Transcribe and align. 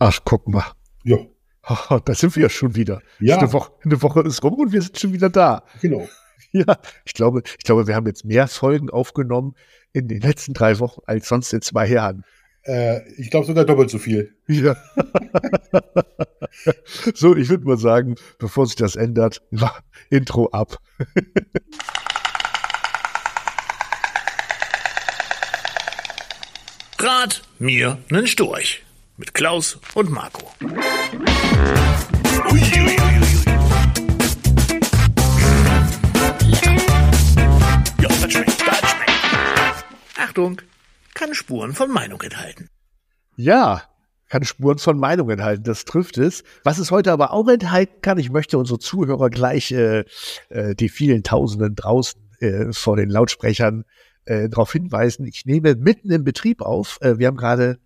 Ach, 0.00 0.18
guck 0.24 0.48
mal. 0.48 0.64
Ja. 1.04 1.18
Oh, 1.68 1.98
da 2.02 2.14
sind 2.14 2.34
wir 2.34 2.44
ja 2.44 2.48
schon 2.48 2.74
wieder. 2.74 3.02
Ja. 3.20 3.36
Eine 3.36 3.52
Woche, 3.52 3.72
eine 3.84 4.00
Woche 4.00 4.22
ist 4.22 4.42
rum 4.42 4.54
und 4.54 4.72
wir 4.72 4.80
sind 4.80 4.98
schon 4.98 5.12
wieder 5.12 5.30
da. 5.30 5.62
Genau. 5.80 6.08
Ja, 6.52 6.78
ich 7.04 7.14
glaube, 7.14 7.42
ich 7.46 7.64
glaube, 7.64 7.86
wir 7.86 7.94
haben 7.94 8.08
jetzt 8.08 8.24
mehr 8.24 8.48
Folgen 8.48 8.90
aufgenommen 8.90 9.54
in 9.92 10.08
den 10.08 10.20
letzten 10.20 10.52
drei 10.52 10.80
Wochen 10.80 11.00
als 11.06 11.28
sonst 11.28 11.52
in 11.52 11.62
zwei 11.62 11.86
Jahren. 11.86 12.24
Äh, 12.64 13.08
ich 13.20 13.30
glaube 13.30 13.46
sogar 13.46 13.64
doppelt 13.64 13.88
so 13.88 13.98
viel. 13.98 14.34
Ja. 14.48 14.74
so, 17.14 17.36
ich 17.36 17.48
würde 17.50 17.66
mal 17.66 17.76
sagen, 17.76 18.16
bevor 18.40 18.66
sich 18.66 18.74
das 18.74 18.96
ändert, 18.96 19.42
Intro 20.08 20.48
ab. 20.48 20.78
Rat 26.98 27.42
mir 27.60 27.98
nen 28.08 28.26
Storch 28.26 28.82
mit 29.20 29.34
Klaus 29.34 29.78
und 29.94 30.10
Marco. 30.10 30.50
Ja, 38.00 38.08
das 38.08 38.32
schmeckt. 38.32 38.64
Achtung, 40.18 40.62
kann 41.12 41.34
Spuren 41.34 41.74
von 41.74 41.90
Meinung 41.90 42.22
enthalten. 42.22 42.70
Ja, 43.36 43.82
kann 44.30 44.42
Spuren 44.44 44.78
von 44.78 44.98
Meinung 44.98 45.28
enthalten, 45.28 45.64
das 45.64 45.84
trifft 45.84 46.16
es. 46.16 46.42
Was 46.64 46.78
es 46.78 46.90
heute 46.90 47.12
aber 47.12 47.34
auch 47.34 47.46
enthalten 47.48 48.00
kann, 48.00 48.16
ich 48.16 48.30
möchte 48.30 48.56
unsere 48.56 48.78
Zuhörer 48.78 49.28
gleich 49.28 49.70
äh, 49.70 50.04
äh, 50.48 50.74
die 50.74 50.88
vielen 50.88 51.22
Tausenden 51.24 51.74
draußen 51.74 52.22
äh, 52.40 52.72
vor 52.72 52.96
den 52.96 53.10
Lautsprechern 53.10 53.84
äh, 54.24 54.48
darauf 54.48 54.72
hinweisen. 54.72 55.26
Ich 55.26 55.44
nehme 55.44 55.74
mitten 55.74 56.10
im 56.10 56.24
Betrieb 56.24 56.62
auf. 56.62 56.96
Äh, 57.02 57.18
wir 57.18 57.26
haben 57.26 57.36
gerade 57.36 57.78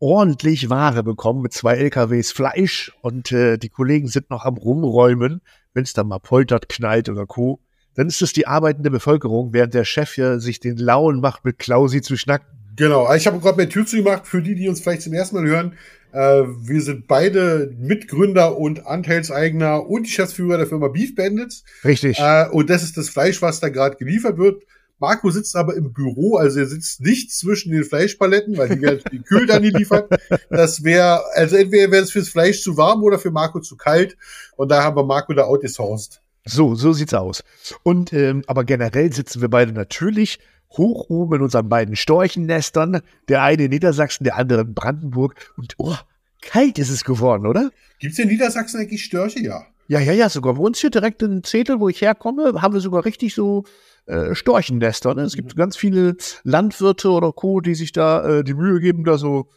ordentlich 0.00 0.70
Ware 0.70 1.02
bekommen 1.04 1.42
mit 1.42 1.52
zwei 1.52 1.76
LKWs 1.76 2.32
Fleisch 2.32 2.92
und 3.02 3.30
äh, 3.30 3.58
die 3.58 3.68
Kollegen 3.68 4.08
sind 4.08 4.30
noch 4.30 4.44
am 4.44 4.56
Rumräumen, 4.56 5.42
wenn 5.74 5.84
es 5.84 5.92
dann 5.92 6.08
mal 6.08 6.18
poltert, 6.18 6.68
knallt 6.68 7.08
oder 7.08 7.26
Co. 7.26 7.60
Dann 7.94 8.08
ist 8.08 8.22
es 8.22 8.32
die 8.32 8.46
arbeitende 8.46 8.90
Bevölkerung, 8.90 9.52
während 9.52 9.74
der 9.74 9.84
Chef 9.84 10.14
hier 10.14 10.40
sich 10.40 10.58
den 10.58 10.78
Lauen 10.78 11.20
macht, 11.20 11.44
mit 11.44 11.58
Klausi 11.58 12.00
zu 12.00 12.16
schnacken. 12.16 12.46
Genau. 12.76 13.12
Ich 13.14 13.26
habe 13.26 13.38
gerade 13.40 13.58
meine 13.58 13.68
Tür 13.68 13.84
zugemacht 13.84 14.26
für 14.26 14.42
die, 14.42 14.54
die 14.54 14.68
uns 14.68 14.80
vielleicht 14.80 15.02
zum 15.02 15.12
ersten 15.12 15.36
Mal 15.36 15.44
hören. 15.44 15.74
Äh, 16.12 16.44
wir 16.62 16.80
sind 16.80 17.06
beide 17.06 17.74
Mitgründer 17.78 18.56
und 18.56 18.86
Anteilseigner 18.86 19.86
und 19.86 20.04
Geschäftsführer 20.04 20.56
der 20.56 20.66
Firma 20.66 20.88
Beef 20.88 21.14
Bandits. 21.14 21.62
Richtig. 21.84 22.18
Äh, 22.18 22.48
und 22.50 22.70
das 22.70 22.82
ist 22.82 22.96
das 22.96 23.10
Fleisch, 23.10 23.42
was 23.42 23.60
da 23.60 23.68
gerade 23.68 23.96
geliefert 23.96 24.38
wird. 24.38 24.62
Marco 25.00 25.30
sitzt 25.30 25.56
aber 25.56 25.74
im 25.74 25.92
Büro, 25.92 26.36
also 26.36 26.60
er 26.60 26.66
sitzt 26.66 27.00
nicht 27.00 27.32
zwischen 27.32 27.72
den 27.72 27.84
Fleischpaletten, 27.84 28.56
weil 28.56 28.68
die 28.68 28.82
werden 28.82 29.02
gekühlt 29.10 29.48
dann 29.50 29.62
geliefert. 29.62 30.10
Das 30.50 30.84
wäre, 30.84 31.22
also 31.34 31.56
entweder 31.56 31.90
wäre 31.90 32.02
es 32.02 32.10
fürs 32.10 32.28
Fleisch 32.28 32.62
zu 32.62 32.76
warm 32.76 33.02
oder 33.02 33.18
für 33.18 33.30
Marco 33.30 33.60
zu 33.60 33.76
kalt. 33.76 34.16
Und 34.56 34.70
da 34.70 34.82
haben 34.82 34.96
wir 34.96 35.04
Marco 35.04 35.32
da 35.32 35.44
outgesourced. 35.44 36.20
So, 36.44 36.74
so 36.74 36.92
sieht's 36.92 37.14
aus. 37.14 37.42
Und 37.82 38.12
ähm, 38.12 38.42
aber 38.46 38.64
generell 38.64 39.12
sitzen 39.12 39.40
wir 39.40 39.48
beide 39.48 39.72
natürlich 39.72 40.38
hoch 40.70 41.08
oben 41.08 41.36
in 41.36 41.42
unseren 41.42 41.68
beiden 41.68 41.96
Storchennestern. 41.96 43.00
Der 43.28 43.42
eine 43.42 43.64
in 43.64 43.70
Niedersachsen, 43.70 44.24
der 44.24 44.36
andere 44.36 44.62
in 44.62 44.74
Brandenburg. 44.74 45.34
Und 45.56 45.74
oh, 45.78 45.96
kalt 46.42 46.78
ist 46.78 46.90
es 46.90 47.04
geworden, 47.04 47.46
oder? 47.46 47.70
Gibt's 47.98 48.18
in 48.18 48.28
Niedersachsen 48.28 48.80
eigentlich 48.80 49.04
Störche? 49.04 49.40
Ja. 49.40 49.66
Ja, 49.88 49.98
ja, 49.98 50.12
ja, 50.12 50.28
sogar 50.28 50.54
bei 50.54 50.60
uns 50.60 50.78
hier 50.78 50.90
direkt 50.90 51.20
in 51.22 51.42
Zetel, 51.42 51.80
wo 51.80 51.88
ich 51.88 52.00
herkomme, 52.00 52.62
haben 52.62 52.74
wir 52.74 52.80
sogar 52.80 53.04
richtig 53.04 53.34
so 53.34 53.64
äh, 54.10 54.34
Storchennester. 54.34 55.14
Ne? 55.14 55.22
Es 55.22 55.36
gibt 55.36 55.56
ganz 55.56 55.76
viele 55.76 56.16
Landwirte 56.42 57.10
oder 57.10 57.32
Co., 57.32 57.60
die 57.60 57.74
sich 57.74 57.92
da 57.92 58.38
äh, 58.38 58.44
die 58.44 58.54
Mühe 58.54 58.80
geben, 58.80 59.04
da 59.04 59.18
so, 59.18 59.48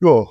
ja, 0.00 0.22
äh, 0.22 0.26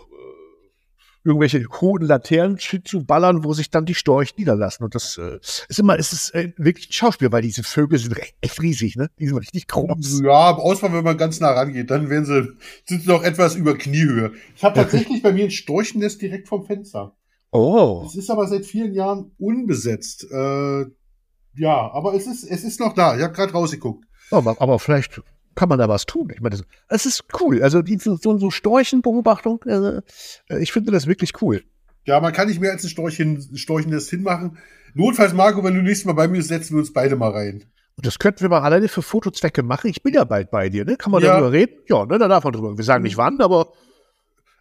irgendwelche 1.23 1.65
hohen 1.81 2.03
Laternen 2.03 2.57
zu 2.57 3.05
ballern, 3.05 3.43
wo 3.43 3.53
sich 3.53 3.69
dann 3.69 3.85
die 3.85 3.95
Storche 3.95 4.33
niederlassen. 4.37 4.85
Und 4.85 4.95
das 4.95 5.17
äh, 5.17 5.39
ist 5.41 5.79
immer, 5.79 5.99
es 5.99 6.13
ist 6.13 6.33
äh, 6.33 6.53
wirklich 6.57 6.89
ein 6.89 6.93
Schauspiel, 6.93 7.31
weil 7.31 7.41
diese 7.41 7.63
Vögel 7.63 7.99
sind 7.99 8.15
echt 8.39 8.61
riesig, 8.61 8.95
ne? 8.95 9.09
Die 9.19 9.27
sind 9.27 9.37
richtig 9.37 9.67
groß. 9.67 10.21
Ja, 10.23 10.55
außer 10.55 10.91
wenn 10.93 11.03
man 11.03 11.17
ganz 11.17 11.41
nah 11.41 11.51
rangeht, 11.51 11.91
dann 11.91 12.09
werden 12.09 12.25
sie, 12.25 12.53
sind 12.85 13.01
sie 13.01 13.09
noch 13.09 13.23
etwas 13.23 13.55
über 13.55 13.77
Kniehöhe. 13.77 14.31
Ich 14.55 14.63
habe 14.63 14.75
tatsächlich 14.75 15.21
bei 15.21 15.33
mir 15.33 15.43
ein 15.43 15.51
Storchennest 15.51 16.21
direkt 16.21 16.47
vom 16.47 16.65
Fenster. 16.65 17.15
Oh. 17.51 18.03
Es 18.05 18.15
ist 18.15 18.29
aber 18.29 18.47
seit 18.47 18.65
vielen 18.65 18.93
Jahren 18.93 19.31
unbesetzt. 19.37 20.25
Äh, 20.31 20.85
ja, 21.57 21.91
aber 21.91 22.13
es 22.13 22.27
ist, 22.27 22.43
es 22.43 22.63
ist 22.63 22.79
noch 22.79 22.93
da. 22.93 23.15
Ich 23.17 23.23
habe 23.23 23.33
gerade 23.33 23.51
rausgeguckt. 23.53 24.05
Aber, 24.31 24.55
aber 24.59 24.79
vielleicht 24.79 25.21
kann 25.55 25.69
man 25.69 25.79
da 25.79 25.89
was 25.89 26.05
tun. 26.05 26.29
Ich 26.33 26.41
meine, 26.41 26.55
das, 26.57 26.65
das 26.87 27.05
ist 27.05 27.25
cool. 27.41 27.61
Also 27.63 27.81
die, 27.81 27.97
so, 27.97 28.15
so 28.17 28.49
Storchenbeobachtung, 28.51 29.63
äh, 29.65 30.01
ich 30.59 30.71
finde 30.71 30.91
das 30.91 31.07
wirklich 31.07 31.41
cool. 31.41 31.63
Ja, 32.05 32.19
man 32.21 32.31
kann 32.31 32.47
nicht 32.47 32.61
mehr 32.61 32.71
als 32.71 32.83
ein 32.83 32.89
Storchen, 32.89 33.41
Storchennest 33.55 34.09
hinmachen. 34.09 34.57
Notfalls, 34.93 35.33
Marco, 35.33 35.63
wenn 35.63 35.75
du 35.75 35.81
nächstes 35.81 36.05
Mal 36.05 36.13
bei 36.13 36.27
mir 36.27 36.37
bist, 36.37 36.47
setzen 36.49 36.75
wir 36.75 36.79
uns 36.79 36.93
beide 36.93 37.15
mal 37.15 37.31
rein. 37.31 37.65
Und 37.97 38.05
das 38.05 38.19
könnten 38.19 38.41
wir 38.41 38.49
mal 38.49 38.61
alleine 38.61 38.87
für 38.87 39.01
Fotozwecke 39.01 39.63
machen. 39.63 39.89
Ich 39.89 40.03
bin 40.03 40.13
ja 40.13 40.23
bald 40.23 40.51
bei 40.51 40.69
dir, 40.69 40.85
ne? 40.85 40.95
Kann 40.97 41.11
man 41.11 41.21
Ja. 41.23 41.31
darüber 41.33 41.51
reden? 41.51 41.73
Ja, 41.89 42.05
ne, 42.05 42.17
da 42.19 42.27
darf 42.27 42.43
man 42.43 42.53
drüber. 42.53 42.77
Wir 42.77 42.83
sagen 42.85 43.03
nicht 43.03 43.17
wann, 43.17 43.41
aber 43.41 43.73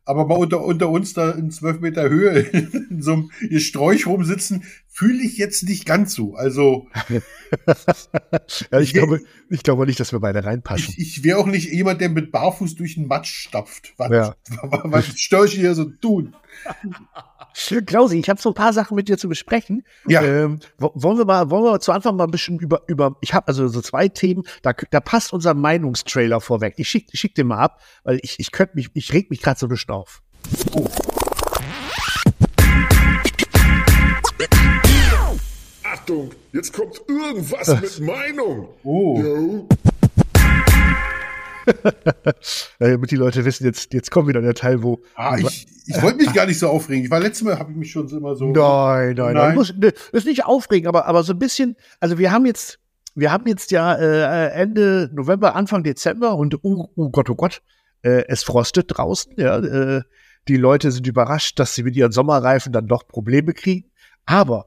Aber 0.09 0.25
mal 0.25 0.37
unter, 0.37 0.65
unter 0.65 0.89
uns 0.89 1.15
da 1.15 1.33
in 1.33 1.51
zwölf 1.51 1.81
Meter 1.81 2.09
Höhe 2.09 2.39
in 2.91 3.03
so 3.03 3.13
einem 3.13 3.31
Sträuch 3.59 4.07
rumsitzen, 4.07 4.63
fühle 4.89 5.23
ich 5.23 5.37
jetzt 5.37 5.65
nicht 5.65 5.85
ganz 5.85 6.15
so. 6.15 6.37
Also 6.37 6.87
ja, 8.71 8.81
ich, 8.81 8.93
glaube, 8.93 9.21
ich 9.51 9.63
glaube 9.65 9.85
nicht, 9.85 9.99
dass 9.99 10.13
wir 10.13 10.21
beide 10.21 10.45
reinpassen. 10.45 10.95
ich, 10.97 11.19
ich 11.19 11.25
wäre 11.25 11.39
auch 11.39 11.47
nicht 11.47 11.73
jemand, 11.73 12.01
der 12.01 12.09
mit 12.09 12.31
Barfuß 12.31 12.77
durch 12.77 12.95
den 12.95 13.09
Matsch 13.09 13.35
stapft. 13.35 13.95
Was, 13.97 14.11
Ja. 14.11 14.37
was 14.85 15.19
Störche 15.19 15.59
hier 15.59 15.75
so 15.75 15.85
tun. 15.85 16.37
Klausi, 17.87 18.19
ich 18.19 18.29
habe 18.29 18.41
so 18.41 18.51
ein 18.51 18.55
paar 18.55 18.73
Sachen 18.75 18.95
mit 18.97 19.09
dir 19.09 19.17
zu 19.17 19.29
besprechen. 19.29 19.83
Ja. 20.07 20.23
Ähm, 20.23 20.61
wo- 20.79 20.93
wollen 20.95 21.17
wir 21.19 21.25
mal, 21.25 21.49
wollen 21.51 21.65
wir 21.65 21.81
zu 21.81 21.91
Anfang 21.93 22.15
mal 22.17 22.25
ein 22.25 22.31
bisschen 22.31 22.59
über, 22.59 22.83
über 22.87 23.17
ich 23.23 23.33
habe 23.33 23.49
also 23.49 23.67
so 23.69 23.81
zwei 23.81 24.09
Themen, 24.09 24.43
da, 24.63 24.73
da 24.91 25.01
passt 25.01 25.33
unser 25.33 25.55
Meinungstrailer 25.55 26.41
vorweg. 26.41 26.75
Ich 26.77 26.89
schick, 26.89 27.09
ich 27.13 27.21
schick 27.21 27.35
den 27.35 27.47
mal 27.47 27.59
ab, 27.59 27.81
weil 28.05 28.19
ich, 28.23 28.39
ich 28.39 28.53
könnte 28.53 28.75
mich, 28.77 28.91
ich 28.95 29.13
reg 29.13 29.31
mich 29.31 29.41
gerade 29.41 29.59
so 29.59 29.67
ein 29.67 29.71
bisschen 29.71 29.95
auf. 29.95 30.23
Achtung, 35.83 36.31
jetzt 36.53 36.73
kommt 36.73 37.01
irgendwas 37.09 37.69
mit 37.81 38.01
Meinung. 38.01 38.69
Oh. 38.83 39.21
Jo. 39.21 39.69
Äh, 42.79 42.93
damit 42.93 43.11
die 43.11 43.17
Leute 43.17 43.45
wissen, 43.45 43.65
jetzt, 43.65 43.93
jetzt 43.95 44.11
kommt 44.11 44.29
wieder 44.29 44.43
der 44.43 44.55
Teil, 44.55 44.83
wo. 44.83 45.01
Ah, 45.15 45.37
ich 45.39 45.67
ich 45.87 46.03
wollte 46.03 46.19
mich 46.19 46.33
gar 46.33 46.47
nicht 46.47 46.59
so 46.59 46.69
aufregen. 46.69 47.05
Ich 47.05 47.11
war 47.11 47.21
letztes 47.21 47.45
Mal, 47.45 47.59
habe 47.59 47.71
ich 47.71 47.77
mich 47.77 47.91
schon 47.91 48.09
immer 48.09 48.35
so. 48.35 48.47
Nein, 48.47 49.15
nein, 49.15 49.15
nein. 49.17 49.35
Nein. 49.35 49.55
Muss, 49.55 49.75
ne, 49.75 49.93
ist 50.13 50.27
nicht 50.27 50.45
aufregend, 50.45 50.89
aber, 50.89 51.07
aber 51.07 51.23
so 51.23 51.33
ein 51.33 51.39
bisschen, 51.39 51.77
also 52.01 52.19
wir 52.19 52.33
haben 52.33 52.45
jetzt, 52.45 52.81
wir 53.15 53.33
haben 53.33 53.47
jetzt 53.47 53.71
ja 53.71 53.95
äh, 53.95 54.51
Ende 54.51 55.11
November, 55.15 55.55
Anfang 55.55 55.85
Dezember 55.85 56.37
und 56.37 56.63
oh, 56.63 56.91
oh 56.95 57.11
Gott, 57.11 57.31
oh 57.31 57.35
Gott, 57.35 57.63
äh, 58.03 58.25
es 58.29 58.43
frostet 58.43 58.87
draußen, 58.89 59.33
ja. 59.37 59.59
Äh, 59.59 60.03
die 60.49 60.57
Leute 60.57 60.93
sind 60.93 61.07
überrascht, 61.07 61.59
dass 61.59 61.75
sie 61.75 61.83
mit 61.83 61.97
ihren 61.97 62.13
Sommerreifen 62.13 62.73
dann 62.73 62.87
doch 62.87 63.09
Probleme 63.09 63.53
kriegen. 63.53 63.91
Aber 64.27 64.67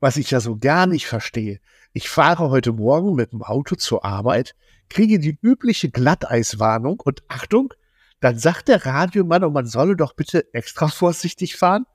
was 0.00 0.16
ich 0.16 0.30
ja 0.30 0.40
so 0.40 0.56
gar 0.56 0.86
nicht 0.86 1.06
verstehe, 1.06 1.60
ich 1.92 2.08
fahre 2.08 2.50
heute 2.50 2.72
Morgen 2.72 3.14
mit 3.14 3.32
dem 3.32 3.42
Auto 3.42 3.74
zur 3.74 4.04
Arbeit, 4.04 4.54
kriege 4.88 5.18
die 5.18 5.38
übliche 5.42 5.90
Glatteiswarnung 5.90 7.00
und 7.00 7.22
Achtung, 7.28 7.74
dann 8.20 8.38
sagt 8.38 8.68
der 8.68 8.84
Radiomann, 8.84 9.44
und 9.44 9.52
man 9.52 9.66
solle 9.66 9.96
doch 9.96 10.14
bitte 10.14 10.52
extra 10.52 10.88
vorsichtig 10.88 11.56
fahren, 11.56 11.86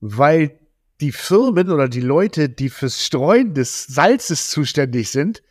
weil 0.00 0.58
die 1.00 1.12
Firmen 1.12 1.70
oder 1.70 1.88
die 1.88 2.00
Leute, 2.00 2.48
die 2.48 2.68
fürs 2.68 3.04
Streuen 3.04 3.54
des 3.54 3.86
Salzes 3.86 4.50
zuständig 4.50 5.10
sind, 5.10 5.42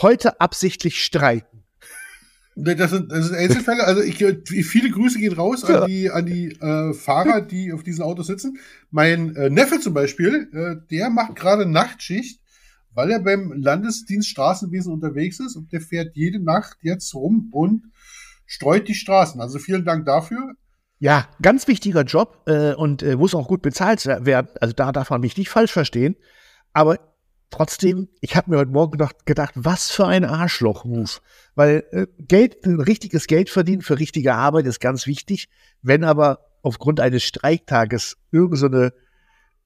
heute 0.00 0.40
absichtlich 0.40 1.04
streiken. 1.04 1.60
Das 2.56 2.90
sind, 2.90 3.10
das 3.10 3.26
sind 3.26 3.36
Einzelfälle. 3.36 3.84
Also 3.84 4.02
ich, 4.02 4.16
viele 4.66 4.90
Grüße 4.90 5.18
gehen 5.18 5.32
raus 5.32 5.64
an 5.64 5.86
die, 5.86 6.10
an 6.10 6.26
die 6.26 6.48
äh, 6.60 6.92
Fahrer, 6.92 7.40
die 7.40 7.72
auf 7.72 7.82
diesen 7.82 8.02
Autos 8.02 8.26
sitzen. 8.26 8.58
Mein 8.90 9.34
äh, 9.36 9.50
Neffe 9.50 9.80
zum 9.80 9.94
Beispiel, 9.94 10.48
äh, 10.52 10.76
der 10.90 11.10
macht 11.10 11.36
gerade 11.36 11.64
Nachtschicht, 11.64 12.39
weil 12.94 13.10
er 13.10 13.20
beim 13.20 13.52
Landesdienst 13.52 14.28
Straßenwesen 14.28 14.92
unterwegs 14.92 15.40
ist 15.40 15.56
und 15.56 15.72
der 15.72 15.80
fährt 15.80 16.16
jede 16.16 16.42
Nacht 16.42 16.78
jetzt 16.82 17.14
rum 17.14 17.48
und 17.52 17.84
streut 18.46 18.88
die 18.88 18.94
Straßen. 18.94 19.40
Also 19.40 19.58
vielen 19.58 19.84
Dank 19.84 20.06
dafür. 20.06 20.54
Ja, 20.98 21.28
ganz 21.40 21.66
wichtiger 21.66 22.02
Job 22.02 22.42
äh, 22.46 22.74
und 22.74 23.02
äh, 23.02 23.16
muss 23.16 23.34
auch 23.34 23.48
gut 23.48 23.62
bezahlt 23.62 24.04
werden. 24.04 24.48
Also 24.60 24.74
da 24.74 24.92
darf 24.92 25.10
man 25.10 25.22
mich 25.22 25.36
nicht 25.36 25.48
falsch 25.48 25.72
verstehen. 25.72 26.16
Aber 26.72 26.98
trotzdem, 27.48 28.08
ich 28.20 28.36
habe 28.36 28.50
mir 28.50 28.58
heute 28.58 28.70
Morgen 28.70 28.92
gedacht, 28.92 29.24
gedacht, 29.24 29.52
was 29.54 29.90
für 29.90 30.06
ein 30.06 30.24
Arschloch-Move. 30.24 31.10
Weil 31.54 31.84
äh, 31.92 32.06
Geld, 32.18 32.58
richtiges 32.66 33.26
Geld 33.28 33.48
verdienen 33.48 33.82
für 33.82 33.98
richtige 33.98 34.34
Arbeit 34.34 34.66
ist 34.66 34.80
ganz 34.80 35.06
wichtig. 35.06 35.48
Wenn 35.80 36.04
aber 36.04 36.40
aufgrund 36.62 37.00
eines 37.00 37.22
Streiktages 37.22 38.18
irgend 38.30 38.58
so 38.58 38.68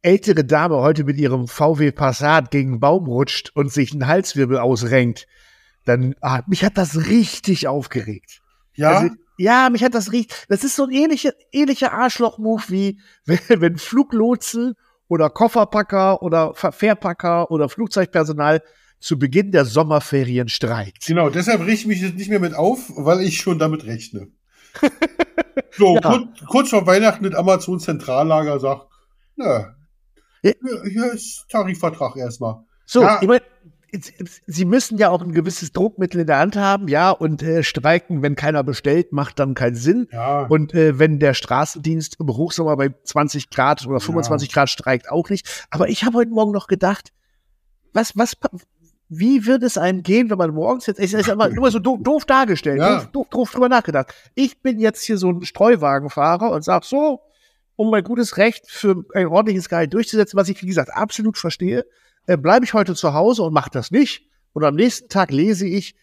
ältere 0.05 0.45
Dame 0.45 0.77
heute 0.77 1.05
mit 1.05 1.17
ihrem 1.17 1.49
VW 1.49 1.91
Passat 1.93 2.51
gegen 2.51 2.73
einen 2.73 2.81
Baum 2.81 3.06
rutscht 3.06 3.51
und 3.55 3.73
sich 3.73 3.93
einen 3.93 4.06
Halswirbel 4.06 4.59
ausrenkt, 4.59 5.27
dann 5.85 6.15
ah, 6.21 6.43
mich 6.47 6.65
hat 6.65 6.77
das 6.79 7.06
richtig 7.09 7.69
aufgeregt. 7.69 8.41
Ja, 8.75 8.91
Also, 8.99 9.15
Ja, 9.39 9.69
mich 9.71 9.83
hat 9.83 9.95
das 9.95 10.12
riecht. 10.12 10.47
Das 10.49 10.62
ist 10.65 10.77
so 10.77 10.85
ein 10.85 10.91
ähnlicher, 10.91 11.33
ähnlicher 11.53 11.93
Arschloch-Move 11.93 12.62
wie 12.69 13.01
wenn, 13.27 13.39
wenn 13.49 13.79
Fluglotsen 13.79 14.75
oder 15.09 15.31
Kofferpacker 15.31 16.23
oder 16.23 16.55
Fährpacker 16.55 17.51
oder 17.51 17.69
Flugzeugpersonal 17.69 18.62
zu 19.01 19.19
Beginn 19.19 19.53
der 19.53 19.65
Sommerferien 19.67 20.49
streikt. 20.49 21.06
Genau, 21.06 21.29
deshalb 21.29 21.61
richte 21.61 21.73
ich 21.73 21.87
mich 21.87 22.01
jetzt 22.01 22.17
nicht 22.17 22.31
mehr 22.31 22.41
mit 22.41 22.55
auf, 22.55 22.91
weil 22.97 23.21
ich 23.21 23.39
schon 23.39 23.59
damit 23.59 23.85
rechne. 23.85 24.29
so, 25.73 25.97
Ja. 25.97 26.01
kurz, 26.01 26.29
kurz 26.49 26.71
vor 26.71 26.87
Weihnachten 26.87 27.25
das 27.25 27.35
Amazon 27.35 27.81
Zentrallager 27.81 28.59
sagt, 28.61 28.87
na. 29.37 29.75
Hier- 30.52 31.12
ist 31.12 31.46
Tarifvertrag 31.49 32.17
erstmal. 32.17 32.62
So, 32.87 33.02
Ja. 33.02 33.19
ich 33.23 33.29
mein, 33.29 33.41
Sie 34.46 34.64
müssen 34.64 34.99
ja 34.99 35.11
auch 35.11 35.23
ein 35.23 35.31
gewisses 35.31 35.70
Druckmittel 35.70 36.23
in 36.23 36.26
der 36.26 36.41
Hand 36.41 36.56
haben, 36.56 36.88
ja, 36.88 37.11
und 37.12 37.44
äh, 37.44 37.62
streiken, 37.62 38.23
wenn 38.23 38.35
keiner 38.35 38.64
bestellt, 38.64 39.12
macht 39.12 39.38
dann 39.38 39.55
keinen 39.55 39.76
Sinn. 39.76 40.08
Ja, 40.11 40.46
Und 40.46 40.75
äh, 40.75 40.99
wenn 40.99 41.20
der 41.20 41.32
Straßendienst 41.32 42.17
im 42.19 42.26
Hochsommer 42.26 42.76
bei 42.76 42.93
20 43.05 43.50
Grad 43.50 43.87
oder 43.87 44.00
25 44.00 44.52
Grad 44.52 44.69
streikt, 44.69 45.11
auch 45.12 45.31
nicht. 45.31 45.67
Aber 45.70 45.88
ich 45.88 46.02
habe 46.02 46.19
heute 46.19 46.32
Morgen 46.32 46.50
noch 46.50 46.67
gedacht, 46.67 47.12
was, 47.93 48.17
was, 48.17 48.32
wie 49.08 49.46
wird 49.46 49.62
es 49.62 49.79
einem 49.79 50.02
gehen, 50.02 50.29
wenn 50.29 50.38
man 50.38 50.52
morgens 50.52 50.87
jetzt, 50.87 50.99
es 50.99 51.12
ist 51.14 51.31
aber 51.31 51.49
nur 51.50 51.70
so 51.70 51.79
doof, 51.79 52.00
doof 52.02 52.25
dargestellt, 52.25 52.81
Ja. 52.81 52.96
doof, 52.96 53.08
doof, 53.12 53.26
doof 53.31 53.50
drüber 53.52 53.69
nachgedacht. 53.69 54.12
Ich 54.35 54.61
bin 54.61 54.81
jetzt 54.81 55.05
hier 55.05 55.19
so 55.19 55.31
ein 55.31 55.43
Streuwagenfahrer 55.44 56.50
und 56.50 56.64
sag 56.64 56.82
so, 56.85 57.20
um 57.76 57.91
mein 57.91 58.05
gutes 58.05 58.37
Recht 58.37 58.71
für 58.71 59.05
ein 59.15 59.26
ordentliches 59.26 59.69
Gehalt 59.69 59.93
durchzusetzen, 59.93 60.37
was 60.37 60.49
ich, 60.49 60.62
wie 60.62 60.67
gesagt, 60.67 60.91
absolut 60.94 61.38
verstehe, 61.38 61.85
äh, 62.26 62.37
bleibe 62.37 62.65
ich 62.65 62.75
heute 62.75 62.94
zu 62.94 63.15
Hause 63.15 63.43
und 63.43 63.53
mache 63.53 63.71
das 63.71 63.91
nicht. 63.91 64.29
Und 64.53 64.65
am 64.65 64.75
nächsten 64.76 65.09
Tag 65.09 65.31
lese 65.31 65.67
ich, 65.67 65.94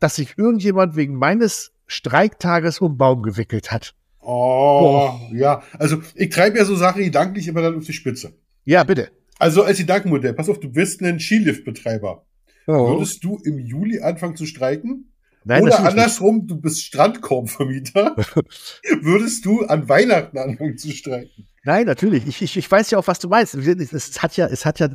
dass 0.00 0.16
sich 0.16 0.36
irgendjemand 0.36 0.96
wegen 0.96 1.14
meines 1.14 1.72
Streiktages 1.86 2.80
um 2.80 2.96
Baum 2.96 3.22
gewickelt 3.22 3.70
hat. 3.70 3.94
oh, 4.20 5.18
ja. 5.32 5.62
Also, 5.78 6.02
ich 6.14 6.30
treibe 6.30 6.58
ja 6.58 6.64
so 6.64 6.74
Sachen 6.76 7.02
gedanklich 7.02 7.48
immer 7.48 7.62
dann 7.62 7.76
auf 7.76 7.84
die 7.84 7.92
Spitze. 7.92 8.34
Ja, 8.64 8.84
bitte. 8.84 9.10
Also, 9.38 9.62
als 9.62 9.78
Gedankenmodell, 9.78 10.34
pass 10.34 10.48
auf, 10.48 10.60
du 10.60 10.70
bist 10.70 11.02
ein 11.02 11.18
Skiliftbetreiber. 11.18 12.26
Oh. 12.66 12.72
Würdest 12.72 13.24
du 13.24 13.40
im 13.44 13.58
Juli 13.58 14.00
anfangen 14.00 14.36
zu 14.36 14.46
streiken? 14.46 15.09
Nein, 15.44 15.62
Oder 15.62 15.70
natürlich 15.70 15.94
nicht. 15.94 16.02
andersrum, 16.02 16.46
du 16.46 16.56
bist 16.60 16.82
Strandkorbvermieter. 16.84 18.14
Würdest 19.00 19.44
du 19.44 19.62
an 19.66 19.88
Weihnachten 19.88 20.36
anfangen 20.38 20.76
zu 20.76 20.90
streiken? 20.90 21.46
Nein, 21.64 21.86
natürlich. 21.86 22.26
Ich, 22.26 22.42
ich, 22.42 22.56
ich 22.56 22.70
weiß 22.70 22.90
ja 22.90 22.98
auch, 22.98 23.06
was 23.06 23.18
du 23.18 23.28
meinst. 23.28 23.54
Es, 23.54 23.92
es 23.92 24.22
hat 24.22 24.36
ja, 24.36 24.46
es 24.46 24.64
hat 24.66 24.78
ja, 24.80 24.88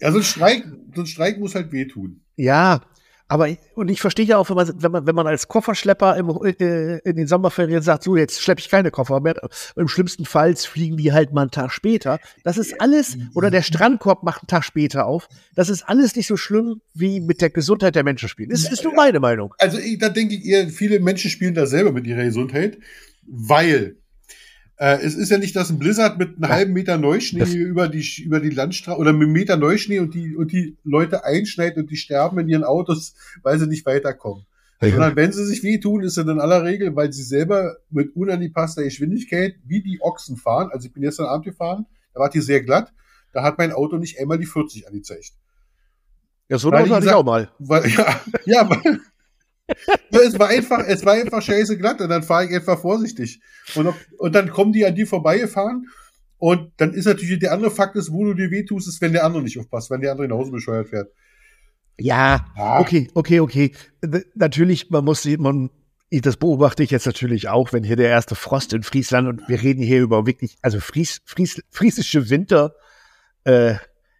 Ja, 0.00 0.12
so 0.12 0.18
ein 0.18 0.24
Streik, 0.24 0.64
so 0.94 1.02
ein 1.02 1.06
Streik 1.06 1.38
muss 1.38 1.54
halt 1.54 1.72
wehtun. 1.72 2.20
ja, 2.36 2.80
aber 3.28 3.48
ich- 3.48 3.58
und 3.74 3.90
ich 3.90 4.00
verstehe 4.00 4.24
ja 4.24 4.38
auch, 4.38 4.48
wenn 4.48 4.56
man, 4.56 4.82
wenn 4.82 4.90
man, 4.90 5.06
wenn 5.06 5.14
man 5.14 5.26
als 5.26 5.48
Kofferschlepper 5.48 6.16
im, 6.16 6.30
äh, 6.44 6.98
in 6.98 7.16
den 7.16 7.26
Sommerferien 7.26 7.82
sagt, 7.82 8.02
so 8.02 8.16
jetzt 8.16 8.40
schleppe 8.40 8.60
ich 8.60 8.70
keine 8.70 8.90
Koffer 8.90 9.20
mehr. 9.20 9.36
Im 9.76 9.86
schlimmsten 9.86 10.24
Fall 10.24 10.56
fliegen 10.56 10.96
die 10.96 11.12
halt 11.12 11.32
mal 11.32 11.42
einen 11.42 11.50
Tag 11.50 11.70
später. 11.70 12.18
Das 12.42 12.56
ist 12.56 12.80
alles, 12.80 13.18
oder 13.34 13.50
der 13.50 13.62
Strandkorb 13.62 14.22
macht 14.22 14.42
einen 14.42 14.48
Tag 14.48 14.64
später 14.64 15.06
auf. 15.06 15.28
Das 15.54 15.68
ist 15.68 15.82
alles 15.82 16.16
nicht 16.16 16.26
so 16.26 16.38
schlimm, 16.38 16.80
wie 16.94 17.20
mit 17.20 17.42
der 17.42 17.50
Gesundheit 17.50 17.94
der 17.94 18.02
Menschen 18.02 18.30
spielen. 18.30 18.48
Das 18.48 18.70
ist 18.70 18.82
nur 18.82 18.94
meine 18.94 19.20
Meinung. 19.20 19.54
Also 19.58 19.78
ich, 19.78 19.98
da 19.98 20.08
denke 20.08 20.34
ich 20.34 20.46
eher, 20.46 20.68
viele 20.68 20.98
Menschen 20.98 21.30
spielen 21.30 21.54
da 21.54 21.66
selber 21.66 21.92
mit 21.92 22.06
ihrer 22.06 22.24
Gesundheit, 22.24 22.78
weil 23.26 23.97
äh, 24.78 24.98
es 25.02 25.14
ist 25.14 25.30
ja 25.30 25.38
nicht, 25.38 25.54
dass 25.56 25.70
ein 25.70 25.78
Blizzard 25.78 26.18
mit 26.18 26.36
einem 26.36 26.48
halben 26.50 26.72
Meter 26.72 26.96
Neuschnee 26.98 27.40
Das- 27.40 27.54
über 27.54 27.88
die 27.88 28.04
über 28.22 28.40
die 28.40 28.50
Landstraße 28.50 28.98
oder 28.98 29.12
mit 29.12 29.22
einem 29.24 29.32
Meter 29.32 29.56
Neuschnee 29.56 29.98
und 29.98 30.14
die 30.14 30.34
und 30.36 30.52
die 30.52 30.76
Leute 30.84 31.24
einschneidet 31.24 31.78
und 31.78 31.90
die 31.90 31.96
sterben 31.96 32.38
in 32.38 32.48
ihren 32.48 32.64
Autos, 32.64 33.14
weil 33.42 33.58
sie 33.58 33.66
nicht 33.66 33.84
weiterkommen. 33.86 34.44
Sondern 34.80 35.16
wenn 35.16 35.32
sie 35.32 35.44
sich 35.44 35.64
wehtun, 35.64 36.02
ist 36.04 36.16
es 36.16 36.24
in 36.24 36.38
aller 36.38 36.62
Regel, 36.62 36.94
weil 36.94 37.12
sie 37.12 37.24
selber 37.24 37.78
mit 37.90 38.14
unangepasster 38.14 38.84
Geschwindigkeit 38.84 39.56
wie 39.64 39.82
die 39.82 39.98
Ochsen 40.00 40.36
fahren. 40.36 40.70
Also 40.72 40.86
ich 40.86 40.92
bin 40.92 41.02
gestern 41.02 41.26
Abend 41.26 41.44
gefahren, 41.46 41.86
da 42.14 42.20
war 42.20 42.30
die 42.30 42.40
sehr 42.40 42.62
glatt, 42.62 42.92
da 43.32 43.42
hat 43.42 43.58
mein 43.58 43.72
Auto 43.72 43.96
nicht 43.96 44.20
einmal 44.20 44.38
die 44.38 44.46
40 44.46 44.86
angezeigt. 44.86 45.32
Ja, 46.48 46.58
so 46.58 46.70
eine 46.70 46.88
hatte 46.88 47.06
ich 47.06 47.12
auch 47.12 47.24
mal. 47.24 47.50
Weil, 47.58 47.88
ja, 47.90 48.20
ja, 48.44 48.70
weil 48.70 49.00
es 50.10 50.38
war 50.38 50.48
einfach, 50.48 50.84
es 50.86 51.04
war 51.04 51.14
einfach 51.14 51.42
scheiße 51.42 51.78
glatt 51.78 52.00
und 52.00 52.08
dann 52.08 52.22
fahre 52.22 52.46
ich 52.46 52.54
einfach 52.54 52.80
vorsichtig. 52.80 53.40
Und, 53.74 53.86
ob, 53.88 53.96
und 54.18 54.34
dann 54.34 54.50
kommen 54.50 54.72
die 54.72 54.86
an 54.86 54.94
dir 54.94 55.06
vorbeigefahren 55.06 55.88
und 56.38 56.72
dann 56.76 56.92
ist 56.94 57.06
natürlich 57.06 57.38
der 57.38 57.52
andere 57.52 57.70
Fakt 57.70 57.96
ist, 57.96 58.12
wo 58.12 58.24
du 58.24 58.34
dir 58.34 58.50
wehtust, 58.50 58.88
ist, 58.88 59.00
wenn 59.00 59.12
der 59.12 59.24
andere 59.24 59.42
nicht 59.42 59.58
aufpasst, 59.58 59.90
wenn 59.90 60.00
der 60.00 60.12
andere 60.12 60.28
nach 60.28 60.36
Hause 60.36 60.52
bescheuert 60.52 60.88
fährt. 60.88 61.10
Ja, 61.98 62.46
Ja. 62.56 62.78
okay, 62.80 63.10
okay, 63.14 63.40
okay. 63.40 63.72
Natürlich, 64.34 64.88
man 64.90 65.04
muss, 65.04 65.24
man, 65.24 65.70
das 66.10 66.36
beobachte 66.36 66.82
ich 66.84 66.90
jetzt 66.90 67.06
natürlich 67.06 67.48
auch, 67.48 67.72
wenn 67.72 67.82
hier 67.82 67.96
der 67.96 68.08
erste 68.08 68.36
Frost 68.36 68.72
in 68.72 68.84
Friesland 68.84 69.28
und 69.28 69.48
wir 69.48 69.60
reden 69.60 69.82
hier 69.82 70.00
über 70.00 70.24
wirklich, 70.26 70.56
also 70.62 70.78
Fries, 70.78 71.20
Fries, 71.24 71.60
friesische 71.70 72.30
Winter, 72.30 72.74
äh, 73.44 73.74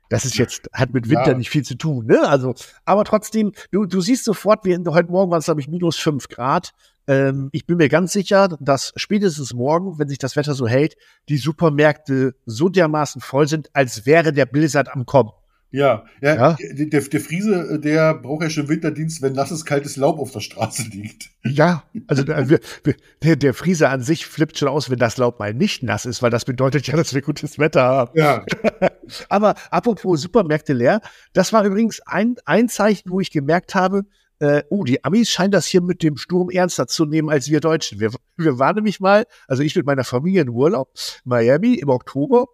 das 0.08 0.24
ist 0.24 0.38
jetzt, 0.38 0.68
hat 0.72 0.92
mit 0.92 1.08
Winter 1.08 1.32
Ja. 1.32 1.34
nicht 1.36 1.50
viel 1.50 1.64
zu 1.64 1.76
tun, 1.76 2.06
ne? 2.06 2.26
Also, 2.28 2.54
aber 2.84 3.04
trotzdem, 3.04 3.52
du, 3.70 3.84
du 3.84 4.00
siehst 4.00 4.24
sofort, 4.24 4.64
wir, 4.64 4.78
heute 4.88 5.10
Morgen 5.10 5.30
waren 5.30 5.38
es, 5.38 5.46
glaube 5.46 5.60
ich, 5.60 5.68
minus 5.68 5.96
fünf 5.96 6.28
Grad. 6.28 6.72
Ähm, 7.06 7.48
ich 7.52 7.66
bin 7.66 7.76
mir 7.78 7.88
ganz 7.88 8.12
sicher, 8.12 8.48
dass 8.60 8.92
spätestens 8.96 9.54
morgen, 9.54 9.98
wenn 9.98 10.08
sich 10.08 10.18
das 10.18 10.36
Wetter 10.36 10.54
so 10.54 10.66
hält, 10.66 10.96
die 11.28 11.38
Supermärkte 11.38 12.34
so 12.46 12.68
dermaßen 12.68 13.20
voll 13.20 13.48
sind, 13.48 13.70
als 13.74 14.06
wäre 14.06 14.32
der 14.32 14.46
Blizzard 14.46 14.88
am 14.94 15.06
Kommen. 15.06 15.30
Ja, 15.70 16.04
ja, 16.22 16.34
Ja. 16.34 16.56
Der, 16.72 16.86
der, 16.86 17.00
der 17.02 17.20
Friese, 17.20 17.78
der 17.78 18.14
braucht 18.14 18.42
ja 18.42 18.50
schon 18.50 18.68
Winterdienst, 18.68 19.20
wenn 19.20 19.34
nasses, 19.34 19.66
kaltes 19.66 19.96
Laub 19.96 20.18
auf 20.18 20.30
der 20.30 20.40
Straße 20.40 20.84
liegt. 20.90 21.30
Ja, 21.44 21.84
also 22.06 22.22
der, 22.24 23.36
der 23.36 23.54
Friese 23.54 23.88
an 23.90 24.02
sich 24.02 24.26
flippt 24.26 24.58
schon 24.58 24.68
aus, 24.68 24.88
wenn 24.88 24.98
das 24.98 25.18
Laub 25.18 25.38
mal 25.38 25.52
nicht 25.52 25.82
nass 25.82 26.06
ist, 26.06 26.22
weil 26.22 26.30
das 26.30 26.46
bedeutet 26.46 26.86
ja, 26.86 26.96
dass 26.96 27.12
wir 27.12 27.20
gutes 27.20 27.58
Wetter 27.58 27.82
haben. 27.82 28.12
Ja, 28.14 28.44
Aber 29.28 29.54
apropos 29.70 30.22
Supermärkte 30.22 30.72
leer, 30.72 31.00
das 31.32 31.52
war 31.52 31.64
übrigens 31.64 32.00
ein, 32.06 32.36
ein 32.46 32.68
Zeichen, 32.68 33.10
wo 33.10 33.20
ich 33.20 33.30
gemerkt 33.30 33.74
habe, 33.74 34.04
äh, 34.40 34.62
oh, 34.70 34.84
die 34.84 35.04
Amis 35.04 35.30
scheinen 35.30 35.50
das 35.50 35.66
hier 35.66 35.82
mit 35.82 36.02
dem 36.02 36.16
Sturm 36.16 36.48
ernster 36.50 36.86
zu 36.86 37.04
nehmen 37.04 37.28
als 37.28 37.50
wir 37.50 37.60
Deutschen. 37.60 37.98
Wir, 38.00 38.10
wir 38.36 38.58
waren 38.58 38.76
nämlich 38.76 39.00
mal, 39.00 39.26
also 39.48 39.62
ich 39.62 39.74
mit 39.74 39.84
meiner 39.84 40.04
Familie 40.04 40.42
in 40.42 40.48
Urlaub, 40.48 40.92
Miami 41.24 41.74
im 41.74 41.88
Oktober 41.88 42.46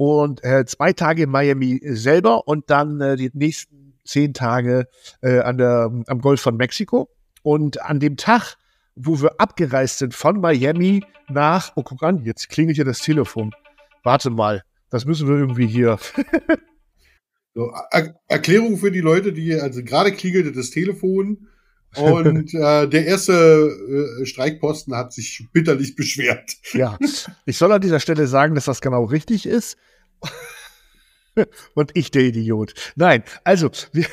und 0.00 0.42
äh, 0.44 0.64
zwei 0.64 0.94
Tage 0.94 1.24
in 1.24 1.30
Miami 1.30 1.78
selber 1.84 2.48
und 2.48 2.70
dann 2.70 3.02
äh, 3.02 3.16
die 3.16 3.30
nächsten 3.34 3.92
zehn 4.02 4.32
Tage 4.32 4.88
äh, 5.20 5.40
an 5.40 5.58
der, 5.58 5.92
am 6.06 6.20
Golf 6.22 6.40
von 6.40 6.56
Mexiko. 6.56 7.10
Und 7.42 7.82
an 7.82 8.00
dem 8.00 8.16
Tag, 8.16 8.56
wo 8.96 9.20
wir 9.20 9.38
abgereist 9.38 9.98
sind 9.98 10.14
von 10.14 10.40
Miami 10.40 11.04
nach, 11.28 11.72
oh, 11.76 11.82
guck 11.82 12.02
an, 12.02 12.24
jetzt 12.24 12.48
klingelt 12.48 12.76
hier 12.76 12.86
das 12.86 13.00
Telefon. 13.00 13.52
Warte 14.02 14.30
mal, 14.30 14.62
das 14.88 15.04
müssen 15.04 15.28
wir 15.28 15.36
irgendwie 15.36 15.66
hier. 15.66 15.98
so, 17.54 17.70
er 17.90 18.18
Erklärung 18.26 18.78
für 18.78 18.90
die 18.90 19.00
Leute, 19.00 19.34
die, 19.34 19.54
also 19.54 19.84
gerade 19.84 20.12
klingelte 20.12 20.52
das 20.52 20.70
Telefon 20.70 21.46
und 21.96 22.54
äh, 22.54 22.88
der 22.88 23.04
erste 23.04 24.18
äh, 24.22 24.24
Streikposten 24.24 24.94
hat 24.96 25.12
sich 25.12 25.46
bitterlich 25.52 25.94
beschwert. 25.94 26.52
Ja, 26.72 26.96
ich 27.44 27.58
soll 27.58 27.72
an 27.72 27.82
dieser 27.82 28.00
Stelle 28.00 28.26
sagen, 28.26 28.54
dass 28.54 28.64
das 28.64 28.80
genau 28.80 29.04
richtig 29.04 29.44
ist. 29.44 29.76
Und 31.74 31.90
ich 31.94 32.10
der 32.10 32.22
Idiot. 32.22 32.74
Nein, 32.96 33.22
also, 33.44 33.70
wir, 33.92 34.06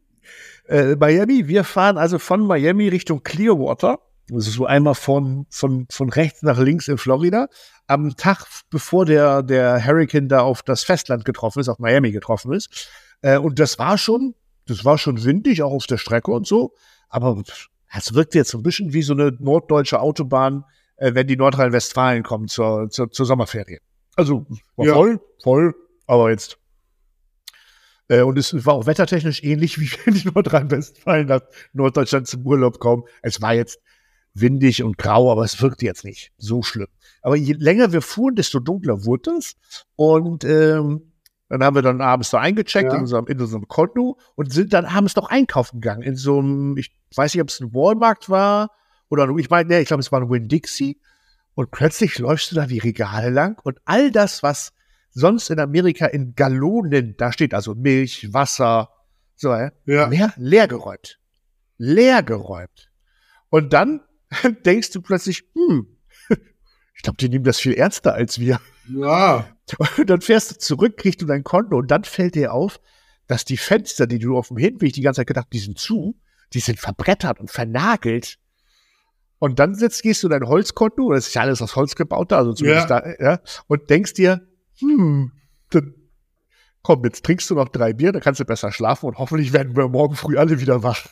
äh, 0.68 0.96
Miami, 0.96 1.48
wir 1.48 1.64
fahren 1.64 1.98
also 1.98 2.18
von 2.18 2.46
Miami 2.46 2.88
Richtung 2.88 3.22
Clearwater. 3.22 4.00
Also 4.32 4.50
so 4.50 4.66
einmal 4.66 4.94
von, 4.94 5.46
von, 5.50 5.86
von 5.90 6.08
rechts 6.08 6.42
nach 6.42 6.58
links 6.58 6.86
in 6.86 6.98
Florida. 6.98 7.48
Am 7.86 8.16
Tag, 8.16 8.46
bevor 8.70 9.04
der, 9.04 9.42
der 9.42 9.84
Hurricane 9.84 10.28
da 10.28 10.42
auf 10.42 10.62
das 10.62 10.84
Festland 10.84 11.24
getroffen 11.24 11.60
ist, 11.60 11.68
auf 11.68 11.80
Miami 11.80 12.12
getroffen 12.12 12.52
ist. 12.52 12.88
Äh, 13.22 13.38
und 13.38 13.58
das 13.58 13.78
war 13.78 13.98
schon, 13.98 14.34
das 14.66 14.84
war 14.84 14.98
schon 14.98 15.24
windig, 15.24 15.62
auch 15.62 15.72
auf 15.72 15.86
der 15.86 15.98
Strecke 15.98 16.30
und 16.30 16.46
so. 16.46 16.74
Aber 17.08 17.42
es 17.92 18.14
wirkt 18.14 18.34
jetzt 18.36 18.50
so 18.50 18.58
ein 18.58 18.62
bisschen 18.62 18.92
wie 18.92 19.02
so 19.02 19.14
eine 19.14 19.32
norddeutsche 19.40 20.00
Autobahn, 20.00 20.64
äh, 20.96 21.14
wenn 21.14 21.26
die 21.26 21.36
Nordrhein-Westfalen 21.36 22.22
kommen 22.22 22.46
zur, 22.46 22.88
zur, 22.90 23.10
zur 23.10 23.26
Sommerferie. 23.26 23.80
Also 24.16 24.46
war 24.76 24.86
Ja. 24.86 24.94
voll, 24.94 25.20
voll, 25.42 25.74
aber 26.06 26.30
jetzt. 26.30 26.58
Äh, 28.08 28.22
und 28.22 28.38
es 28.38 28.52
war 28.66 28.74
auch 28.74 28.86
wettertechnisch 28.86 29.42
ähnlich, 29.42 29.78
wie 29.80 29.90
wenn 30.04 30.14
die 30.14 30.28
Nordrhein-Westfalen 30.28 31.26
nach 31.28 31.42
Norddeutschland 31.72 32.26
zum 32.26 32.44
Urlaub 32.46 32.78
kommen. 32.78 33.04
Es 33.22 33.40
war 33.40 33.54
jetzt 33.54 33.80
windig 34.34 34.82
und 34.82 34.98
grau, 34.98 35.30
aber 35.30 35.44
es 35.44 35.60
wirkte 35.60 35.84
jetzt 35.84 36.04
nicht 36.04 36.32
so 36.38 36.62
schlimm. 36.62 36.88
Aber 37.22 37.36
je 37.36 37.52
länger 37.54 37.92
wir 37.92 38.02
fuhren, 38.02 38.34
desto 38.36 38.60
dunkler 38.60 39.04
wurde 39.04 39.32
es. 39.32 39.56
Und 39.96 40.44
ähm, 40.44 41.12
dann 41.48 41.64
haben 41.64 41.74
wir 41.74 41.82
dann 41.82 42.00
abends 42.00 42.30
da 42.30 42.38
eingecheckt 42.38 42.90
Ja. 42.90 42.94
in, 42.96 43.02
unserem, 43.02 43.26
in 43.26 43.40
unserem 43.40 43.66
Konto 43.68 44.18
und 44.36 44.52
sind 44.52 44.72
dann 44.72 44.84
abends 44.86 45.16
noch 45.16 45.28
einkaufen 45.28 45.80
gegangen. 45.80 46.02
In 46.02 46.16
so 46.16 46.38
einem, 46.38 46.76
ich 46.76 46.92
weiß 47.14 47.34
nicht, 47.34 47.42
ob 47.42 47.48
es 47.48 47.60
ein 47.60 47.74
Walmart 47.74 48.30
war 48.30 48.70
oder 49.08 49.28
ich 49.36 49.50
meine, 49.50 49.68
nee, 49.68 49.80
ich 49.80 49.88
glaube, 49.88 50.00
es 50.00 50.12
war 50.12 50.20
ein 50.20 50.30
Winn-Dixie. 50.30 51.00
Und 51.54 51.70
plötzlich 51.70 52.18
läufst 52.18 52.50
du 52.52 52.56
da 52.56 52.66
die 52.66 52.78
Regale 52.78 53.30
lang 53.30 53.60
und 53.64 53.78
all 53.84 54.10
das, 54.10 54.42
was 54.42 54.72
sonst 55.10 55.50
in 55.50 55.58
Amerika 55.58 56.06
in 56.06 56.34
Gallonen 56.34 57.16
da 57.16 57.32
steht, 57.32 57.54
also 57.54 57.74
Milch, 57.74 58.32
Wasser, 58.32 58.90
so, 59.36 59.52
Ja. 59.52 59.72
leer, 60.08 60.32
leer 60.36 60.68
geräumt. 60.68 61.18
Leer 61.76 62.22
geräumt. 62.22 62.90
Und 63.48 63.72
dann 63.72 64.02
dann 64.42 64.56
denkst 64.64 64.90
du 64.90 65.02
plötzlich, 65.02 65.44
hm, 65.54 65.86
ich 66.94 67.02
glaube, 67.02 67.16
die 67.18 67.28
nehmen 67.28 67.44
das 67.44 67.60
viel 67.60 67.74
ernster 67.74 68.14
als 68.14 68.38
wir. 68.38 68.60
Ja. 68.88 69.48
Und 69.78 69.90
dann 70.10 70.20
fährst 70.20 70.50
du 70.50 70.58
zurück, 70.58 70.96
kriegst 70.96 71.22
du 71.22 71.26
dein 71.26 71.44
Konto 71.44 71.76
und 71.76 71.90
dann 71.90 72.04
fällt 72.04 72.34
dir 72.34 72.52
auf, 72.52 72.80
dass 73.26 73.44
die 73.44 73.56
Fenster, 73.56 74.06
die 74.06 74.18
du 74.18 74.36
auf 74.36 74.48
dem 74.48 74.56
Hinweg 74.56 74.92
die 74.92 75.02
ganze 75.02 75.20
Zeit 75.20 75.28
gedacht, 75.28 75.48
die 75.52 75.60
sind 75.60 75.78
zu, 75.78 76.18
die 76.52 76.60
sind 76.60 76.80
verbrettert 76.80 77.38
und 77.38 77.50
vernagelt. 77.50 78.38
Und 79.40 79.58
dann 79.58 79.74
setzt, 79.74 80.02
gehst 80.02 80.22
du 80.22 80.28
dein 80.28 80.46
Holzkonto, 80.46 81.10
das 81.12 81.26
ist 81.28 81.34
ja 81.34 81.40
alles 81.42 81.60
aus 81.62 81.74
Holz 81.74 81.96
gebaut, 81.96 82.32
also 82.32 82.52
zumindest 82.52 82.88
Ja. 82.90 83.00
da, 83.00 83.14
ja, 83.18 83.40
und 83.66 83.88
denkst 83.90 84.12
dir, 84.14 84.46
hm, 84.78 85.32
dann, 85.70 85.94
komm, 86.82 87.02
jetzt 87.04 87.24
trinkst 87.24 87.48
du 87.50 87.54
noch 87.54 87.70
drei 87.70 87.94
Bier, 87.94 88.12
dann 88.12 88.20
kannst 88.22 88.38
du 88.38 88.44
besser 88.44 88.70
schlafen 88.70 89.06
und 89.06 89.16
hoffentlich 89.18 89.52
werden 89.54 89.74
wir 89.76 89.88
morgen 89.88 90.14
früh 90.14 90.36
alle 90.36 90.60
wieder 90.60 90.82
wach. 90.82 91.06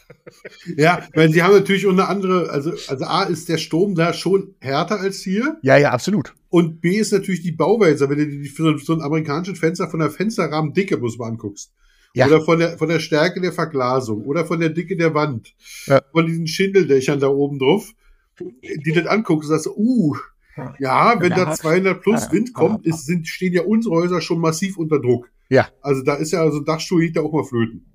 Ja, 0.77 1.03
weil 1.15 1.31
sie 1.33 1.43
haben 1.43 1.55
natürlich 1.55 1.89
eine 1.89 2.07
andere, 2.07 2.51
also, 2.51 2.71
also 2.89 3.05
A 3.07 3.23
ist 3.25 3.49
der 3.49 3.57
Sturm 3.59 3.95
da 3.95 4.13
schon 4.13 4.55
härter 4.61 5.01
als 5.01 5.21
hier. 5.21 5.57
Ja, 5.63 5.79
ja, 5.79 5.91
absolut. 5.93 6.35
Und 6.51 6.81
B 6.83 6.97
ist 6.99 7.13
natürlich 7.13 7.41
die 7.43 7.53
Bauweise, 7.53 8.09
wenn 8.11 8.19
du 8.19 8.27
dir 8.27 8.43
die- 8.43 8.49
so, 8.49 8.77
so 8.77 8.93
ein 8.93 9.01
amerikanisches 9.01 9.59
Fenster 9.59 9.89
von 9.89 10.01
der 10.01 10.11
Fensterrahmendicke 10.11 10.99
muss 10.99 11.17
man 11.19 11.33
anguckst. 11.33 11.73
Ja. 12.15 12.27
Oder 12.27 12.43
von 12.43 12.59
der, 12.59 12.77
von 12.79 12.89
der 12.89 13.01
Stärke 13.01 13.41
der 13.41 13.53
Verglasung 13.53 14.23
oder 14.25 14.45
von 14.47 14.61
der 14.61 14.71
Dicke 14.71 14.97
der 14.97 15.15
Wand. 15.15 15.55
Ja. 15.87 16.03
Von 16.13 16.27
diesen 16.27 16.47
Schindeldächern 16.47 17.21
da 17.21 17.29
oben 17.29 17.59
drauf. 17.59 17.93
Die 18.41 18.93
das 18.93 19.07
anguckst 19.07 19.51
und 19.51 19.57
sagst, 19.57 19.77
uh, 19.77 20.17
ja, 20.79 21.21
wenn 21.21 21.31
da 21.31 21.53
200 21.55 22.01
plus 22.01 22.33
Wind 22.33 22.53
kommt, 22.53 22.85
ist, 22.87 23.07
sind, 23.07 23.29
stehen 23.29 23.53
ja 23.53 23.63
unsere 23.63 23.95
Häuser 23.95 24.21
schon 24.21 24.41
massiv 24.41 24.77
unter 24.77 25.01
Druck. 25.01 25.31
Ja. 25.49 25.69
Also 25.81 26.03
da 26.03 26.15
ist 26.15 26.33
ja, 26.33 26.43
also 26.43 26.59
ein 26.59 26.65
Dachstuhl 26.65 27.03
liegt 27.03 27.17
da 27.17 27.21
auch 27.23 27.33
mal 27.33 27.45
flöten. 27.45 27.95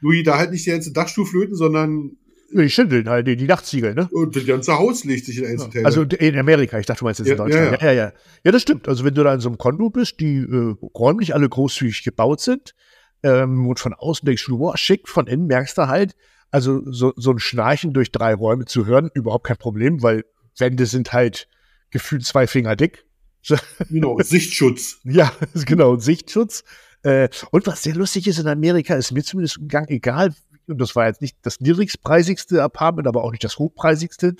Nur 0.00 0.14
da 0.22 0.38
halt 0.38 0.50
nicht 0.52 0.66
der 0.66 0.74
ganze 0.74 0.92
Dachstuhl 0.92 1.26
flöten, 1.26 1.54
sondern 1.54 2.12
Die 2.52 2.70
Schindeln 2.70 3.08
halt, 3.08 3.26
die, 3.26 3.36
die 3.36 3.46
Nachtziegel, 3.46 3.94
ne? 3.94 4.08
und 4.12 4.34
das 4.34 4.46
ganze 4.46 4.78
Haus 4.78 5.04
legt 5.04 5.26
sich 5.26 5.38
in 5.38 5.46
Einzelteile. 5.46 5.84
Also 5.84 6.02
in 6.02 6.38
Amerika, 6.38 6.78
ich 6.78 6.86
dachte, 6.86 7.00
du 7.00 7.04
meinst 7.04 7.20
jetzt 7.20 7.28
in 7.28 7.36
Ja, 7.36 7.44
Deutschland. 7.44 7.82
ja, 7.82 7.88
Ja, 7.88 7.92
ja, 7.92 8.04
ja. 8.06 8.12
Ja, 8.44 8.52
das 8.52 8.62
stimmt. 8.62 8.88
Also 8.88 9.04
wenn 9.04 9.14
du 9.14 9.22
da 9.22 9.34
in 9.34 9.40
so 9.40 9.48
einem 9.48 9.58
Kondo 9.58 9.90
bist, 9.90 10.20
die 10.20 10.38
äh, 10.38 10.74
räumlich 10.96 11.34
alle 11.34 11.48
großzügig 11.48 12.04
gebaut 12.04 12.40
sind 12.40 12.74
ähm, 13.22 13.66
und 13.68 13.78
von 13.80 13.92
außen 13.92 14.24
denkst 14.24 14.46
du, 14.46 14.58
wow, 14.58 14.76
schick, 14.76 15.08
von 15.08 15.26
innen 15.26 15.46
merkst 15.46 15.76
du 15.76 15.88
halt, 15.88 16.14
also 16.50 16.80
so, 16.90 17.12
so 17.16 17.30
ein 17.30 17.38
Schnarchen 17.38 17.92
durch 17.92 18.10
drei 18.10 18.34
Räume 18.34 18.64
zu 18.64 18.86
hören, 18.86 19.10
überhaupt 19.14 19.46
kein 19.46 19.56
Problem, 19.56 20.02
weil 20.02 20.24
Wände 20.56 20.86
sind 20.86 21.12
halt 21.12 21.48
gefühlt 21.90 22.24
zwei 22.24 22.46
Finger 22.46 22.76
dick. 22.76 23.04
genau, 23.88 24.18
Sichtschutz. 24.20 24.98
Ja, 25.04 25.32
genau, 25.66 25.96
Sichtschutz. 25.96 26.64
Äh, 27.02 27.28
und 27.50 27.66
was 27.66 27.82
sehr 27.82 27.94
lustig 27.94 28.26
ist 28.26 28.38
in 28.38 28.48
Amerika, 28.48 28.94
ist 28.94 29.12
mir 29.12 29.22
zumindest 29.22 29.58
im 29.58 29.68
Gang 29.68 29.88
egal, 29.88 30.34
und 30.66 30.78
das 30.80 30.94
war 30.96 31.06
jetzt 31.06 31.22
nicht 31.22 31.38
das 31.42 31.60
niedrigpreisigste 31.60 32.62
Apartment, 32.62 33.08
aber 33.08 33.24
auch 33.24 33.30
nicht 33.30 33.44
das 33.44 33.58
hochpreisigste. 33.58 34.34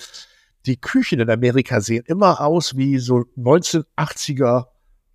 Die 0.67 0.77
Küchen 0.77 1.21
in 1.21 1.31
Amerika 1.31 1.81
sehen 1.81 2.05
immer 2.07 2.41
aus 2.41 2.77
wie 2.77 2.99
so 2.99 3.25
1980er 3.39 4.67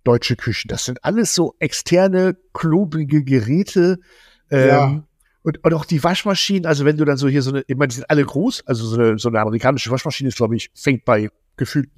deutsche 0.02 0.36
Küchen. 0.36 0.68
Das 0.68 0.84
sind 0.84 1.04
alles 1.04 1.34
so 1.34 1.54
externe, 1.60 2.36
klobrige 2.52 3.22
Geräte. 3.22 4.00
Ähm, 4.50 4.68
Ja. 4.68 5.04
Und, 5.44 5.62
und 5.62 5.74
auch 5.74 5.84
die 5.84 6.02
Waschmaschinen, 6.02 6.66
also 6.66 6.84
wenn 6.84 6.96
du 6.96 7.04
dann 7.04 7.16
so 7.18 7.28
hier 7.28 7.42
so 7.42 7.50
eine, 7.50 7.62
ich 7.68 7.76
meine, 7.76 7.88
die 7.88 7.94
sind 7.96 8.10
alle 8.10 8.24
groß, 8.24 8.66
also 8.66 8.84
so 8.86 8.98
eine, 9.00 9.18
so 9.18 9.28
eine 9.28 9.38
amerikanische 9.40 9.90
Waschmaschine 9.90 10.28
ist, 10.28 10.36
glaube 10.36 10.56
ich, 10.56 10.70
fängt 10.74 11.04
bei 11.04 11.28
gefühlt 11.56 11.88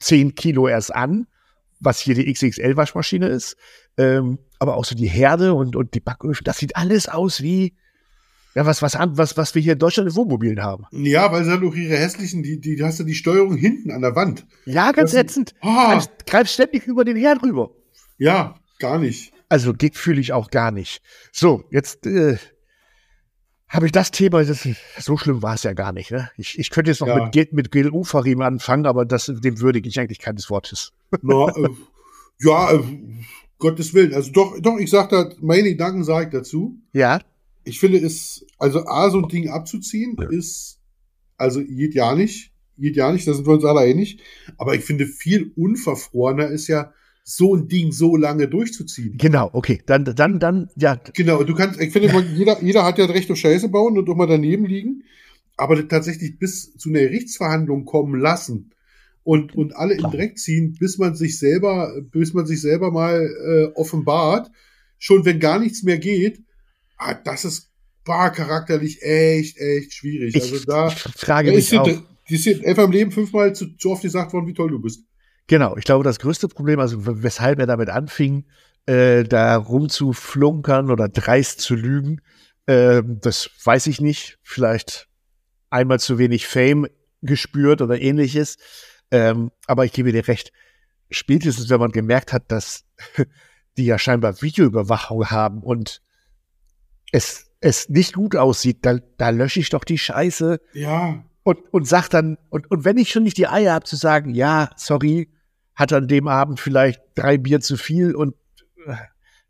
10 0.00 0.34
Kilo 0.34 0.66
erst 0.68 0.94
an, 0.94 1.26
was 1.80 1.98
hier 2.00 2.14
die 2.14 2.32
XXL-Waschmaschine 2.32 3.26
ist. 3.28 3.56
Ähm, 3.98 4.38
aber 4.58 4.76
auch 4.76 4.84
so 4.84 4.94
die 4.94 5.08
Herde 5.08 5.52
und, 5.54 5.76
und 5.76 5.94
die 5.94 6.00
Backöfen, 6.00 6.44
das 6.44 6.58
sieht 6.58 6.76
alles 6.76 7.08
aus 7.08 7.42
wie, 7.42 7.74
ja, 8.54 8.64
was, 8.66 8.82
was, 8.82 8.94
was, 8.96 9.36
was 9.36 9.54
wir 9.54 9.62
hier 9.62 9.72
in 9.74 9.78
Deutschland 9.78 10.08
in 10.10 10.14
Wohnmobilen 10.14 10.62
haben. 10.62 10.84
Ja, 10.92 11.32
weil 11.32 11.44
sie 11.44 11.50
dann 11.50 11.66
auch 11.66 11.74
ihre 11.74 11.96
hässlichen, 11.96 12.42
die, 12.42 12.60
die 12.60 12.80
hast 12.82 13.00
du 13.00 13.04
die 13.04 13.14
Steuerung 13.14 13.56
hinten 13.56 13.90
an 13.90 14.00
der 14.02 14.14
Wand. 14.14 14.46
Ja, 14.64 14.92
ganz 14.92 15.10
Das- 15.12 15.20
ätzend. 15.20 15.54
Ah, 15.60 15.92
Greifst, 15.94 16.10
greifst 16.26 16.54
ständig 16.54 16.86
über 16.86 17.04
den 17.04 17.16
Herd 17.16 17.42
rüber. 17.42 17.70
ja, 18.18 18.54
gar 18.78 18.98
nicht. 18.98 19.32
Also 19.48 19.74
geht 19.74 19.96
fühle 19.96 20.20
ich 20.20 20.32
auch 20.32 20.50
gar 20.50 20.70
nicht. 20.70 21.02
So, 21.30 21.64
jetzt 21.70 22.06
äh, 22.06 22.38
habe 23.72 23.86
ich 23.86 23.92
das 23.92 24.10
Thema, 24.10 24.44
das, 24.44 24.68
so 24.98 25.16
schlimm 25.16 25.42
war 25.42 25.54
es 25.54 25.62
ja 25.62 25.72
gar 25.72 25.92
nicht. 25.92 26.10
Ne? 26.10 26.30
Ich, 26.36 26.58
ich 26.58 26.70
könnte 26.70 26.90
jetzt 26.90 27.00
noch 27.00 27.08
Ja. 27.08 27.30
mit, 27.34 27.52
mit 27.52 27.70
GLU-Verriemen 27.70 28.42
anfangen, 28.42 28.86
aber 28.86 29.04
das, 29.04 29.26
dem 29.26 29.60
würdige 29.60 29.88
ich 29.88 29.98
eigentlich 29.98 30.18
keines 30.18 30.50
Wortes. 30.50 30.92
Na, 31.22 31.48
äh, 31.56 31.68
ja, 32.40 32.72
äh, 32.72 32.82
Gottes 33.58 33.94
Willen. 33.94 34.12
Also 34.14 34.30
doch, 34.32 34.58
doch, 34.60 34.78
ich 34.78 34.90
sag 34.90 35.08
da, 35.10 35.30
meine 35.40 35.70
Gedanken 35.70 36.04
sage 36.04 36.26
ich 36.26 36.32
dazu. 36.32 36.78
Ja, 36.92 37.20
Ich 37.64 37.78
finde 37.78 37.98
es, 37.98 38.44
also 38.58 38.84
A, 38.86 39.08
so 39.10 39.18
ein 39.18 39.28
Ding 39.28 39.48
abzuziehen, 39.48 40.16
ist, 40.30 40.78
also 41.36 41.62
geht 41.64 41.94
ja 41.94 42.14
nicht. 42.14 42.50
Geht 42.78 42.96
ja 42.96 43.12
nicht, 43.12 43.26
da 43.28 43.34
sind 43.34 43.46
wir 43.46 43.52
uns 43.54 43.64
alle 43.64 43.80
einig. 43.80 44.18
Aber 44.58 44.74
ich 44.74 44.84
finde, 44.84 45.06
viel 45.06 45.52
unverfrorener 45.56 46.48
ist 46.48 46.66
ja, 46.68 46.92
so 47.24 47.54
ein 47.54 47.68
Ding 47.68 47.92
so 47.92 48.16
lange 48.16 48.48
durchzuziehen. 48.48 49.16
genau, 49.16 49.50
okay. 49.52 49.80
Dann, 49.86 50.04
dann, 50.04 50.38
dann, 50.38 50.68
ja, 50.76 50.96
Genau, 51.14 51.44
du 51.44 51.54
kannst, 51.54 51.80
ich 51.80 51.92
finde, 51.92 52.08
jeder, 52.34 52.62
jeder 52.62 52.84
hat 52.84 52.98
ja 52.98 53.06
das 53.06 53.14
Recht 53.14 53.30
auf 53.30 53.36
Scheiße 53.36 53.68
bauen 53.68 53.96
und 53.96 54.08
auch 54.08 54.16
mal 54.16 54.26
daneben 54.26 54.66
liegen. 54.66 55.04
Aber 55.56 55.86
tatsächlich 55.86 56.38
bis 56.38 56.76
zu 56.76 56.88
einer 56.88 57.00
Gerichtsverhandlung 57.00 57.84
kommen 57.84 58.20
lassen 58.20 58.70
und, 59.22 59.54
und 59.54 59.76
alle 59.76 59.94
in 59.94 60.02
den 60.02 60.10
Dreck 60.10 60.38
ziehen, 60.38 60.76
bis 60.78 60.98
man 60.98 61.14
sich 61.14 61.38
selber, 61.38 61.94
bis 62.10 62.34
man 62.34 62.46
sich 62.46 62.60
selber 62.60 62.90
mal 62.90 63.20
äh, 63.20 63.78
offenbart, 63.78 64.50
schon 64.98 65.24
wenn 65.24 65.38
gar 65.38 65.60
nichts 65.60 65.82
mehr 65.82 65.98
geht, 65.98 66.40
ah, 66.96 67.14
das 67.14 67.44
ist 67.44 67.72
war 68.04 68.32
charakterlich 68.32 69.02
echt, 69.02 69.58
echt 69.58 69.94
schwierig. 69.94 70.34
ich, 70.34 70.42
also 70.42 70.64
da, 70.64 70.90
frage 70.90 71.52
mich 71.52 71.76
auch. 71.78 71.88
die 72.28 72.36
dir 72.36 72.66
einfach 72.66 72.84
im 72.84 72.92
Leben 72.92 73.12
fünfmal 73.12 73.54
zu, 73.54 73.76
zu 73.76 73.90
oft 73.90 74.02
gesagt 74.02 74.32
worden, 74.32 74.46
wie 74.46 74.54
toll 74.54 74.70
du 74.70 74.80
bist. 74.80 75.04
Genau, 75.46 75.76
ich 75.76 75.84
glaube, 75.84 76.04
das 76.04 76.18
größte 76.18 76.48
Problem, 76.48 76.80
also 76.80 76.98
weshalb 77.22 77.58
er 77.58 77.66
damit 77.66 77.90
anfing, 77.90 78.46
äh, 78.86 79.24
da 79.24 79.56
rumzuflunkern 79.56 80.90
oder 80.90 81.08
dreist 81.08 81.60
zu 81.60 81.74
lügen, 81.74 82.20
äh, 82.66 83.02
das 83.04 83.50
weiß 83.64 83.86
ich 83.88 84.00
nicht. 84.00 84.38
Vielleicht 84.42 85.08
einmal 85.70 86.00
zu 86.00 86.18
wenig 86.18 86.46
Fame 86.46 86.86
gespürt 87.22 87.82
oder 87.82 88.00
ähnliches. 88.00 88.56
Ähm, 89.10 89.50
aber 89.66 89.84
ich 89.84 89.92
gebe 89.92 90.12
dir 90.12 90.26
recht. 90.26 90.52
Spätestens, 91.10 91.68
wenn 91.68 91.80
man 91.80 91.92
gemerkt 91.92 92.32
hat, 92.32 92.50
dass 92.50 92.84
die 93.76 93.84
ja 93.84 93.98
scheinbar 93.98 94.40
Videoüberwachung 94.40 95.30
haben 95.30 95.62
und 95.62 96.02
es, 97.10 97.50
es 97.60 97.88
nicht 97.88 98.14
gut 98.14 98.36
aussieht, 98.36 98.78
da, 98.82 98.98
da 99.18 99.30
lösche 99.30 99.60
ich 99.60 99.68
doch 99.68 99.84
die 99.84 99.98
Scheiße 99.98 100.60
Ja, 100.72 101.24
und, 101.44 101.58
und 101.72 101.86
sag 101.86 102.08
dann, 102.08 102.38
und, 102.50 102.70
und 102.70 102.84
wenn 102.84 102.98
ich 102.98 103.10
schon 103.10 103.24
nicht 103.24 103.36
die 103.36 103.48
Eier 103.48 103.74
habe 103.74 103.84
zu 103.84 103.96
sagen, 103.96 104.34
ja, 104.34 104.70
sorry, 104.76 105.28
hat 105.74 105.92
an 105.92 106.08
dem 106.08 106.28
Abend 106.28 106.60
vielleicht 106.60 107.00
drei 107.14 107.38
Bier 107.38 107.60
zu 107.60 107.76
viel 107.76 108.14
und 108.14 108.34
äh, 108.86 108.94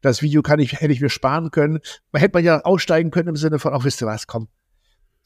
das 0.01 0.23
Video 0.23 0.43
kann 0.43 0.59
ich, 0.59 0.81
hätte 0.81 0.93
ich 0.93 1.01
mir 1.01 1.11
sparen 1.11 1.51
können. 1.51 1.79
Man 2.11 2.21
hätte 2.21 2.37
man 2.37 2.45
ja 2.45 2.61
aussteigen 2.63 3.11
können 3.11 3.29
im 3.29 3.37
Sinne 3.37 3.59
von, 3.59 3.73
auch 3.73 3.85
wisst 3.85 4.03
ihr 4.03 4.07
was, 4.07 4.27
komm. 4.27 4.49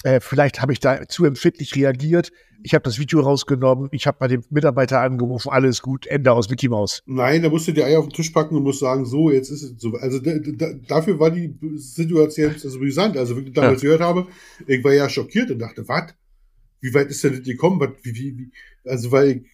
Äh, 0.05 0.21
vielleicht 0.21 0.61
habe 0.61 0.73
ich 0.73 0.81
da 0.81 1.09
zu 1.09 1.25
empfindlich 1.25 1.75
reagiert. 1.75 2.31
Ich 2.63 2.75
habe 2.75 2.83
das 2.83 2.99
Video 2.99 3.21
rausgenommen, 3.21 3.89
ich 3.93 4.07
habe 4.07 4.19
bei 4.19 4.29
dem 4.29 4.43
Mitarbeiter 4.51 5.01
angerufen, 5.01 5.51
alles 5.51 5.83
gut, 5.83 6.07
Ende 6.07 6.33
aus 6.33 6.51
Mickey 6.51 6.69
Mouse. 6.69 7.03
Nein, 7.07 7.43
da 7.43 7.49
musst 7.49 7.69
du 7.69 7.73
die 7.73 7.83
Eier 7.83 8.01
auf 8.01 8.09
den 8.09 8.13
Tisch 8.13 8.31
packen 8.31 8.57
und 8.57 8.63
musst 8.63 8.81
sagen, 8.81 9.07
so, 9.07 9.31
jetzt 9.31 9.51
ist 9.51 9.63
es 9.63 9.81
so. 9.81 9.95
Also 9.95 10.19
da, 10.19 10.33
da, 10.39 10.73
dafür 10.87 11.19
war 11.19 11.31
die 11.31 11.59
Situation 11.77 12.53
also 12.53 12.79
brisant. 12.79 13.17
Also 13.17 13.37
wirklich 13.37 13.55
damals 13.55 13.81
gehört 13.81 14.01
habe, 14.01 14.27
ich 14.67 14.83
war 14.85 14.93
ja 14.93 15.09
schockiert 15.09 15.51
und 15.51 15.59
dachte, 15.59 15.87
was? 15.89 16.15
Wie 16.87 16.95
weit 16.95 17.11
ist 17.11 17.25
denn 17.25 17.33
das 17.33 17.43
gekommen? 17.43 17.81
Was, 17.81 17.91
wie, 18.03 18.15
wie, 18.15 18.39
wie? 18.39 18.51
Also 18.85 19.11
weil 19.11 19.45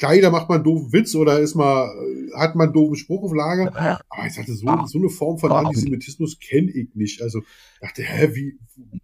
da 0.00 0.30
macht 0.30 0.48
man 0.48 0.56
einen 0.56 0.64
doofen 0.64 0.92
Witz 0.92 1.14
oder 1.14 1.40
ist 1.40 1.54
mal, 1.54 1.90
hat 2.36 2.54
man 2.54 2.68
einen 2.68 2.72
doofen 2.72 2.96
Spruch 2.96 3.24
auf 3.24 3.34
Lager. 3.34 3.74
Aber 4.08 4.26
ich 4.26 4.32
sagte, 4.32 4.54
so, 4.54 4.66
so 4.86 4.98
eine 4.98 5.08
Form 5.08 5.38
von 5.38 5.52
Antisemitismus 5.52 6.38
kenne 6.38 6.70
ich 6.70 6.94
nicht. 6.94 7.20
Also 7.20 7.42
dachte, 7.80 8.02
hä, 8.02 8.30
wie 8.32 8.58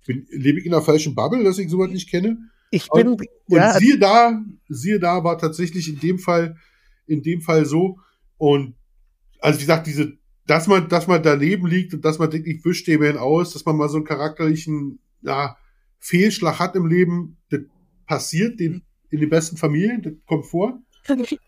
bin, 0.07 0.27
lebe 0.31 0.61
ich 0.61 0.67
in 0.67 0.73
einer 0.73 0.83
falschen 0.83 1.15
Bubble, 1.15 1.43
dass 1.45 1.59
ich 1.59 1.69
sowas 1.69 1.91
nicht 1.91 2.09
kenne? 2.09 2.39
Ich 2.71 2.89
bin, 2.89 3.09
Und 3.09 3.23
ja, 3.49 3.79
siehe 3.79 3.99
da, 3.99 4.41
siehe 4.69 4.99
da 4.99 5.23
war 5.25 5.37
tatsächlich 5.37 5.89
in 5.89 5.99
dem 6.01 6.19
Fall, 6.19 6.57
in 7.07 7.23
dem 7.23 7.41
Fall 7.41 7.67
so. 7.67 7.99
Und 8.39 8.75
also 9.41 9.59
wie 9.59 9.63
gesagt, 9.63 9.87
diese, 9.87 10.17
dass 10.47 10.69
man, 10.69 10.89
dass 10.89 11.07
man 11.07 11.23
daneben 11.23 11.67
liegt 11.67 11.93
und 11.93 12.05
dass 12.05 12.19
man 12.19 12.31
denkt, 12.31 12.47
ich 12.47 12.65
wische 12.65 12.85
dem 12.85 13.03
hin 13.03 13.17
aus, 13.17 13.53
dass 13.53 13.65
man 13.65 13.77
mal 13.77 13.89
so 13.89 13.97
einen 13.97 14.07
charakterlichen, 14.07 15.01
ja, 15.23 15.57
Fehlschlag 15.99 16.59
hat 16.59 16.77
im 16.77 16.87
Leben, 16.87 17.39
das 17.49 17.61
passiert 18.07 18.61
den, 18.61 18.83
in 19.11 19.21
den 19.21 19.31
besten 19.31 19.57
Familien, 19.57 20.03
das 20.03 20.13
kommt 20.27 20.47
vor. 20.47 20.79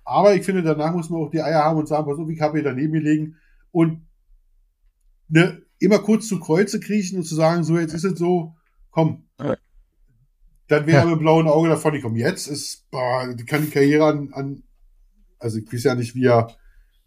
Aber 0.05 0.35
ich 0.35 0.45
finde, 0.45 0.63
danach 0.63 0.93
muss 0.93 1.09
man 1.11 1.21
auch 1.23 1.31
die 1.31 1.41
Eier 1.43 1.65
haben 1.65 1.79
und 1.79 1.89
sagen, 1.89 2.07
pass 2.07 2.19
auf, 2.19 2.29
ich 2.29 2.41
habe 2.41 2.59
hier 2.59 2.65
daneben 2.65 2.93
gelegen 2.93 3.37
und 3.71 4.07
ne, 5.29 5.63
immer 5.79 5.99
kurz 5.99 6.29
zu 6.29 6.39
Kreuze 6.41 6.79
kriechen 6.81 7.19
und 7.19 7.25
zu 7.25 7.35
sagen, 7.35 7.65
so, 7.65 7.79
jetzt 7.79 7.95
ist 7.95 8.05
es 8.05 8.19
so, 8.19 8.55
komm. 8.91 9.25
Dann 10.69 10.87
wäre 10.87 11.05
Ja. 11.05 11.11
mit 11.11 11.21
blauen 11.21 11.47
Auge 11.47 11.69
davon 11.69 11.93
gekommen. 11.93 12.17
Jetzt 12.17 12.49
ist, 12.49 12.91
boah, 12.91 13.33
die 13.33 13.45
kann 13.45 13.65
die 13.65 13.71
Karriere 13.71 14.05
an, 14.07 14.33
an 14.33 14.63
also 15.39 15.59
ich 15.59 15.73
weiß 15.73 15.85
ja 15.85 15.95
nicht, 15.95 16.15
wie 16.15 16.25
er, 16.27 16.49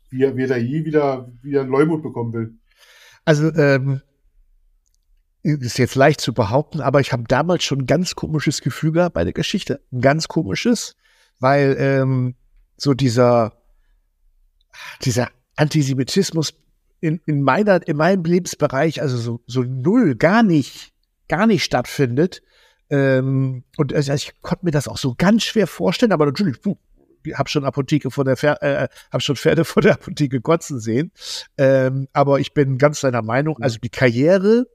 wie 0.10 0.24
er, 0.24 0.38
wie 0.38 0.44
er 0.44 0.48
da 0.48 0.58
je 0.58 0.86
wieder, 0.86 1.32
wieder 1.42 1.62
einen 1.62 1.70
Leumund 1.70 2.02
bekommen 2.04 2.34
will. 2.34 2.54
Also, 3.26 3.54
ähm, 3.54 4.02
ist 5.54 5.78
jetzt 5.78 5.96
leicht 5.96 6.22
zu 6.22 6.34
behaupten, 6.34 6.82
aber 6.82 7.00
ich 7.00 7.12
habe 7.12 7.24
damals 7.28 7.64
schon 7.64 7.80
ein 7.80 7.86
ganz 7.86 8.16
komisches 8.16 8.62
Gefühl 8.62 8.92
gehabt 8.92 9.16
bei 9.16 9.24
der 9.24 9.34
Geschichte. 9.34 9.82
Ein 9.92 10.02
ganz 10.02 10.28
komisches, 10.28 10.96
weil 11.40 11.76
ähm, 11.80 12.36
so 12.78 12.94
dieser, 12.94 13.54
dieser 15.04 15.30
Antisemitismus 15.56 16.54
in, 17.02 17.22
in, 17.26 17.42
meiner, 17.42 17.86
in 17.88 17.98
meinem 17.98 18.24
Lebensbereich, 18.24 19.02
also 19.02 19.18
so, 19.18 19.42
so 19.48 19.64
null, 19.64 20.16
gar 20.16 20.44
nicht, 20.44 20.92
gar 21.28 21.48
nicht 21.48 21.64
stattfindet. 21.64 22.42
Ähm, 22.90 23.64
und 23.78 23.94
also 23.94 24.14
ich 24.14 24.34
konnte 24.42 24.66
mir 24.66 24.72
das 24.72 24.88
auch 24.88 24.98
so 24.98 25.16
ganz 25.18 25.44
schwer 25.44 25.68
vorstellen, 25.68 26.12
aber 26.12 26.26
natürlich, 26.26 26.62
puh, 26.62 26.78
habe 27.34 27.50
schon 27.50 27.66
Apotheke 27.66 28.12
vor 28.12 28.24
der 28.24 28.38
Fer 28.38 28.62
äh, 28.64 28.88
habe 29.12 29.22
schon 29.22 29.36
Pferde 29.36 29.66
vor 29.66 29.82
der 29.82 29.94
Apotheke 29.94 30.42
kotzen 30.42 30.80
sehen. 30.80 31.12
Ähm, 31.58 32.08
aber 32.14 32.40
ich 32.40 32.54
bin 32.54 32.78
ganz 32.78 33.02
deiner 33.02 33.22
Meinung. 33.22 33.58
Also 33.62 33.78
die 33.80 33.90
Karriere 33.90 34.68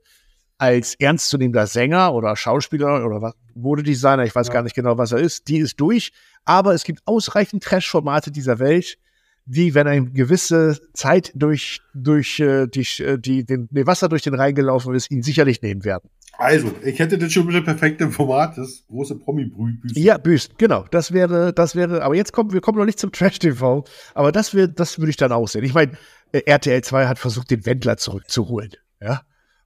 als 0.58 0.94
ernstzunehmender 0.94 1.66
Sänger 1.66 2.14
oder 2.14 2.37
Schauspieler 2.37 3.04
oder 3.04 3.20
was, 3.20 3.34
Modedesigner, 3.54 4.25
ich 4.25 4.34
weiß 4.34 4.49
ja. 4.49 4.52
gar 4.52 4.62
nicht 4.62 4.75
genau, 4.75 4.99
was 4.99 5.12
er 5.12 5.18
ist, 5.18 5.49
die 5.49 5.58
ist 5.58 5.80
durch. 5.80 6.12
Aber 6.44 6.75
es 6.75 6.84
gibt 6.84 7.00
ausreichend 7.06 7.62
Trash-Formate 7.62 8.30
dieser 8.30 8.58
Welt, 8.58 8.99
die, 9.46 9.75
wenn 9.75 9.87
eine 9.87 10.11
gewisse 10.11 10.78
Zeit 10.94 11.32
durch, 11.34 11.80
durch 11.94 12.40
äh, 12.40 12.66
die, 12.66 12.87
äh, 13.02 13.18
die, 13.18 13.44
den, 13.44 13.68
nee, 13.70 13.87
Wasser 13.87 14.08
durch 14.08 14.23
den 14.23 14.34
Rhein 14.34 14.54
gelaufen 14.54 14.94
ist, 14.94 15.11
ihn 15.11 15.23
sicherlich 15.23 15.61
nehmen 15.61 15.84
werden. 15.84 16.08
Also, 16.38 16.73
ich 16.82 16.99
hätte 16.99 17.16
das 17.18 17.32
schon 17.32 17.46
mit 17.46 17.54
dem 17.54 17.64
perfekten 17.64 18.11
Format, 18.11 18.58
das 18.58 18.84
große 18.88 19.16
Promi-Büsten. 19.16 20.02
Ja, 20.02 20.18
Büsten, 20.18 20.56
genau. 20.58 20.84
Das 20.90 21.12
wäre, 21.12 21.52
das 21.52 21.76
wäre, 21.76 22.02
aber 22.02 22.14
jetzt 22.16 22.32
kommen 22.32 22.52
wir 22.52 22.61
kommen 22.61 22.78
noch 22.78 22.87
nicht 22.87 22.99
zum 22.99 23.12
Trash-TV, 23.12 23.84
aber 24.14 24.32
das 24.32 24.54
wäre, 24.54 24.68
das 24.68 24.99
würde 24.99 25.11
ich 25.11 25.16
dann 25.16 25.30
auch 25.30 25.46
sehen. 25.46 25.62
Ich 25.62 25.75
meine, 25.75 25.92
äh, 26.32 26.40
RTL 26.46 26.82
2 26.82 27.06
hat 27.06 27.18
versucht, 27.18 27.50
den 27.50 27.64
Wendler 27.66 27.99
zurückzuholen, 27.99 28.73
ja. 29.00 29.23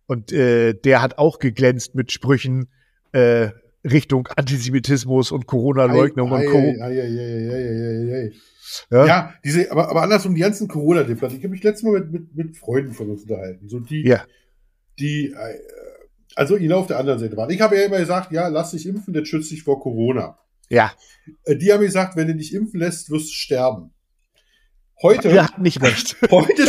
Und 0.08 0.32
äh, 0.32 0.72
der 0.72 1.02
hat 1.02 1.18
auch 1.18 1.38
geglänzt 1.38 1.94
mit 1.94 2.10
Sprüchen 2.10 2.68
äh, 3.12 3.50
Richtung 3.84 4.26
Antisemitismus 4.34 5.30
und 5.30 5.46
Corona-Leugnung 5.46 6.32
und 6.32 6.46
Co. 6.46 6.58
Ja. 8.90 9.06
ja, 9.06 9.34
diese, 9.44 9.70
aber, 9.70 9.90
aber 9.90 10.02
andersrum, 10.02 10.34
die 10.34 10.40
ganzen 10.40 10.66
Corona-Debatten. 10.66 11.36
Ich 11.36 11.42
habe 11.42 11.50
mich 11.50 11.62
letztes 11.62 11.84
Mal 11.84 12.00
mit, 12.00 12.10
mit, 12.10 12.34
mit 12.34 12.56
Freunden 12.56 12.92
von 12.92 13.10
uns 13.10 13.22
unterhalten. 13.22 13.68
So 13.68 13.80
die, 13.80 14.02
ja. 14.02 14.24
die, 14.98 15.26
äh, 15.32 15.58
also 16.34 16.56
ihn 16.56 16.72
auf 16.72 16.86
der 16.86 16.98
anderen 16.98 17.18
Seite 17.18 17.36
waren. 17.36 17.50
Ich 17.50 17.60
habe 17.60 17.76
ja 17.76 17.84
immer 17.84 17.98
gesagt, 17.98 18.32
ja, 18.32 18.48
lass 18.48 18.70
dich 18.70 18.86
impfen, 18.86 19.12
das 19.12 19.28
schützt 19.28 19.50
dich 19.50 19.62
vor 19.62 19.78
Corona. 19.80 20.38
Ja. 20.70 20.92
Äh, 21.44 21.56
die 21.56 21.70
haben 21.70 21.82
gesagt, 21.82 22.16
wenn 22.16 22.28
du 22.28 22.34
dich 22.34 22.54
impfen 22.54 22.80
lässt, 22.80 23.10
wirst 23.10 23.28
du 23.28 23.32
sterben. 23.32 23.90
Heute. 25.00 25.32
Wir 25.32 25.44
hatten 25.44 25.62
nicht 25.62 25.80
recht. 25.80 26.16
Heute, 26.30 26.64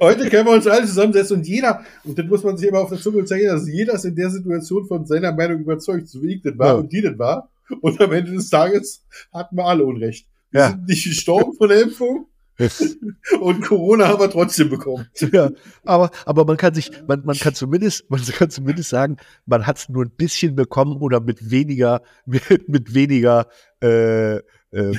heute 0.00 0.30
können 0.30 0.46
wir 0.46 0.54
uns 0.54 0.66
alle 0.66 0.86
zusammensetzen 0.86 1.36
und 1.36 1.46
jeder, 1.46 1.84
und 2.04 2.18
das 2.18 2.26
muss 2.26 2.42
man 2.42 2.56
sich 2.56 2.68
immer 2.68 2.80
auf 2.80 2.88
der 2.88 2.98
Zunge 2.98 3.24
zeigen, 3.26 3.46
dass 3.46 3.68
jeder 3.68 3.94
ist 3.94 4.06
in 4.06 4.16
der 4.16 4.30
Situation 4.30 4.86
von 4.86 5.04
seiner 5.04 5.32
Meinung 5.32 5.60
überzeugt, 5.60 6.08
so 6.08 6.22
wie 6.22 6.36
ich 6.36 6.42
das 6.42 6.58
war 6.58 6.68
ja. 6.68 6.74
und 6.74 6.90
die 6.90 7.02
das 7.02 7.18
war. 7.18 7.50
Und 7.82 8.00
am 8.00 8.12
Ende 8.12 8.32
des 8.32 8.48
Tages 8.48 9.04
hatten 9.32 9.56
wir 9.56 9.66
alle 9.66 9.84
Unrecht. 9.84 10.26
Wir 10.50 10.60
ja. 10.60 10.70
sind 10.70 10.86
nicht 10.86 11.04
gestorben 11.04 11.52
von 11.54 11.68
der 11.68 11.82
Impfung. 11.82 12.26
Und 13.40 13.60
Corona 13.64 14.08
haben 14.08 14.20
wir 14.20 14.30
trotzdem 14.30 14.68
bekommen. 14.68 15.06
Ja, 15.32 15.50
aber, 15.84 16.10
aber 16.26 16.44
man 16.44 16.56
kann 16.56 16.74
sich, 16.74 16.90
man, 17.06 17.24
man 17.24 17.36
kann 17.36 17.54
zumindest, 17.54 18.10
man 18.10 18.20
kann 18.20 18.50
zumindest 18.50 18.88
sagen, 18.88 19.16
man 19.46 19.64
hat 19.64 19.78
es 19.78 19.88
nur 19.88 20.04
ein 20.04 20.10
bisschen 20.10 20.56
bekommen 20.56 21.00
oder 21.00 21.20
mit 21.20 21.52
weniger, 21.52 22.02
mit, 22.26 22.68
mit 22.68 22.94
weniger 22.94 23.46
äh, 23.80 24.40
äh, 24.70 24.92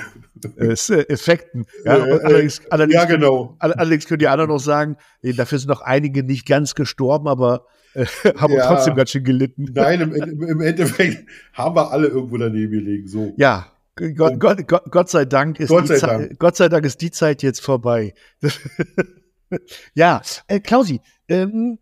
äh 0.57 1.05
Effekten. 1.09 1.65
Ja, 1.85 1.97
äh, 1.97 2.19
allerdings, 2.23 2.61
allerdings, 2.69 2.95
ja, 2.95 3.05
genau. 3.05 3.55
Allerdings 3.59 4.07
können 4.07 4.19
die 4.19 4.27
anderen 4.27 4.49
noch 4.49 4.59
sagen, 4.59 4.97
dafür 5.21 5.59
sind 5.59 5.69
noch 5.69 5.81
einige 5.81 6.23
nicht 6.23 6.47
ganz 6.47 6.75
gestorben, 6.75 7.27
aber 7.27 7.65
äh, 7.93 8.05
haben 8.37 8.53
ja, 8.53 8.67
trotzdem 8.67 8.95
ganz 8.95 9.11
schön 9.11 9.23
gelitten. 9.23 9.65
Nein, 9.73 10.01
im, 10.13 10.43
im 10.43 10.61
Endeffekt 10.61 11.25
haben 11.53 11.75
wir 11.75 11.91
alle 11.91 12.07
irgendwo 12.07 12.37
daneben 12.37 12.71
gelegen. 12.71 13.07
So. 13.07 13.33
Ja, 13.37 13.71
Gott, 14.15 14.39
Gott, 14.39 14.67
Gott, 14.67 14.83
Gott 14.91 15.09
sei 15.09 15.25
Dank 15.25 15.59
ist 15.59 15.69
Gott 15.69 15.87
sei, 15.87 15.99
Dank. 15.99 16.39
Gott 16.39 16.55
sei 16.55 16.69
Dank 16.69 16.85
ist 16.85 17.01
die 17.01 17.11
Zeit 17.11 17.43
jetzt 17.43 17.61
vorbei. 17.61 18.13
ja, 19.93 20.21
äh, 20.47 20.59
Klausi, 20.59 21.01
ähm, 21.27 21.79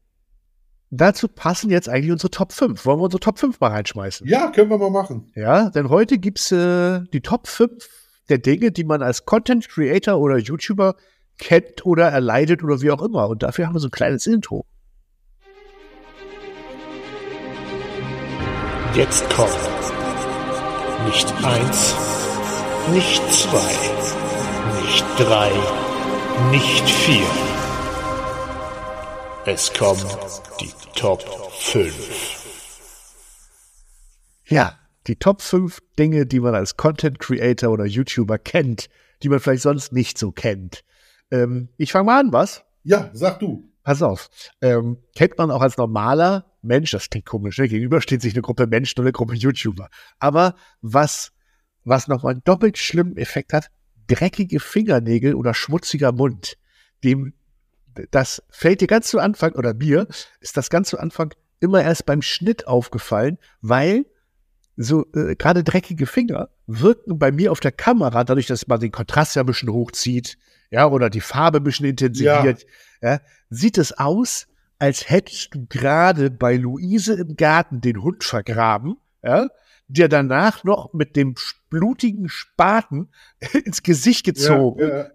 dazu 0.90 1.28
passen 1.28 1.70
jetzt 1.70 1.90
eigentlich 1.90 2.12
unsere 2.12 2.32
Top 2.32 2.54
5. 2.54 2.86
Wollen 2.86 3.00
wir 3.00 3.04
unsere 3.06 3.20
Top 3.20 3.40
5 3.40 3.60
mal 3.60 3.70
reinschmeißen? 3.70 4.28
Ja, 4.28 4.52
können 4.52 4.70
wir 4.70 4.78
mal 4.78 4.90
machen. 4.90 5.32
Ja, 5.36 5.70
denn 5.70 5.90
heute 5.90 6.18
gibt's 6.18 6.52
äh, 6.52 7.02
die 7.14 7.22
Top 7.22 7.48
5 7.48 7.88
der 8.30 8.38
Dinge, 8.38 8.72
die 8.72 8.84
man 8.84 9.02
als 9.02 9.26
Content 9.26 9.68
Creator 9.70 10.18
oder 10.20 10.38
YouTuber 10.38 10.96
kennt 11.38 11.86
oder 11.86 12.10
erleidet 12.10 12.64
oder 12.64 12.82
wie 12.82 12.92
auch 12.92 13.02
immer. 13.02 13.28
Und 13.30 13.44
dafür 13.44 13.68
haben 13.68 13.76
wir 13.76 13.80
so 13.80 13.88
ein 13.88 13.92
kleines 13.92 14.28
Intro. 14.28 14.66
Jetzt 18.96 19.30
kommt 19.30 19.52
nicht 21.06 21.32
eins, 21.44 21.96
nicht 22.92 23.22
zwei, 23.32 23.72
nicht 24.82 25.06
drei, 25.20 25.52
nicht 26.52 26.90
vier. 26.90 27.57
Es 29.50 29.72
kommen 29.72 30.04
die 30.60 30.74
Top 30.94 31.24
5. 31.54 32.52
Ja, 34.50 34.78
die 35.08 35.16
Top 35.16 35.42
5 35.42 35.80
Dinge, 35.98 36.26
die 36.26 36.42
man 36.42 36.54
als 36.54 36.76
Content 36.76 37.20
Creator 37.20 37.72
oder 37.72 37.86
YouTuber 37.86 38.40
kennt, 38.40 38.90
die 39.24 39.30
man 39.30 39.40
vielleicht 39.40 39.62
sonst 39.62 39.94
nicht 39.94 40.18
so 40.18 40.34
kennt. 40.34 40.84
Ähm, 41.32 41.70
ich 41.78 41.94
fange 41.94 42.08
mal 42.08 42.20
an, 42.20 42.34
was? 42.34 42.66
Ja, 42.84 43.10
sag 43.14 43.40
du. 43.40 43.72
Pass 43.84 44.02
auf. 44.02 44.30
Ähm, 44.60 44.98
kennt 45.16 45.38
man 45.38 45.50
auch 45.50 45.62
als 45.62 45.78
normaler 45.78 46.52
Mensch, 46.62 46.92
das 46.92 47.10
klingt 47.10 47.26
komisch, 47.26 47.58
ne? 47.58 47.70
gegenüber 47.70 48.02
steht 48.02 48.22
sich 48.22 48.34
eine 48.34 48.42
Gruppe 48.42 48.68
Menschen 48.68 49.00
und 49.00 49.06
eine 49.06 49.14
Gruppe 49.14 49.36
YouTuber. 49.36 49.88
Aber 50.20 50.56
was, 50.82 51.32
was 51.86 52.10
nochmal 52.10 52.34
einen 52.34 52.44
doppelt 52.44 52.78
schlimmen 52.78 53.16
Effekt 53.16 53.54
hat, 53.54 53.70
dreckige 54.08 54.60
Fingernägel 54.60 55.36
oder 55.36 55.54
schmutziger 55.54 56.12
Mund, 56.12 56.58
dem, 57.06 57.34
das 58.12 58.44
fällt 58.50 58.82
dir 58.82 58.88
ganz 58.88 59.08
zu 59.08 59.20
Anfang, 59.20 59.54
oder 59.54 59.74
mir, 59.74 60.08
ist 60.40 60.58
das 60.58 60.70
ganz 60.70 60.90
zu 60.90 61.00
Anfang 61.00 61.34
immer 61.60 61.84
erst 61.84 62.06
beim 62.06 62.22
Schnitt 62.22 62.68
aufgefallen, 62.68 63.38
weil 63.62 64.06
so 64.76 65.06
äh, 65.14 65.36
gerade 65.36 65.64
dreckige 65.64 66.06
Finger 66.06 66.50
wirken 66.68 67.18
bei 67.18 67.32
mir 67.32 67.52
auf 67.52 67.60
der 67.60 67.72
Kamera, 67.72 68.24
dadurch, 68.24 68.46
dass 68.46 68.68
man 68.68 68.80
den 68.80 68.92
Kontrast 68.92 69.36
ja 69.36 69.42
ein 69.44 69.48
bisschen 69.48 69.72
hochzieht, 69.72 70.38
ja, 70.70 70.88
oder 70.88 71.10
die 71.10 71.22
Farbe 71.22 71.58
ein 71.60 71.64
bisschen 71.64 71.88
intensiviert, 71.88 72.66
ja. 73.02 73.14
ja 73.14 73.22
sieht 73.50 73.78
es 73.78 73.98
aus, 73.98 74.48
als 74.80 75.10
hättest 75.10 75.56
du 75.56 75.66
gerade 75.68 76.30
bei 76.30 76.56
Luise 76.56 77.16
im 77.16 77.36
Garten 77.36 77.82
den 77.82 78.04
Hund 78.04 78.24
vergraben, 78.24 78.98
ja, 79.24 79.48
dir 79.88 80.10
danach 80.10 80.64
noch 80.64 80.94
mit 80.94 81.16
dem 81.16 81.36
blutigen 81.70 82.30
Spaten 82.30 83.10
ins 83.66 83.84
Gesicht 83.84 84.26
gezogen. 84.26 84.82
Ja, 84.82 84.98
ja. 84.98 85.10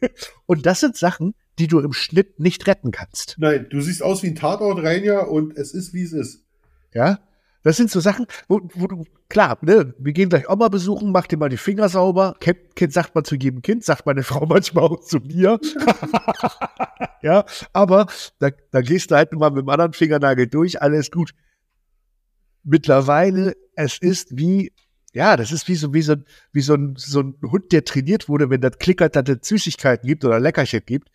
Und 0.46 0.66
das 0.66 0.80
sind 0.80 0.96
Sachen, 0.96 1.34
die 1.58 1.66
du 1.66 1.80
im 1.80 1.92
Schnitt 1.92 2.38
nicht 2.40 2.66
retten 2.66 2.90
kannst. 2.90 3.36
Nein, 3.38 3.66
du 3.70 3.80
siehst 3.80 4.02
aus 4.02 4.22
wie 4.22 4.28
ein 4.28 4.34
Tatort 4.34 4.82
rein 4.82 5.04
ja 5.04 5.20
und 5.20 5.56
es 5.56 5.72
ist 5.72 5.94
wie 5.94 6.02
es 6.02 6.12
ist. 6.12 6.44
Ja, 6.92 7.18
das 7.66 7.76
sind 7.76 7.90
so 7.90 7.98
Sachen, 7.98 8.26
wo, 8.46 8.60
wo 8.74 8.86
du, 8.86 9.04
klar, 9.28 9.58
ne, 9.60 9.92
wir 9.98 10.12
gehen 10.12 10.28
gleich 10.28 10.48
Oma 10.48 10.68
besuchen, 10.68 11.10
mach 11.10 11.26
dir 11.26 11.36
mal 11.36 11.48
die 11.48 11.56
Finger 11.56 11.88
sauber. 11.88 12.36
Kind, 12.38 12.76
kind 12.76 12.92
sagt 12.92 13.12
man 13.16 13.24
zu 13.24 13.34
jedem 13.34 13.60
Kind, 13.60 13.84
sagt 13.84 14.06
meine 14.06 14.22
Frau 14.22 14.46
manchmal 14.46 14.84
auch 14.84 15.00
zu 15.00 15.18
mir. 15.18 15.58
ja, 17.22 17.44
aber 17.72 18.06
da, 18.38 18.50
da 18.70 18.80
gehst 18.82 19.10
du 19.10 19.16
halt 19.16 19.32
mal 19.32 19.50
mit 19.50 19.62
dem 19.62 19.68
anderen 19.68 19.94
Fingernagel 19.94 20.46
durch, 20.46 20.80
alles 20.80 21.10
gut. 21.10 21.32
Mittlerweile, 22.62 23.56
es 23.74 23.98
ist 23.98 24.38
wie, 24.38 24.72
ja, 25.12 25.36
das 25.36 25.50
ist 25.50 25.66
wie 25.66 25.74
so, 25.74 25.92
wie 25.92 26.02
so, 26.02 26.14
wie 26.52 26.60
so 26.60 26.74
ein, 26.74 26.94
so 26.96 27.18
ein 27.20 27.36
Hund, 27.42 27.72
der 27.72 27.84
trainiert 27.84 28.28
wurde, 28.28 28.48
wenn 28.48 28.60
das 28.60 28.78
klickert, 28.78 29.16
dass 29.16 29.28
es 29.28 29.48
Süßigkeiten 29.48 30.06
gibt 30.06 30.24
oder 30.24 30.38
Leckerchen 30.38 30.82
gibt. 30.86 31.08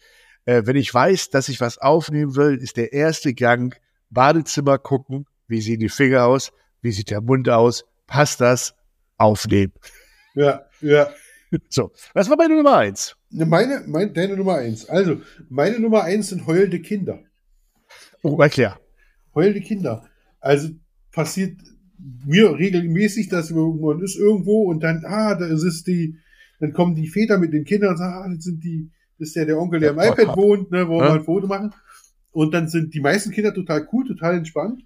Äh, 0.45 0.63
wenn 0.65 0.75
ich 0.75 0.93
weiß, 0.93 1.29
dass 1.29 1.49
ich 1.49 1.61
was 1.61 1.77
aufnehmen 1.77 2.35
will, 2.35 2.57
ist 2.57 2.77
der 2.77 2.93
erste 2.93 3.33
Gang 3.33 3.79
Badezimmer 4.09 4.77
gucken, 4.77 5.25
wie 5.47 5.61
sehen 5.61 5.79
die 5.79 5.89
Finger 5.89 6.25
aus? 6.25 6.51
Wie 6.81 6.91
sieht 6.91 7.09
der 7.09 7.21
Mund 7.21 7.49
aus? 7.49 7.85
Passt 8.07 8.41
das? 8.41 8.75
Aufnehmen. 9.17 9.73
Ja, 10.35 10.65
ja. 10.81 11.09
So, 11.67 11.91
was 12.13 12.29
war 12.29 12.37
meine 12.37 12.55
Nummer 12.55 12.77
eins? 12.77 13.17
Ne, 13.29 13.45
meine, 13.45 13.83
meine, 13.85 14.11
deine 14.11 14.37
Nummer 14.37 14.55
eins. 14.55 14.87
Also, 14.87 15.21
meine 15.49 15.79
Nummer 15.79 16.03
eins 16.03 16.29
sind 16.29 16.47
heulende 16.47 16.79
Kinder. 16.79 17.19
Oh, 18.23 18.39
erklär. 18.39 18.79
Heulende 19.35 19.59
Kinder. 19.59 20.07
Also, 20.39 20.69
passiert 21.11 21.59
mir 22.25 22.57
regelmäßig, 22.57 23.27
dass 23.27 23.51
man 23.51 24.01
ist 24.01 24.15
irgendwo 24.15 24.63
und 24.63 24.81
dann, 24.81 25.03
ah, 25.05 25.35
da 25.35 25.45
ist 25.45 25.63
es 25.63 25.83
die, 25.83 26.17
dann 26.61 26.73
kommen 26.73 26.95
die 26.95 27.09
Väter 27.09 27.37
mit 27.37 27.53
den 27.53 27.65
Kindern 27.65 27.91
und 27.91 27.97
sagen, 27.97 28.13
ah, 28.13 28.33
das 28.33 28.45
sind 28.45 28.63
die, 28.63 28.89
ist 29.21 29.35
ja 29.35 29.45
der 29.45 29.59
Onkel, 29.59 29.79
der 29.79 29.91
am 29.91 29.99
iPad 29.99 30.35
wohnt, 30.35 30.71
ne, 30.71 30.87
wo 30.87 30.99
wir 30.99 31.09
mal 31.09 31.17
ein 31.19 31.23
Foto 31.23 31.47
machen. 31.47 31.73
Und 32.31 32.53
dann 32.53 32.67
sind 32.67 32.93
die 32.93 33.01
meisten 33.01 33.31
Kinder 33.31 33.53
total 33.53 33.87
cool, 33.91 34.05
total 34.07 34.35
entspannt. 34.37 34.83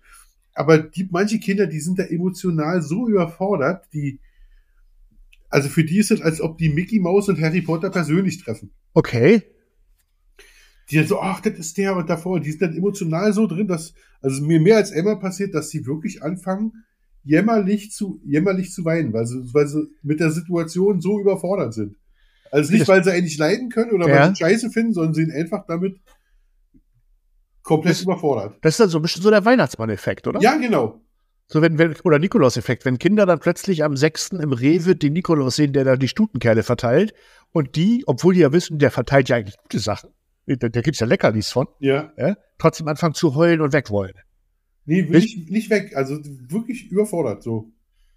Aber 0.54 0.78
die, 0.80 1.08
manche 1.12 1.39
Kinder, 1.39 1.67
die 1.67 1.80
sind 1.80 2.00
da 2.00 2.04
emotional 2.04 2.82
so 2.82 3.08
überfordert, 3.08 3.86
die, 3.93 4.19
also 5.50 5.69
für 5.69 5.84
die 5.84 6.00
ist 6.00 6.12
es, 6.12 6.21
als 6.21 6.41
ob 6.41 6.58
die 6.58 6.69
Mickey 6.69 7.00
Mouse 7.00 7.30
und 7.30 7.39
Harry 7.41 7.62
Potter 7.62 7.89
persönlich 7.89 8.43
treffen. 8.43 8.71
Okay. 8.93 9.43
die 10.89 10.98
dann 10.98 11.08
so, 11.08 11.19
ach, 11.19 11.41
das 11.41 11.58
ist 11.60 11.78
der 11.78 11.95
und 11.95 12.10
davor, 12.10 12.39
die 12.39 12.52
sind 12.52 12.62
dann 12.62 12.76
emotional 12.76 13.34
so 13.34 13.48
drin, 13.48 13.67
dass, 13.67 13.93
also 14.21 14.43
mir 14.43 14.60
mehr 14.60 14.78
als 14.78 14.91
einmal 14.91 15.19
passiert, 15.19 15.54
dass 15.54 15.69
sie 15.69 15.86
wirklich 15.86 16.24
anfangen, 16.24 16.86
jämmerlich 17.24 17.91
zu, 17.91 18.21
jämmerlich 18.24 18.71
zu 18.71 18.86
weinen, 18.86 19.12
weil 19.12 19.26
sie, 19.26 19.54
weil 19.54 19.67
sie 19.67 19.88
mit 20.04 20.19
der 20.19 20.32
Situation 20.32 21.02
so 21.02 21.19
überfordert 21.19 21.74
sind. 21.74 21.98
Also 22.51 22.71
nicht, 22.73 22.88
weil 22.88 23.03
sie 23.03 23.12
eigentlich 23.12 23.38
leiden 23.38 23.69
können 23.69 23.91
oder 23.91 24.08
Ja. 24.08 24.15
weil 24.21 24.29
sie 24.29 24.36
Scheiße 24.43 24.69
finden, 24.69 24.93
sondern 24.93 25.13
sie 25.13 25.25
sind 25.25 25.34
einfach 25.34 25.65
damit 25.67 25.99
komplett 27.63 27.95
Das- 27.95 28.01
überfordert. 28.03 28.58
Das 28.62 28.73
ist 28.75 28.79
dann 28.79 28.89
so 28.89 28.99
ein 28.99 29.01
bisschen 29.01 29.21
so 29.23 29.29
der 29.29 29.43
Weihnachtsmann-Effekt, 29.45 30.27
oder? 30.27 30.39
Ja, 30.41 30.55
genau. 30.58 31.01
So 31.47 31.62
wenn, 31.62 31.77
wenn, 31.77 31.95
oder 32.03 32.17
Nikolaus-Effekt, 32.19 32.86
wenn 32.86 32.97
Kinder 32.97 33.25
dann 33.25 33.39
plötzlich 33.39 33.84
am 33.84 33.95
6. 33.95 34.39
im 34.41 34.51
Rewe 34.53 34.95
den 34.95 35.13
Nikolaus 35.13 35.55
sehen, 35.58 35.73
der 35.73 35.84
da 35.84 35.95
die 35.95 36.08
Stutenkerle 36.08 36.63
verteilt 36.63 37.13
und 37.51 37.75
die, 37.75 38.03
obwohl 38.08 38.34
die 38.34 38.39
ja 38.39 38.51
wissen, 38.51 38.79
der 38.79 38.89
verteilt 38.91 39.29
ja 39.29 39.36
eigentlich 39.36 39.58
gute 39.58 39.79
Sachen, 39.79 40.10
da, 40.47 40.69
da 40.69 40.81
gibt's 40.81 40.99
ja 40.99 41.08
Leckerlis 41.08 41.51
von, 41.51 41.67
Ja. 41.79 42.12
ja, 42.17 42.36
trotzdem 42.58 42.88
anfangen 42.88 43.13
zu 43.13 43.36
heulen 43.36 43.62
und 43.62 43.73
weg 43.73 43.89
wollen. 43.91 44.13
Nee, 44.86 45.03
wirklich 45.10 45.47
nicht 45.49 45.69
weg. 45.71 45.95
Also 45.95 46.19
wirklich 46.23 46.89
überfordert, 46.91 47.41
so. 47.43 47.71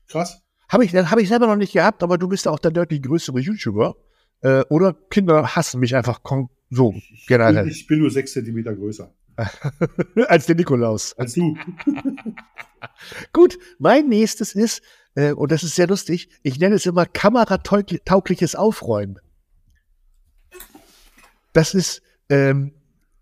Krass. 0.08 0.42
Habe 0.70 0.84
ich, 0.84 0.94
hab 0.94 1.18
ich 1.18 1.28
selber 1.28 1.46
noch 1.46 1.56
nicht 1.56 1.72
gehabt, 1.72 2.02
aber 2.02 2.18
du 2.18 2.28
bist 2.28 2.44
ja 2.46 2.50
auch 2.52 2.58
der 2.58 2.70
deutlich 2.70 3.02
größere 3.02 3.40
YouTuber. 3.40 3.94
Äh, 4.40 4.62
oder 4.68 4.94
Kinder 5.10 5.56
hassen 5.56 5.80
mich 5.80 5.96
einfach 5.96 6.20
so 6.70 6.94
Ich, 6.94 7.26
generell 7.26 7.64
bin, 7.64 7.72
ich 7.72 7.86
bin 7.86 7.98
nur 8.00 8.10
sechs 8.10 8.32
Zentimeter 8.32 8.74
größer 8.74 9.12
als 10.28 10.46
der 10.46 10.56
Nikolaus. 10.56 11.14
als 11.16 11.34
du. 11.34 11.56
Gut, 13.32 13.58
mein 13.78 14.08
nächstes 14.08 14.54
ist, 14.54 14.82
äh, 15.14 15.32
und 15.32 15.52
das 15.52 15.62
ist 15.62 15.76
sehr 15.76 15.86
lustig, 15.86 16.28
ich 16.42 16.58
nenne 16.58 16.74
es 16.76 16.86
immer 16.86 17.06
kamerataugliches 17.06 18.54
Aufräumen. 18.54 19.18
Das 21.52 21.74
ist, 21.74 22.02
ähm, 22.28 22.72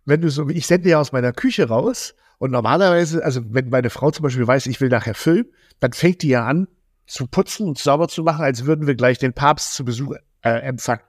wenn 0.05 0.21
du 0.21 0.31
so, 0.31 0.49
ich 0.49 0.67
sende 0.67 0.89
ja 0.89 1.01
aus 1.01 1.13
meiner 1.13 1.33
Küche 1.33 1.69
raus 1.69 2.15
und 2.39 2.51
normalerweise, 2.51 3.25
also 3.25 3.43
wenn 3.49 3.69
meine 3.69 3.91
Frau 3.91 4.11
zum 4.11 4.23
Beispiel 4.23 4.47
weiß, 4.47 4.67
ich 4.67 4.81
will 4.81 4.89
nachher 4.89 5.15
filmen, 5.15 5.51
dann 5.81 5.93
fängt 5.93 6.23
die 6.23 6.29
ja 6.29 6.47
an 6.47 6.69
zu 7.07 7.27
putzen 7.27 7.69
und 7.69 7.79
sauber 7.79 8.09
zu 8.09 8.23
machen, 8.23 8.45
als 8.45 8.67
würden 8.67 8.87
wir 8.87 8.95
gleich 8.95 9.19
den 9.19 9.33
Papst 9.33 9.75
zu 9.75 9.85
Besuch 9.85 10.17
äh, 10.47 10.61
empfangen. 10.61 11.03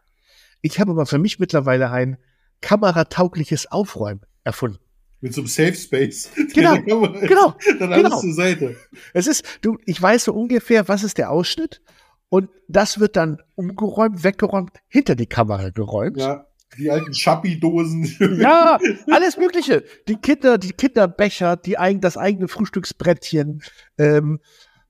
Ich 0.62 0.80
habe 0.80 0.92
aber 0.92 1.06
für 1.06 1.20
mich 1.20 1.40
mittlerweile 1.40 1.92
ein 1.92 2.18
kamerataugliches 2.62 3.72
Aufräumen 3.72 4.22
erfunden. 4.44 4.80
Mit 5.22 5.34
so 5.34 5.42
einem 5.42 5.48
Safe 5.48 5.74
Space. 5.74 6.30
Genau, 6.54 6.82
genau, 6.82 7.56
Dann 7.80 7.94
alles 7.94 8.04
genau. 8.04 8.20
zur 8.20 8.34
Seite. 8.34 8.76
Es 9.14 9.28
ist, 9.28 9.46
du, 9.62 9.78
ich 9.86 10.02
weiß 10.02 10.26
so 10.26 10.34
ungefähr, 10.34 10.88
was 10.88 11.04
ist 11.04 11.18
der 11.18 11.32
Ausschnitt 11.32 11.82
und 12.30 12.50
das 12.68 13.00
wird 13.00 13.16
dann 13.16 13.42
umgeräumt, 13.56 14.24
weggeräumt, 14.24 14.72
hinter 14.88 15.16
die 15.16 15.28
Kamera 15.28 15.70
geräumt. 15.70 16.18
Ja. 16.18 16.46
Die 16.78 16.92
alten 16.92 17.14
Schappi-Dosen. 17.14 18.04
Ja, 18.42 18.78
alles 19.10 19.38
Mögliche. 19.38 19.84
Die 20.08 20.18
Kinder, 20.18 20.58
die 20.58 20.74
Kinderbecher, 20.74 21.56
die 21.56 21.78
eigen, 21.78 22.02
das 22.02 22.18
eigene 22.18 22.50
Frühstücksbrettchen. 22.50 23.64
Ähm, 23.98 24.40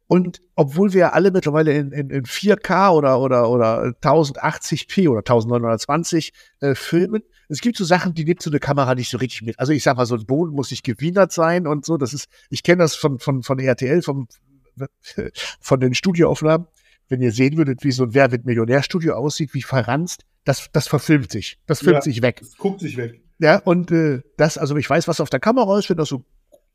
und 0.08 0.42
obwohl 0.56 0.94
wir 0.94 1.14
alle 1.14 1.32
mittlerweile 1.32 1.74
in, 1.74 1.92
in, 1.92 2.10
in 2.10 2.24
4K 2.24 2.92
oder, 2.92 3.20
oder, 3.20 3.50
oder 3.50 3.84
1080p 4.02 5.10
oder 5.10 5.20
1920 5.20 6.32
äh, 6.62 6.76
filmen, 6.76 7.24
es 7.50 7.62
gibt 7.62 7.78
so 7.78 7.84
Sachen, 7.86 8.14
die 8.14 8.26
nimmt 8.26 8.42
so 8.42 8.50
eine 8.50 8.60
Kamera 8.60 8.96
nicht 8.96 9.10
so 9.10 9.18
richtig 9.18 9.42
mit. 9.42 9.60
Also 9.60 9.72
ich 9.74 9.84
sag 9.84 9.98
mal, 9.98 10.06
so 10.06 10.16
ein 10.16 10.26
Boden 10.26 10.54
muss 10.54 10.72
nicht 10.72 10.84
gewienert 10.84 11.32
sein 11.32 11.68
und 11.68 11.86
so. 11.86 11.98
Das 11.98 12.14
ist, 12.14 12.28
ich 12.50 12.64
kenne 12.64 12.84
das 12.84 12.96
von, 12.96 13.20
von, 13.20 13.44
von 13.44 13.60
RTL, 13.60 14.02
vom, 14.02 14.28
von 15.60 15.80
den 15.80 15.94
Studioaufnahmen. 15.94 16.68
Wenn 17.10 17.22
ihr 17.22 17.32
sehen 17.32 17.56
würdet, 17.58 17.84
wie 17.86 17.92
so 17.92 18.04
ein 18.04 18.14
Wer 18.14 18.32
wird 18.32 18.46
Millionärstudio 18.46 19.14
aussieht, 19.14 19.54
wie 19.54 19.62
verranzt, 19.62 20.24
das, 20.44 20.68
das 20.74 20.88
verfilmt 20.88 21.32
sich. 21.32 21.58
Das 21.66 21.80
filmt 21.80 21.96
Ja. 21.96 22.02
sich 22.02 22.22
weg. 22.22 22.40
Das 22.42 22.58
guckt 22.58 22.82
sich 22.82 22.98
weg. 22.98 23.22
Ja, 23.40 23.60
und 23.60 23.92
äh, 23.92 24.22
das, 24.36 24.58
also 24.58 24.76
ich 24.76 24.90
weiß, 24.90 25.08
was 25.08 25.22
auf 25.22 25.30
der 25.30 25.40
Kamera 25.40 25.80
ist, 25.80 25.90
wenn 25.90 25.98
das 25.98 26.10
so 26.10 26.26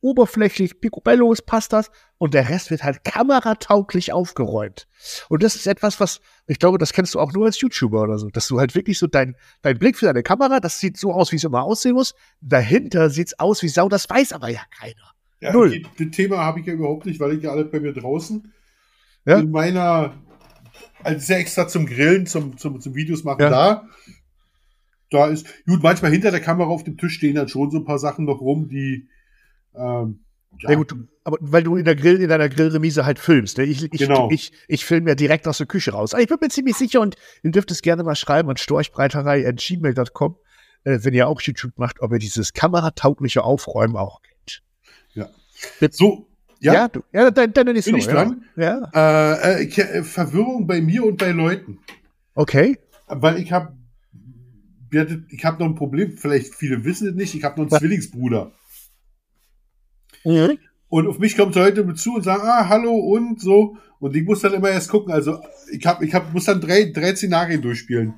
oberflächlich, 0.03 0.81
picobello 0.81 1.33
ist, 1.33 1.47
passt 1.47 1.73
das. 1.73 1.91
Und 2.19 2.35
der 2.35 2.49
Rest 2.51 2.71
wird 2.71 2.83
halt 2.85 3.03
kameratauglich 3.05 4.13
aufgeräumt. 4.13 4.87
Und 5.31 5.43
das 5.43 5.55
ist 5.57 5.67
etwas, 5.67 5.99
was, 6.01 6.21
ich 6.47 6.59
glaube, 6.59 6.77
das 6.79 6.93
kennst 6.93 7.15
du 7.15 7.21
auch 7.21 7.33
nur 7.33 7.47
als 7.47 7.61
YouTuber 7.61 8.03
oder 8.03 8.19
so, 8.19 8.29
dass 8.29 8.47
du 8.49 8.61
halt 8.61 8.75
wirklich 8.75 8.99
so 8.99 9.07
dein, 9.07 9.35
dein 9.63 9.79
Blick 9.79 9.97
für 9.97 10.07
deine 10.07 10.23
Kamera, 10.23 10.61
das 10.61 10.79
sieht 10.79 10.99
so 10.99 11.13
aus, 11.13 11.33
wie 11.33 11.37
es 11.37 11.45
immer 11.45 11.63
aussehen 11.63 11.95
muss. 11.95 12.15
Dahinter 12.41 13.09
sieht's 13.11 13.39
aus 13.39 13.63
wie 13.63 13.69
Sau, 13.69 13.89
das 13.89 14.09
weiß 14.11 14.33
aber 14.33 14.49
ja 14.49 14.61
keiner. 14.77 15.13
Ja, 15.41 15.53
Null. 15.53 15.71
die- 15.71 15.87
Das 16.05 16.15
Thema 16.17 16.39
habe 16.39 16.61
ich 16.61 16.67
ja 16.67 16.75
überhaupt 16.75 17.07
nicht, 17.07 17.19
weil 17.19 17.33
ich 17.37 17.43
ja 17.43 17.51
alle 17.51 17.65
bei 17.65 17.81
mir 17.81 17.93
draußen 17.93 18.53
Ja. 19.25 19.39
in 19.39 19.51
meiner, 19.51 20.15
also 21.03 21.33
ja 21.33 21.39
extra 21.39 21.67
zum 21.67 21.87
Grillen, 21.87 22.27
zum, 22.27 22.57
zum, 22.59 22.81
zum 22.81 22.95
Videos 22.95 23.25
machen 23.25 23.41
Ja. 23.43 23.51
da. 23.51 23.89
Da 25.11 25.27
ist, 25.27 25.47
gut, 25.67 25.83
manchmal 25.83 26.11
hinter 26.11 26.31
der 26.31 26.41
Kamera 26.41 26.69
auf 26.69 26.85
dem 26.85 26.97
Tisch 26.97 27.15
stehen 27.15 27.35
dann 27.35 27.49
schon 27.49 27.71
so 27.71 27.79
ein 27.79 27.85
paar 27.85 27.99
Sachen 27.99 28.25
noch 28.25 28.41
rum, 28.41 28.69
die, 28.69 29.09
ähm, 29.75 30.25
ja, 30.61 30.71
Ja, 30.71 30.77
gut, 30.77 30.95
aber 31.25 31.39
weil 31.41 31.63
du 31.63 31.77
in 31.77 31.85
der 31.85 31.97
Grill, 31.97 32.21
in 32.21 32.29
deiner 32.29 32.49
Grillremise 32.49 33.05
halt 33.05 33.19
filmst. 33.19 33.59
Ne? 33.59 33.65
Ich, 33.65 33.85
ich, 33.85 33.91
Genau. 33.91 34.29
ich, 34.31 34.53
ich 34.69 34.85
filme 34.85 35.11
ja 35.11 35.15
direkt 35.15 35.47
aus 35.49 35.59
der 35.59 35.67
Küche 35.67 35.93
raus. 35.93 36.15
Aber 36.15 36.23
ich 36.23 36.29
bin 36.29 36.39
mir 36.41 36.49
ziemlich 36.49 36.77
sicher 36.77 37.01
und 37.01 37.17
ihr 37.43 37.51
dürft 37.51 37.71
es 37.71 37.83
gerne 37.83 38.03
mal 38.03 38.17
schreiben 38.17 38.51
an 38.51 38.57
storchbreiterei.gmail.com, 38.57 40.37
äh, 40.85 40.99
wenn 41.03 41.15
ihr 41.15 41.29
auch 41.29 41.41
YouTube 41.41 41.79
macht, 41.79 42.01
ob 42.01 42.13
ihr 42.13 42.19
dieses 42.19 42.53
kamerataugliche 42.53 43.45
Aufräumen 43.45 43.97
auch 43.97 44.21
kennt. 44.23 44.63
so, 45.95 46.29
ja, 46.63 46.75
Ja, 46.75 46.89
du, 46.89 47.03
ja 47.13 47.31
dein, 47.31 47.53
deine 47.53 47.73
nächste 47.73 47.91
Bin 47.91 47.99
ich 47.99 48.07
dran? 48.07 48.45
Ja. 48.57 48.89
ja. 48.95 49.35
Äh, 49.35 49.65
äh, 49.65 49.81
äh, 49.81 50.03
Verwirrung 50.05 50.67
bei 50.67 50.81
mir 50.81 51.05
und 51.05 51.19
bei 51.19 51.33
Leuten. 51.33 51.79
Okay. 52.35 52.79
Weil 53.09 53.39
ich 53.39 53.53
habe 53.53 53.77
ich 55.31 55.45
habe 55.45 55.59
noch 55.59 55.71
ein 55.71 55.75
Problem, 55.75 56.19
vielleicht 56.19 56.55
viele 56.55 56.85
wissen 56.85 57.09
es 57.09 57.15
nicht, 57.15 57.35
ich 57.35 57.45
habe 57.45 57.61
noch 57.61 57.71
einen 57.71 57.81
Zwillingsbruder. 57.81 58.53
Mhm. 60.25 60.59
Und 60.89 61.07
auf 61.07 61.19
mich 61.19 61.37
kommt 61.37 61.55
Leute 61.55 61.85
mit 61.85 61.99
zu 61.99 62.15
und 62.15 62.23
sagen, 62.23 62.43
ah, 62.45 62.69
hallo 62.69 62.95
und 62.95 63.41
so. 63.41 63.79
Und 63.99 64.15
ich 64.15 64.25
muss 64.25 64.41
dann 64.41 64.53
immer 64.53 64.71
erst 64.71 64.91
gucken. 64.91 65.13
Also 65.13 65.41
ich 65.71 65.85
hab, 65.87 66.03
ich 66.03 66.13
hab, 66.13 66.33
muss 66.33 66.45
dann 66.45 66.61
drei, 66.61 66.91
drei 66.93 67.15
Szenarien 67.15 67.63
durchspielen. 67.63 68.15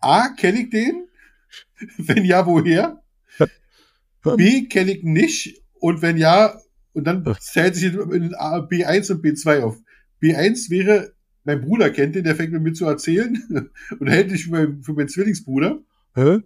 A, 0.00 0.28
kenne 0.28 0.62
ich 0.62 0.70
den? 0.70 1.08
Wenn 1.96 2.24
ja, 2.24 2.46
woher? 2.46 3.02
B, 4.36 4.66
kenne 4.66 4.92
ich 4.92 5.04
nicht. 5.04 5.62
Und 5.80 6.02
wenn 6.02 6.16
ja, 6.16 6.60
und 6.92 7.04
dann 7.04 7.24
zählt 7.40 7.76
sich 7.76 7.94
in 7.94 8.34
A, 8.34 8.58
B1 8.58 9.12
und 9.12 9.24
B2 9.24 9.62
auf. 9.62 9.78
B1 10.20 10.70
wäre, 10.70 11.12
mein 11.44 11.60
Bruder 11.60 11.90
kennt 11.90 12.16
den, 12.16 12.24
der 12.24 12.34
fängt 12.34 12.52
mit 12.52 12.62
mir 12.62 12.72
zu 12.72 12.86
erzählen 12.86 13.40
und 13.98 14.08
hält 14.08 14.30
dich 14.30 14.44
für, 14.44 14.50
mein, 14.50 14.82
für 14.82 14.92
meinen 14.92 15.08
Zwillingsbruder. 15.08 15.78
Hä? 16.14 16.40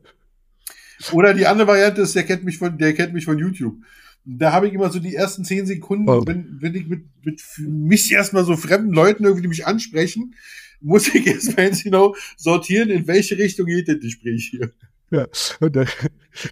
Oder 1.13 1.35
die 1.35 1.47
andere 1.47 1.67
Variante 1.67 2.03
ist, 2.03 2.15
der 2.15 2.25
kennt 2.25 2.45
mich 2.45 2.59
von, 2.59 2.79
der 2.79 2.93
kennt 2.93 3.15
mich 3.15 3.25
von 3.25 3.39
YouTube. 3.39 3.77
Da 4.25 4.53
habe 4.53 4.69
ich 4.69 4.75
immer 4.75 4.91
so 4.91 4.99
die 5.01 5.15
ersten 5.17 5.45
zehn 5.45 5.67
Sekunden, 5.67 6.09
Oh. 6.09 6.23
wenn, 6.27 6.59
wenn 6.61 6.75
ich 6.75 6.87
mit, 6.87 7.05
mit 7.25 7.41
für 7.41 7.63
mich 7.63 8.11
erstmal 8.13 8.45
so 8.45 8.57
fremden 8.57 8.93
Leuten 8.93 9.25
irgendwie 9.25 9.43
die 9.43 9.49
mich 9.49 9.67
ansprechen, 9.67 10.35
muss 10.81 11.13
ich 11.15 11.27
erstmal 11.27 11.67
jetzt 11.67 11.83
genau 11.85 12.15
sortieren, 12.37 12.91
in 12.91 13.07
welche 13.07 13.37
Richtung 13.39 13.67
geht 13.67 13.89
das 13.89 13.99
Gespräch 14.01 14.49
hier. 14.51 14.71
Ja, 15.11 15.27
und 15.61 15.77
da 15.77 15.85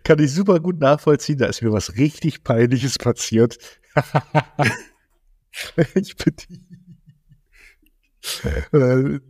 kann 0.04 0.18
ich 0.18 0.33
super 0.33 0.61
gut 0.61 0.80
nachvollziehen, 0.80 1.38
da 1.38 1.46
ist 1.46 1.62
mir 1.62 1.72
was 1.72 1.96
richtig 1.96 2.42
Peinliches 2.44 2.98
passiert. 2.98 3.59
ich 5.94 6.16
bin 6.16 6.35
äh, 8.72 9.20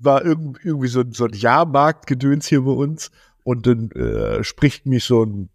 war 0.00 0.24
irgend, 0.24 0.58
irgendwie 0.64 0.88
so, 0.88 1.00
ein- 1.00 1.12
so 1.12 1.24
ein 1.24 1.32
Jahrmarktgedöns 1.32 2.46
hier 2.46 2.62
bei 2.62 2.70
uns 2.70 3.10
und 3.42 3.66
dann 3.66 3.90
äh, 3.92 4.44
spricht 4.44 4.86
mich 4.86 5.04
so 5.04 5.24
ein 5.24 5.48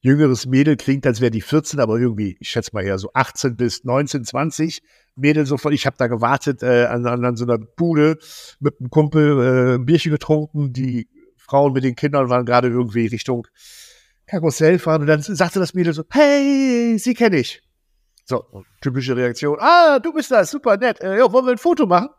jüngeres 0.00 0.46
Mädel, 0.46 0.76
klingt, 0.76 1.06
als 1.06 1.20
wäre 1.20 1.30
die 1.30 1.40
14, 1.40 1.78
aber 1.80 1.98
irgendwie, 1.98 2.36
ich 2.40 2.50
schätze 2.50 2.70
mal 2.72 2.82
eher 2.82 2.98
so 2.98 3.10
18 3.12 3.56
bis 3.56 3.84
19, 3.84 4.24
20 4.24 4.82
Mädel 5.14 5.46
sofort. 5.46 5.74
Ich 5.74 5.86
habe 5.86 5.96
da 5.98 6.06
gewartet 6.06 6.62
äh, 6.62 6.86
an, 6.86 7.06
an, 7.06 7.36
so 7.36 7.44
einer 7.44 7.58
Bude 7.58 8.18
mit 8.58 8.80
einem 8.80 8.90
Kumpel 8.90 9.40
äh, 9.40 9.74
ein 9.74 9.84
Bierchen 9.84 10.12
getrunken, 10.12 10.72
die 10.72 11.08
Frauen 11.36 11.72
mit 11.72 11.84
den 11.84 11.96
Kindern 11.96 12.30
waren 12.30 12.46
gerade 12.46 12.68
irgendwie 12.68 13.06
Richtung 13.06 13.46
Karussell 14.26 14.78
fahren 14.78 15.02
und 15.02 15.08
dann 15.08 15.22
sagte 15.22 15.58
das 15.58 15.74
Mädel 15.74 15.92
so, 15.92 16.04
hey, 16.10 16.96
sie 16.98 17.14
kenne 17.14 17.38
ich. 17.38 17.62
So, 18.24 18.64
typische 18.80 19.16
Reaktion. 19.16 19.58
Ah, 19.58 19.98
du 19.98 20.12
bist 20.12 20.30
das, 20.30 20.52
super 20.52 20.76
nett. 20.76 21.00
Äh, 21.00 21.18
ja, 21.18 21.32
wollen 21.32 21.46
wir 21.46 21.52
ein 21.52 21.58
Foto 21.58 21.86
machen? 21.86 22.10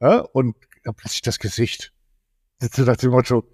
Ja, 0.00 0.18
und 0.32 0.56
dann 0.82 0.94
plötzlich 0.94 1.22
das 1.22 1.38
Gesicht. 1.38 1.92
So 2.60 2.82
nach 2.82 2.96
dem 2.96 3.12
Motto, 3.12 3.44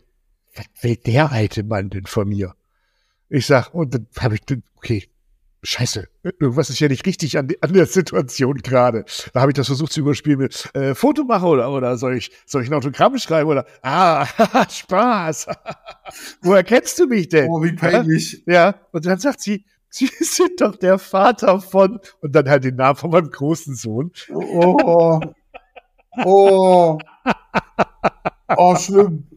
was 0.55 0.66
will 0.81 0.96
der 0.96 1.31
alte 1.31 1.62
Mann 1.62 1.90
denn 1.90 2.07
von 2.07 2.29
mir? 2.29 2.55
Ich 3.31 3.47
sag, 3.47 3.75
und 3.75 3.95
dann 3.95 4.07
habe 4.19 4.37
ich, 4.37 4.43
okay, 4.77 5.05
scheiße, 5.62 6.09
irgendwas 6.23 6.71
ist 6.71 6.81
ja 6.81 6.88
nicht 6.88 7.05
richtig 7.05 7.37
an, 7.37 7.49
an 7.61 7.73
der 7.73 7.87
Situation 7.87 8.57
gerade. 8.59 9.05
Da 9.33 9.41
habe 9.41 9.51
ich 9.51 9.57
das 9.57 9.67
versucht 9.67 9.93
zu 9.93 10.01
überspielen 10.01 10.38
mit 10.38 10.75
äh, 10.75 10.95
Foto 10.95 11.25
machen 11.25 11.49
oder, 11.49 11.71
oder 11.71 11.97
soll 11.99 12.17
ich, 12.17 12.31
soll 12.47 12.62
ich 12.62 12.71
ein 12.71 12.75
Autogramm 12.75 13.19
schreiben 13.19 13.51
oder, 13.51 13.67
ah, 13.83 14.27
Spaß. 14.71 15.47
Woher 16.43 16.64
kennst 16.64 16.99
du 16.99 17.07
mich 17.07 17.29
denn? 17.29 17.51
Oh, 17.51 17.62
wie 17.62 17.73
peinlich. 17.73 18.43
Ja, 18.47 18.75
und 18.93 19.05
dann 19.05 19.19
sagt 19.19 19.41
sie, 19.41 19.64
Sie 19.91 20.07
sind 20.21 20.61
doch 20.61 20.77
der 20.77 20.99
Vater 20.99 21.61
von, 21.61 21.99
und 22.21 22.35
dann 22.35 22.49
halt 22.49 22.64
den 22.64 22.77
Namen 22.77 22.97
von 22.97 23.11
meinem 23.11 23.31
großen 23.31 23.75
Sohn. 23.75 24.12
Oh. 24.33 25.21
Oh. 26.25 26.99
Oh, 28.57 28.75
schlimm. 28.77 29.28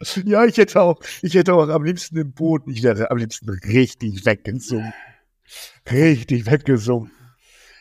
Ja, 0.24 0.44
ich 0.44 0.56
hätte 0.56 0.80
auch, 0.80 1.00
ich 1.22 1.34
hätte 1.34 1.54
auch 1.54 1.68
am 1.68 1.84
liebsten 1.84 2.16
im 2.18 2.32
Boden, 2.32 2.70
ich 2.70 2.84
hätte 2.84 3.10
am 3.10 3.16
liebsten 3.18 3.48
richtig 3.50 4.24
weggesungen. 4.24 4.92
Richtig 5.90 6.46
weggesungen. 6.46 7.10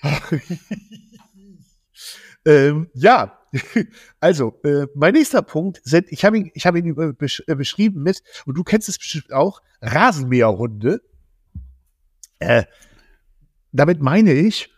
ähm, 2.46 2.90
ja, 2.94 3.38
also, 4.20 4.60
äh, 4.64 4.88
mein 4.96 5.14
nächster 5.14 5.42
Punkt 5.42 5.82
sind, 5.84 6.12
ich 6.12 6.26
habe 6.26 6.38
ihn, 6.38 6.52
ich 6.54 6.66
habe 6.66 6.80
ihn 6.80 6.96
besch 7.18 7.44
äh, 7.48 7.56
beschrieben 7.56 8.04
mit, 8.04 8.22
und 8.46 8.56
du 8.58 8.64
kennst 8.64 8.90
es 8.90 8.98
bestimmt 8.98 9.32
auch, 9.34 9.62
Rasenmäherhunde. 9.82 11.02
Äh, 12.40 12.64
damit 13.72 14.02
meine 14.02 14.34
ich, 14.34 14.74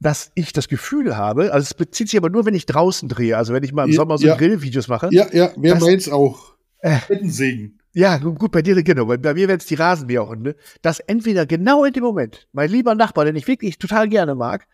dass 0.00 0.30
ich 0.34 0.52
das 0.52 0.68
Gefühl 0.68 1.16
habe, 1.16 1.52
also 1.52 1.64
es 1.64 1.74
bezieht 1.74 2.08
sich 2.10 2.18
aber 2.18 2.30
nur, 2.30 2.44
wenn 2.46 2.54
ich 2.54 2.66
draußen 2.66 3.08
drehe, 3.08 3.36
also 3.36 3.52
wenn 3.54 3.62
ich 3.62 3.72
mal 3.72 3.84
im 3.84 3.90
Ja, 3.90 3.96
Sommer 3.96 4.18
so 4.18 4.26
ja. 4.26 4.36
Grillvideos 4.36 4.88
mache. 4.88 5.08
Ja, 5.12 5.26
ja, 5.32 5.52
wer 5.56 5.74
Das- 5.74 5.82
meint's 5.82 6.08
auch? 6.08 6.53
Äh. 6.84 7.70
Ja, 7.94 8.18
gut, 8.18 8.52
bei 8.52 8.60
dir, 8.60 8.82
genau. 8.82 9.06
Bei, 9.06 9.16
bei 9.16 9.32
mir 9.32 9.48
wären 9.48 9.58
es 9.58 9.64
die 9.64 9.74
Rasenmäherhunde, 9.74 10.54
dass 10.82 11.00
entweder 11.00 11.46
genau 11.46 11.84
in 11.84 11.94
dem 11.94 12.02
Moment 12.02 12.46
mein 12.52 12.68
lieber 12.68 12.94
Nachbar, 12.94 13.24
den 13.24 13.36
ich 13.36 13.46
wirklich 13.48 13.78
total 13.78 14.08
gerne 14.08 14.34
mag, 14.34 14.66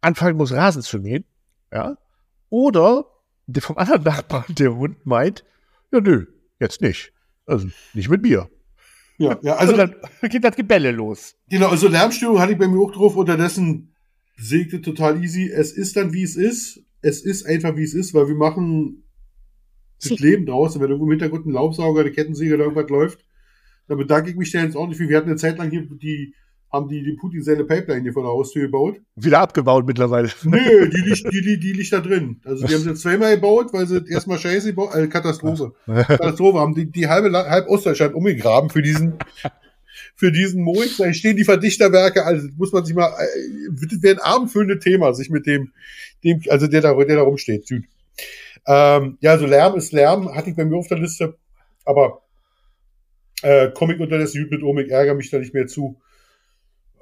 anfangen 0.00 0.36
muss, 0.36 0.52
Rasen 0.52 0.82
zu 0.82 0.98
mähen, 0.98 1.24
ja, 1.72 1.96
oder 2.50 3.06
der 3.46 3.62
vom 3.62 3.78
anderen 3.78 4.02
Nachbarn, 4.02 4.44
der 4.48 4.74
Hund 4.74 5.06
meint, 5.06 5.44
ja, 5.92 6.00
nö, 6.00 6.26
jetzt 6.58 6.80
nicht. 6.80 7.12
Also 7.46 7.68
nicht 7.92 8.08
mit 8.08 8.22
mir. 8.22 8.50
Ja, 9.18 9.38
ja, 9.42 9.54
Also 9.54 9.76
also, 9.76 9.94
dann 10.20 10.30
geht 10.30 10.42
das 10.42 10.56
Gebälle 10.56 10.90
los. 10.90 11.36
genau, 11.48 11.68
also 11.68 11.86
Lärmstörung 11.86 12.40
hatte 12.40 12.52
ich 12.54 12.58
bei 12.58 12.66
mir 12.66 12.80
auch 12.80 12.90
drauf, 12.90 13.14
unterdessen 13.14 13.94
segte 14.36 14.82
total 14.82 15.22
easy. 15.22 15.48
Es 15.48 15.70
ist 15.70 15.96
dann, 15.96 16.12
wie 16.12 16.24
es 16.24 16.34
ist. 16.34 16.82
Es 17.02 17.20
ist 17.22 17.46
einfach, 17.46 17.76
wie 17.76 17.84
es 17.84 17.94
ist, 17.94 18.14
weil 18.14 18.26
wir 18.26 18.34
machen 18.34 19.03
das 20.02 20.18
Leben 20.18 20.46
draußen. 20.46 20.80
Wenn 20.80 20.88
irgendwo 20.88 21.06
im 21.06 21.12
Hintergrund 21.12 21.46
ein 21.46 21.52
Laubsauger, 21.52 22.00
eine 22.00 22.12
Kettensäge 22.12 22.54
oder 22.54 22.64
irgendwas 22.64 22.90
läuft, 22.90 23.24
dann 23.88 23.98
bedanke 23.98 24.30
ich 24.30 24.36
mich 24.36 24.50
da 24.50 24.62
jetzt 24.62 24.76
ordentlich 24.76 24.98
für. 24.98 25.08
Wir 25.08 25.16
hatten 25.16 25.28
eine 25.28 25.36
Zeit 25.36 25.58
lang 25.58 25.70
hier, 25.70 25.82
die 25.82 26.34
haben 26.74 26.88
die, 26.88 27.04
die 27.04 27.12
Putin 27.12 27.42
seine 27.42 27.64
Pipeline 27.64 28.02
hier 28.02 28.12
vor 28.12 28.24
der 28.24 28.32
Haustür 28.32 28.62
gebaut. 28.62 28.96
Wieder 29.14 29.38
abgebaut 29.38 29.86
mittlerweile. 29.86 30.28
Nö, 30.42 30.88
die 30.88 31.00
liegt, 31.02 31.32
die, 31.32 31.40
die, 31.40 31.60
die 31.60 31.72
liegt 31.72 31.92
da 31.92 32.00
drin. 32.00 32.40
Also 32.44 32.66
die 32.66 32.74
haben 32.74 32.82
sie 32.82 32.94
zweimal 32.94 33.36
gebaut, 33.36 33.72
weil 33.72 33.86
sie 33.86 34.04
erstmal 34.08 34.38
scheiße 34.38 34.70
gebaut, 34.70 34.90
also 34.92 35.08
Katastrophe. 35.08 35.72
Katastrophe, 35.86 36.58
haben 36.58 36.74
die, 36.74 36.90
die 36.90 37.06
halbe, 37.06 37.32
halb 37.32 37.68
Ostdeutschland 37.68 38.14
umgegraben 38.14 38.70
für 38.70 38.82
diesen, 38.82 39.14
für 40.16 40.32
diesen 40.32 40.62
Moik. 40.62 40.96
Da 40.98 41.12
stehen 41.12 41.36
die 41.36 41.44
Verdichterwerke, 41.44 42.24
also 42.24 42.48
muss 42.56 42.72
man 42.72 42.84
sich 42.84 42.96
mal, 42.96 43.08
äh, 43.08 43.86
das 43.88 44.02
wäre 44.02 44.16
ein 44.16 44.22
abendfüllendes 44.22 44.82
Thema, 44.82 45.14
sich 45.14 45.30
mit 45.30 45.46
dem, 45.46 45.70
dem, 46.24 46.40
also 46.48 46.66
der 46.66 46.80
da, 46.80 46.94
der 46.94 47.16
da 47.16 47.22
rumsteht, 47.22 47.68
Süd. 47.68 47.84
Ähm, 48.66 49.18
ja, 49.20 49.32
also 49.32 49.46
Lärm 49.46 49.76
ist 49.76 49.92
Lärm, 49.92 50.34
hatte 50.34 50.50
ich 50.50 50.56
bei 50.56 50.64
mir 50.64 50.76
auf 50.76 50.88
der 50.88 50.98
Liste, 50.98 51.36
aber 51.84 52.22
äh, 53.42 53.70
Comic 53.70 54.00
unter 54.00 54.18
das 54.18 54.32
Süd 54.32 54.50
mit 54.50 54.62
Omik 54.62 54.90
ärgere 54.90 55.14
mich 55.14 55.30
da 55.30 55.38
nicht 55.38 55.52
mehr 55.54 55.66
zu. 55.66 56.00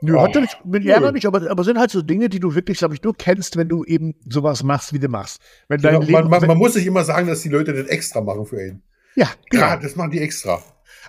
Nö, 0.00 0.18
hat 0.18 0.34
ja 0.34 0.40
nicht, 0.40 0.64
mit 0.64 0.84
nö. 0.84 0.90
Ärger 0.90 1.12
nicht, 1.12 1.26
aber, 1.26 1.48
aber 1.48 1.62
sind 1.62 1.78
halt 1.78 1.92
so 1.92 2.02
Dinge, 2.02 2.28
die 2.28 2.40
du 2.40 2.54
wirklich, 2.56 2.78
glaube 2.78 2.94
ich, 2.94 3.02
nur 3.02 3.14
kennst, 3.16 3.56
wenn 3.56 3.68
du 3.68 3.84
eben 3.84 4.16
sowas 4.28 4.64
machst, 4.64 4.92
wie 4.92 4.98
du 4.98 5.08
machst. 5.08 5.40
Wenn 5.68 5.80
dein 5.80 5.92
Genau, 5.92 6.00
Leben, 6.06 6.12
man, 6.12 6.28
man, 6.28 6.40
wenn, 6.42 6.48
man 6.48 6.58
muss 6.58 6.72
sich 6.74 6.86
immer 6.86 7.04
sagen, 7.04 7.28
dass 7.28 7.42
die 7.42 7.48
Leute 7.48 7.72
das 7.72 7.86
extra 7.86 8.20
machen 8.20 8.44
für 8.44 8.58
einen. 8.58 8.82
ja, 9.14 9.28
genau. 9.48 9.62
Ja, 9.66 9.76
das 9.76 9.94
machen 9.94 10.10
die 10.10 10.18
extra. 10.20 10.60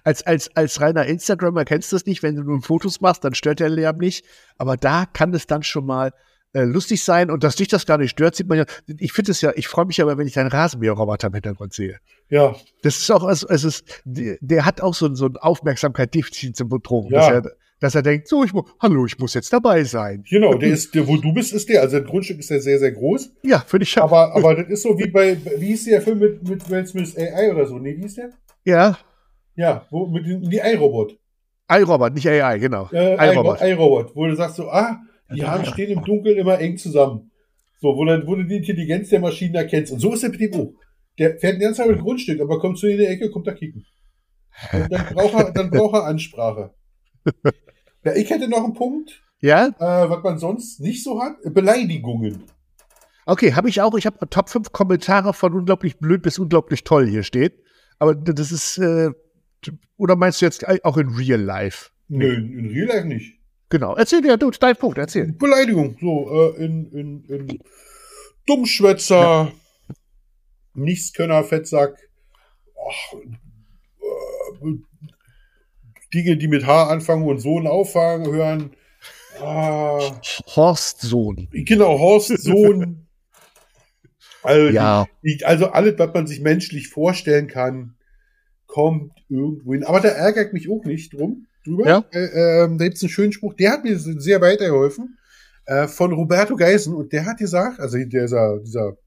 als, 0.04 0.22
als, 0.24 0.56
als 0.56 0.80
reiner 0.82 1.06
Instagrammer 1.06 1.66
kennst 1.66 1.92
du 1.92 1.96
das 1.96 2.06
nicht, 2.06 2.22
wenn 2.22 2.36
du 2.36 2.44
nur 2.44 2.62
Fotos 2.62 3.02
machst, 3.02 3.24
dann 3.24 3.34
stört 3.34 3.60
der 3.60 3.70
Lärm 3.70 3.98
nicht. 3.98 4.26
Aber 4.58 4.78
da 4.78 5.06
kann 5.12 5.34
es 5.34 5.48
dann 5.48 5.64
schon 5.64 5.88
mal 5.88 6.14
äh, 6.54 6.64
lustig 6.64 7.04
sein 7.04 7.30
und 7.32 7.44
dass 7.44 7.56
dich 7.56 7.68
das 7.68 7.86
gar 7.86 7.98
nicht 7.98 8.12
stört, 8.12 8.36
sieht 8.36 8.48
man 8.48 8.60
ja. 8.60 8.66
Ich 9.00 9.12
finde 9.12 9.32
es 9.32 9.42
ja, 9.42 9.52
ich 9.56 9.68
freue 9.68 9.86
mich 9.86 10.02
aber, 10.02 10.18
wenn 10.18 10.28
ich 10.28 10.34
deinen 10.34 10.50
Rasenmäherroboter 10.50 11.28
im 11.28 11.34
Hintergrund 11.34 11.74
sehe. 11.74 11.98
Ja, 12.30 12.56
Das 12.84 12.98
ist 12.98 13.12
auch, 13.12 13.24
also, 13.24 13.48
es 13.50 13.64
ist, 13.64 14.02
der, 14.06 14.66
hat 14.66 14.82
auch 14.82 14.94
so, 14.94 15.14
so 15.16 15.26
ein 15.28 15.38
Aufmerksamkeit-Defizit 15.38 16.56
zum 16.56 16.70
Betrug, 16.70 17.12
Ja. 17.12 17.20
dass, 17.20 17.30
er, 17.30 17.52
dass 17.80 17.96
er 17.96 18.02
denkt, 18.02 18.28
so, 18.28 18.44
ich 18.44 18.54
muss, 18.54 18.66
hallo, 18.82 19.06
ich 19.06 19.18
muss 19.20 19.34
jetzt 19.34 19.52
dabei 19.52 19.84
sein. 19.84 20.24
genau, 20.30 20.54
der 20.54 20.70
ist, 20.74 20.94
der, 20.96 21.08
wo 21.08 21.18
du 21.18 21.34
bist, 21.34 21.54
ist 21.54 21.68
der. 21.70 21.82
Also 21.82 22.00
das 22.00 22.08
Grundstück 22.10 22.40
ist 22.40 22.50
ja 22.50 22.60
sehr, 22.60 22.80
sehr 22.80 22.92
groß. 22.92 23.32
Ja, 23.44 23.60
finde 23.60 23.84
ich 23.84 23.98
Aber, 23.98 24.36
aber 24.36 24.56
das 24.56 24.68
ist 24.70 24.84
so 24.84 24.98
wie 24.98 25.08
bei, 25.10 25.38
wie 25.58 25.68
hieß 25.68 25.86
der 25.86 26.02
Film 26.02 26.20
mit, 26.20 26.48
mit 26.48 26.70
Will 26.70 26.86
Smith 26.86 27.18
AI 27.18 27.52
oder 27.52 27.66
so? 27.66 27.78
Nee, 27.80 27.98
wie 27.98 28.02
hieß 28.04 28.16
der? 28.16 28.30
Ja, 28.64 28.98
Ja, 29.56 29.86
wo, 29.92 30.08
mit 30.08 30.26
dem, 30.26 30.42
die 30.50 30.58
iRobot. 30.58 31.18
iRobot, 31.70 32.14
nicht 32.14 32.28
AI, 32.28 32.58
genau. 32.60 32.90
Äh, 32.94 33.16
iRobot. 33.16 33.60
iRobot. 33.60 33.62
iRobot, 33.62 34.16
wo 34.16 34.26
du 34.28 34.36
sagst 34.36 34.56
so, 34.58 34.70
ah, 34.70 35.00
die 35.36 35.46
Haare 35.46 35.66
stehen 35.66 35.92
im 35.92 36.04
Dunkeln 36.04 36.38
immer 36.38 36.60
eng 36.60 36.78
zusammen. 36.78 37.32
So, 37.80 37.96
wo, 37.96 38.06
dann, 38.06 38.26
wo 38.28 38.36
du 38.36 38.44
die 38.44 38.58
Intelligenz 38.58 39.10
der 39.10 39.20
Maschinen 39.20 39.56
erkennst. 39.56 39.92
Und 39.92 40.00
so 40.00 40.14
ist 40.14 40.24
der 40.24 40.30
mit 40.30 40.40
dem 40.40 40.54
auch. 40.54 40.74
Der 41.20 41.38
fährt 41.38 41.56
ein 41.56 41.60
ganz 41.60 41.78
mit 41.80 42.00
Grundstück, 42.00 42.42
aber 42.42 42.60
kommt 42.60 42.80
zu 42.80 42.88
in 42.88 42.98
der 42.98 43.10
Ecke, 43.10 43.30
kommt 43.30 43.46
da 43.46 43.54
kicken. 43.54 43.86
Und 44.72 44.92
dann 44.92 45.14
braucht 45.14 45.34
er, 45.34 45.52
dann 45.52 45.70
braucht 45.70 45.96
er 45.96 46.06
Ansprache. 46.06 46.74
Ja, 48.04 48.16
ich 48.16 48.30
hätte 48.30 48.50
noch 48.50 48.64
einen 48.64 48.74
Punkt, 48.74 49.24
Ja, 49.42 49.68
äh, 49.68 50.10
was 50.10 50.24
man 50.24 50.38
sonst 50.38 50.80
nicht 50.80 51.04
so 51.04 51.22
hat. 51.22 51.36
Beleidigungen. 51.54 52.44
Okay, 53.26 53.54
habe 53.54 53.70
ich 53.70 53.82
auch. 53.82 53.96
Ich 53.96 54.06
habe 54.06 54.30
Top 54.30 54.50
5 54.50 54.72
Kommentare 54.72 55.34
von 55.34 55.54
unglaublich 55.54 55.98
blöd 55.98 56.22
bis 56.22 56.40
unglaublich 56.40 56.84
toll 56.84 57.08
hier 57.08 57.24
steht. 57.24 57.62
Aber 58.00 58.16
das 58.16 58.52
ist, 58.52 58.78
äh, 58.78 59.12
oder 59.98 60.16
meinst 60.16 60.42
du 60.42 60.46
jetzt 60.46 60.66
auch 60.84 60.98
in 60.98 61.10
Real 61.10 61.40
Life? 61.40 61.92
Nö, 62.10 62.34
in 62.34 62.68
Real 62.68 62.88
Life 62.88 63.08
nicht. 63.08 63.40
Genau. 63.70 63.96
Erzähl 63.96 64.26
ja, 64.26 64.38
du, 64.38 64.52
dein 64.52 64.76
Punkt, 64.76 64.98
erzähl. 64.98 65.32
Beleidigung, 65.34 65.98
so, 66.00 66.30
äh, 66.56 66.64
in, 66.64 66.92
in, 66.92 67.26
in 67.26 67.60
Dummschwätzer, 68.46 69.52
Nichtskönner, 70.76 71.44
Fettsack, 71.44 71.98
ach, 72.76 73.14
äh, 74.62 74.78
Dinge, 76.14 76.38
die 76.38 76.48
mit 76.48 76.66
H 76.68 76.90
anfangen 76.90 77.24
und 77.28 77.40
Sohn 77.40 77.66
auffangen, 77.68 78.32
hören. 78.32 78.76
Ah, 79.40 80.22
Horst 80.56 81.02
Sohn. 81.02 81.48
genau, 81.52 81.98
Horst, 82.00 82.38
Sohn. 82.40 83.00
Also, 84.46 84.74
Ja. 84.74 85.08
die, 85.24 85.40
also 85.46 85.68
alles, 85.70 85.98
was 85.98 86.14
man 86.14 86.28
sich 86.28 86.42
menschlich 86.42 86.90
vorstellen 86.90 87.48
kann, 87.48 87.96
kommt 88.68 89.14
irgendwo 89.30 89.72
hin. 89.72 89.86
Aber 89.86 90.02
da 90.02 90.10
ärgert 90.10 90.52
mich 90.52 90.70
auch 90.70 90.84
nicht 90.84 91.14
drum. 91.14 91.48
Drüber. 91.66 91.88
Ja. 91.88 92.06
Äh, 92.12 92.64
ähm, 92.66 92.78
da 92.78 92.86
gibt's 92.86 93.02
einen 93.02 93.10
schönen 93.10 93.32
Spruch, 93.32 93.54
der 93.54 93.72
hat 93.72 93.84
mir 93.84 93.98
sehr 93.98 94.42
weitergeholfen. 94.42 95.18
Äh, 95.66 95.88
von 95.88 96.12
Roberto 96.12 96.56
Geisen 96.58 96.94
und 96.94 97.14
der 97.14 97.26
hat 97.26 97.38
gesagt, 97.38 97.80
also 97.80 97.98
dieser, 97.98 98.60
dieser 98.60 98.98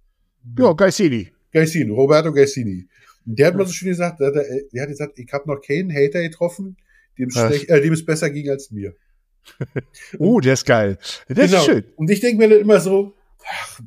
Ja, 0.58 0.72
Geissini. 0.72 1.30
Gaisini, 1.52 1.90
Roberto 1.90 2.32
Gaisini. 2.32 2.88
Und 3.26 3.38
der 3.38 3.48
hat 3.48 3.56
mal 3.56 3.66
so 3.66 3.72
schön 3.72 3.88
gesagt, 3.88 4.20
der, 4.20 4.28
hat- 4.28 4.46
der 4.72 4.82
hat 4.82 4.88
gesagt, 4.88 5.18
ich 5.18 5.30
habe 5.32 5.48
noch 5.50 5.60
keinen 5.60 5.92
Hater 5.92 6.22
getroffen, 6.22 6.76
dem 7.18 7.28
schlecht- 7.30 7.68
äh, 7.68 7.80
dem 7.82 7.92
es 7.92 8.04
besser 8.04 8.30
ging 8.30 8.48
als 8.48 8.70
mir. 8.70 8.94
Oh, 10.18 10.40
der 10.40 10.54
ist 10.54 10.64
geil. 10.66 10.98
Der 11.28 11.44
ist 11.44 11.64
schön. 11.64 11.84
Und 11.96 12.10
ich 12.10 12.20
denke 12.20 12.38
mir 12.38 12.48
dann 12.48 12.60
immer 12.60 12.80
so, 12.80 13.14
ach, 13.48 13.80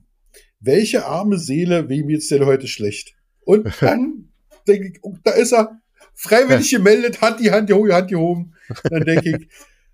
welche 0.60 1.06
arme 1.06 1.38
Seele, 1.38 1.90
wem 1.90 2.10
jetzt 2.10 2.30
denn 2.32 2.46
heute 2.46 2.68
schlecht? 2.68 3.16
Und 3.46 3.68
dann 3.82 4.30
denke 4.68 4.90
ich, 4.90 5.00
oh, 5.02 5.16
da 5.24 5.32
ist 5.32 5.54
er, 5.54 5.82
freiwillig 6.14 6.70
gemeldet, 6.72 7.22
Hand 7.22 7.40
die 7.40 7.52
Hand 7.52 7.68
gehoben, 7.68 7.92
Hand 7.94 8.10
gehoben. 8.10 8.54
Dann 8.90 9.04
denke 9.06 9.30
ich, 9.38 9.48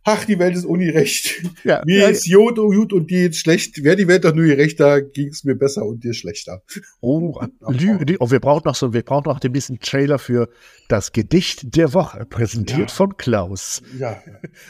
ach, 0.08 0.24
die 0.26 0.38
Welt 0.38 0.56
ist 0.56 0.66
ungerecht. 0.66 1.42
Ja, 1.64 1.82
Mir 1.86 2.02
ja, 2.02 2.08
ist 2.10 2.32
gut, 2.32 2.60
oh, 2.60 2.70
gut 2.70 2.94
und 2.94 3.10
dir 3.10 3.24
jetzt 3.24 3.40
schlecht. 3.40 3.84
Wäre 3.84 3.96
die 3.96 4.08
Welt 4.08 4.24
doch 4.24 4.36
nur 4.36 4.46
gerecht, 4.46 4.80
da 4.80 5.00
ging 5.00 5.30
es 5.30 5.44
mir 5.44 5.56
besser 5.56 5.84
und 5.84 6.04
dir 6.04 6.14
schlechter. 6.14 6.62
Oh, 7.02 7.40
Lü- 7.62 7.98
Lü- 8.04 8.18
oh, 8.20 8.30
wir 8.30 8.40
brauchen 8.40 8.64
noch 8.66 8.76
so, 8.76 8.94
wir 8.94 9.02
brauchen 9.02 9.24
noch 9.30 9.40
den 9.40 9.52
nächsten 9.54 9.80
Trailer 9.80 10.20
für 10.20 10.48
das 10.90 11.12
Gedicht 11.12 11.76
der 11.76 11.94
Woche, 11.96 12.26
präsentiert 12.26 12.90
Ja. 12.92 12.96
von 12.96 13.18
Klaus. 13.18 13.82
Ja, 13.98 14.22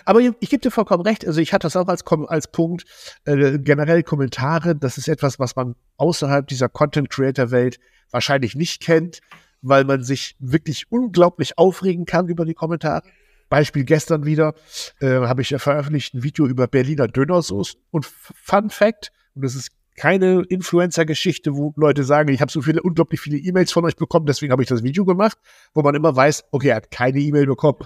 Aber 0.06 0.22
ich, 0.22 0.32
ich 0.40 0.50
gebe 0.50 0.62
dir 0.62 0.72
vollkommen 0.72 1.04
recht. 1.04 1.28
Also 1.28 1.42
ich 1.42 1.52
hatte 1.52 1.66
das 1.66 1.76
auch 1.76 1.88
als, 1.90 2.04
als 2.28 2.48
Punkt. 2.50 2.86
Äh, 3.26 3.60
generell 3.60 4.04
Kommentare, 4.04 4.74
das 4.76 4.98
ist 4.98 5.10
etwas, 5.10 5.38
was 5.38 5.58
man 5.58 5.76
außerhalb 5.98 6.48
dieser 6.48 6.70
Content-Creator-Welt 6.70 7.80
wahrscheinlich 8.12 8.56
nicht 8.56 8.82
kennt, 8.82 9.20
weil 9.62 9.84
man 9.84 10.02
sich 10.04 10.36
wirklich 10.40 10.86
unglaublich 10.92 11.58
aufregen 11.58 12.06
kann 12.06 12.30
über 12.30 12.46
die 12.46 12.54
Kommentare. 12.54 13.02
Beispiel 13.50 13.84
gestern 13.84 14.26
wieder 14.26 14.54
äh, 15.00 15.08
habe 15.08 15.42
ich 15.42 15.50
veröffentlicht 15.58 16.14
ein 16.14 16.24
Video 16.24 16.48
über 16.48 16.68
Berliner 16.68 17.08
Dönersoße 17.08 17.78
und 17.92 18.06
Fun 18.06 18.70
Fact, 18.70 19.12
und 19.36 19.44
das 19.44 19.56
ist 19.56 19.72
keine 19.96 20.42
Influencer-Geschichte, 20.42 21.56
wo 21.56 21.74
Leute 21.78 22.04
sagen, 22.04 22.30
ich 22.30 22.42
habe 22.42 22.52
so 22.52 22.62
viele, 22.62 22.82
unglaublich 22.82 23.22
viele 23.22 23.38
E-Mails 23.38 23.72
von 23.72 23.86
euch 23.86 23.96
bekommen, 23.96 24.26
deswegen 24.26 24.52
habe 24.52 24.62
ich 24.62 24.68
das 24.68 24.84
Video 24.84 25.06
gemacht, 25.06 25.38
wo 25.74 25.82
man 25.84 25.96
immer 25.96 26.16
weiß, 26.16 26.46
okay, 26.52 26.70
er 26.70 26.78
hat 26.78 26.92
keine 26.92 27.20
E-Mail 27.20 27.46
bekommen, 27.46 27.80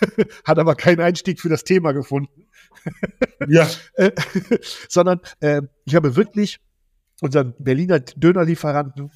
hat 0.44 0.58
aber 0.58 0.74
keinen 0.74 1.00
Einstieg 1.00 1.40
für 1.40 1.50
das 1.50 1.64
Thema 1.64 1.92
gefunden, 1.92 2.46
ja, 3.46 3.68
äh, 3.94 4.12
sondern 4.88 5.20
äh, 5.40 5.62
ich 5.84 5.94
habe 5.94 6.16
wirklich 6.16 6.60
unseren 7.20 7.54
Berliner 7.58 8.00
Dönerlieferanten 8.00 9.10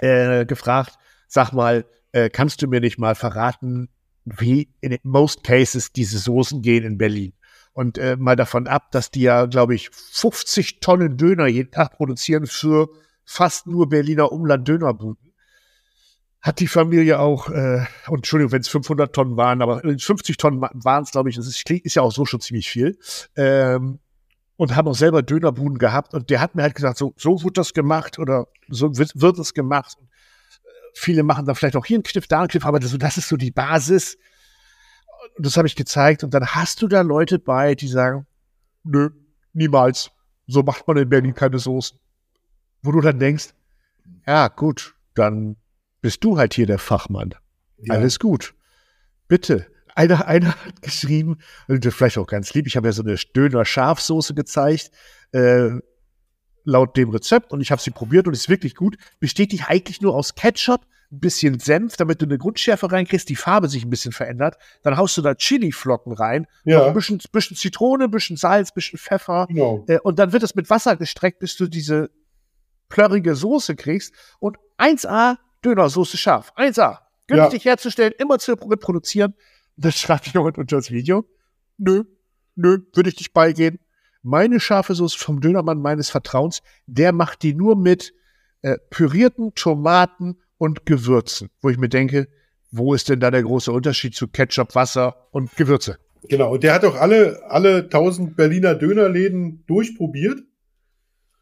äh, 0.00 0.46
gefragt, 0.46 0.98
sag 1.28 1.52
mal, 1.52 1.84
äh, 2.12 2.28
kannst 2.28 2.62
du 2.62 2.66
mir 2.66 2.80
nicht 2.80 2.98
mal 2.98 3.14
verraten, 3.14 3.88
wie 4.26 4.68
in 4.80 4.98
most 5.04 5.44
cases 5.44 5.92
diese 5.92 6.18
Soßen 6.18 6.60
gehen 6.60 6.84
in 6.84 6.98
Berlin? 6.98 7.32
Und 7.72 7.98
äh, 7.98 8.16
mal 8.16 8.36
davon 8.36 8.66
ab, 8.66 8.90
dass 8.90 9.10
die 9.10 9.22
ja, 9.22 9.46
glaube 9.46 9.74
ich, 9.74 9.90
50 9.90 10.80
Tonnen 10.80 11.16
Döner 11.16 11.46
jeden 11.46 11.70
Tag 11.70 11.92
produzieren 11.92 12.46
für 12.46 12.88
fast 13.24 13.66
nur 13.66 13.88
Berliner 13.88 14.32
Umland-Dönerbuden. 14.32 15.32
hat 16.40 16.60
die 16.60 16.68
Familie 16.68 17.18
auch, 17.18 17.50
äh, 17.50 17.84
und 18.08 18.18
Entschuldigung, 18.18 18.52
wenn 18.52 18.60
es 18.60 18.68
500 18.68 19.14
Tonnen 19.14 19.36
waren, 19.36 19.62
aber 19.62 19.80
50 19.80 20.36
Tonnen 20.36 20.60
waren 20.60 21.02
es, 21.02 21.10
glaube 21.10 21.28
ich, 21.28 21.36
das 21.36 21.46
ist, 21.46 21.68
ist 21.68 21.94
ja 21.94 22.02
auch 22.02 22.12
so 22.12 22.24
schon 22.24 22.40
ziemlich 22.40 22.68
viel. 22.68 22.98
Ähm, 23.36 23.98
und 24.56 24.74
haben 24.74 24.88
auch 24.88 24.94
selber 24.94 25.22
Dönerbuden 25.22 25.78
gehabt 25.78 26.14
und 26.14 26.30
der 26.30 26.40
hat 26.40 26.54
mir 26.54 26.62
halt 26.62 26.74
gesagt, 26.74 26.96
so, 26.96 27.12
so 27.16 27.42
wird 27.44 27.58
das 27.58 27.74
gemacht 27.74 28.18
oder 28.18 28.46
so 28.68 28.96
wird, 28.96 29.20
wird 29.20 29.38
es 29.38 29.52
gemacht. 29.52 29.98
Viele 30.98 31.24
machen 31.24 31.44
dann 31.44 31.54
vielleicht 31.54 31.76
auch 31.76 31.84
hier 31.84 31.96
einen 31.96 32.04
Kniff, 32.04 32.26
da 32.26 32.38
einen 32.38 32.48
Kniff, 32.48 32.64
aber 32.64 32.80
das, 32.80 32.96
das 32.96 33.18
ist 33.18 33.28
so 33.28 33.36
die 33.36 33.50
Basis. 33.50 34.16
Und 35.36 35.44
das 35.44 35.58
habe 35.58 35.68
ich 35.68 35.76
gezeigt 35.76 36.24
und 36.24 36.32
dann 36.32 36.46
hast 36.46 36.80
du 36.80 36.88
da 36.88 37.02
Leute 37.02 37.38
bei, 37.38 37.74
die 37.74 37.86
sagen, 37.86 38.26
nö, 38.82 39.10
niemals. 39.52 40.10
So 40.46 40.62
macht 40.62 40.88
man 40.88 40.96
in 40.96 41.08
Berlin 41.10 41.34
keine 41.34 41.58
Soßen. 41.58 41.98
Wo 42.82 42.92
du 42.92 43.02
dann 43.02 43.18
denkst, 43.18 43.48
ja, 44.26 44.48
gut, 44.48 44.94
dann 45.14 45.56
bist 46.00 46.24
du 46.24 46.38
halt 46.38 46.54
hier 46.54 46.66
der 46.66 46.78
Fachmann. 46.78 47.34
Ja. 47.76 47.94
Alles 47.94 48.18
gut. 48.18 48.54
Bitte. 49.28 49.66
Einer, 49.94 50.26
einer 50.26 50.54
hat 50.64 50.80
geschrieben, 50.80 51.36
vielleicht 51.68 52.16
auch 52.16 52.26
ganz 52.26 52.54
lieb, 52.54 52.66
ich 52.66 52.76
habe 52.78 52.88
ja 52.88 52.92
so 52.92 53.02
eine 53.02 53.16
Döner 53.16 53.66
Schafsoße 53.66 54.32
gezeigt, 54.32 54.90
äh, 55.32 55.72
laut 56.66 56.96
dem 56.96 57.08
Rezept, 57.10 57.52
und 57.52 57.60
ich 57.60 57.70
habe 57.70 57.80
sie 57.80 57.90
probiert 57.90 58.26
und 58.26 58.34
ist 58.34 58.48
wirklich 58.48 58.74
gut. 58.74 58.98
Besteht 59.20 59.52
die 59.52 59.62
eigentlich 59.62 60.02
nur 60.02 60.14
aus 60.14 60.34
Ketchup, 60.34 60.82
ein 61.12 61.20
bisschen 61.20 61.60
Senf, 61.60 61.96
damit 61.96 62.20
du 62.20 62.26
eine 62.26 62.36
Grundschärfe 62.36 62.90
reinkriegst, 62.90 63.28
die 63.28 63.36
Farbe 63.36 63.68
sich 63.68 63.84
ein 63.84 63.90
bisschen 63.90 64.12
verändert. 64.12 64.56
Dann 64.82 64.96
haust 64.96 65.16
du 65.16 65.22
da 65.22 65.34
Chili-Flocken 65.34 66.12
rein, 66.12 66.46
ja. 66.64 66.84
ein 66.84 66.94
bisschen, 66.94 67.20
bisschen 67.32 67.56
Zitrone, 67.56 68.04
ein 68.04 68.10
bisschen 68.10 68.36
Salz, 68.36 68.70
ein 68.70 68.74
bisschen 68.74 68.98
Pfeffer. 68.98 69.46
Genau. 69.48 69.84
Äh, 69.86 70.00
und 70.00 70.18
dann 70.18 70.32
wird 70.32 70.42
es 70.42 70.54
mit 70.56 70.68
Wasser 70.68 70.96
gestreckt, 70.96 71.38
bis 71.38 71.56
du 71.56 71.68
diese 71.68 72.10
plörrige 72.88 73.36
Soße 73.36 73.76
kriegst. 73.76 74.14
Und 74.40 74.56
1A 74.78 75.36
Dönersoße 75.64 76.16
scharf. 76.16 76.52
1A. 76.56 76.98
Günstig 77.28 77.64
ja. 77.64 77.72
herzustellen, 77.72 78.12
immer 78.18 78.38
zu 78.38 78.54
reproduzieren. 78.54 79.34
Das 79.76 79.98
schreibt 79.98 80.26
jemand 80.28 80.58
unter 80.58 80.76
das 80.76 80.90
Video. 80.90 81.24
Nö, 81.78 82.04
nö, 82.54 82.78
würde 82.94 83.10
ich 83.10 83.16
nicht 83.16 83.32
beigehen. 83.32 83.78
Meine 84.26 84.58
scharfe 84.58 84.96
Soße 84.96 85.16
vom 85.16 85.40
Dönermann 85.40 85.80
meines 85.80 86.10
Vertrauens, 86.10 86.60
der 86.86 87.12
macht 87.12 87.44
die 87.44 87.54
nur 87.54 87.76
mit 87.76 88.12
äh, 88.62 88.76
pürierten 88.90 89.54
Tomaten 89.54 90.38
und 90.58 90.84
Gewürzen, 90.84 91.48
wo 91.62 91.68
ich 91.68 91.78
mir 91.78 91.88
denke, 91.88 92.26
wo 92.72 92.92
ist 92.92 93.08
denn 93.08 93.20
da 93.20 93.30
der 93.30 93.44
große 93.44 93.70
Unterschied 93.70 94.16
zu 94.16 94.26
Ketchup, 94.26 94.74
Wasser 94.74 95.28
und 95.30 95.54
Gewürze? 95.54 95.98
Genau, 96.28 96.54
und 96.54 96.64
der 96.64 96.74
hat 96.74 96.84
auch 96.84 96.96
alle, 96.96 97.40
alle 97.48 97.84
1000 97.84 98.36
Berliner 98.36 98.74
Dönerläden 98.74 99.62
durchprobiert. 99.68 100.40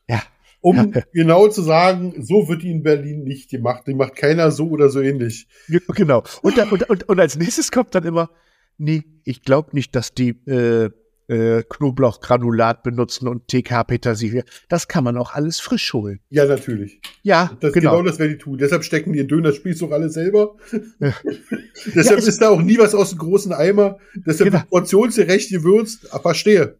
Ja. 0.07 0.23
Um 0.61 0.93
ja. 0.93 1.03
genau 1.15 1.49
zu 1.49 1.63
sagen, 1.63 2.23
so 2.23 2.51
wird 2.51 2.65
die 2.65 2.71
in 2.71 2.83
Berlin 2.83 3.25
nicht 3.25 3.49
gemacht. 3.49 3.85
Die 3.87 3.95
macht 3.95 4.15
keiner 4.15 4.51
so 4.51 4.69
oder 4.69 4.91
so 4.91 5.01
ähnlich. 5.01 5.49
Genau. 5.69 6.23
Und, 6.43 6.59
da, 6.59 6.69
und, 6.69 6.83
und, 6.91 7.09
und 7.09 7.19
als 7.19 7.37
nächstes 7.37 7.73
kommt 7.73 7.95
dann 7.95 8.05
immer, 8.05 8.29
nee, 8.77 9.05
ich 9.25 9.41
glaube 9.41 9.71
nicht, 9.73 9.97
dass 9.97 10.13
die 10.13 10.33
äh, 10.47 10.91
äh, 11.29 11.63
Knoblauchgranulat 11.63 12.83
benutzen 12.83 13.29
und 13.29 13.49
TK-Petersilie. 13.49 14.45
Das 14.69 14.89
kann 14.89 15.05
man 15.05 15.17
auch 15.17 15.35
alles 15.35 15.61
frisch 15.61 15.93
holen. 15.93 16.21
Ja, 16.31 16.45
natürlich. 16.45 17.01
Ja, 17.23 17.51
das 17.61 17.73
genau. 17.73 17.93
genau 17.93 18.03
das 18.03 18.19
werden 18.19 18.33
die 18.33 18.39
tun. 18.39 18.59
Deshalb 18.59 18.85
stecken 18.85 19.13
die 19.13 19.21
in 19.21 19.29
Dönerspieß 19.29 19.83
auch 19.85 19.91
alle 19.91 20.11
selber. 20.11 20.57
Ja. 21.01 21.15
Deshalb 21.95 22.21
ja, 22.21 22.27
ist 22.27 22.41
da 22.41 22.49
auch 22.51 22.61
nie 22.61 22.79
was 22.79 22.95
aus 22.95 23.11
dem 23.11 23.19
großen 23.19 23.53
Eimer. 23.53 23.99
Deshalb 24.15 24.53
genau. 24.53 24.65
portionsgerecht 24.69 25.51
gewürzt. 25.51 26.09
Verstehe. 26.23 26.79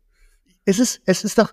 Es 0.65 0.79
ist, 0.79 1.01
es 1.05 1.25
ist 1.25 1.39
doch, 1.39 1.53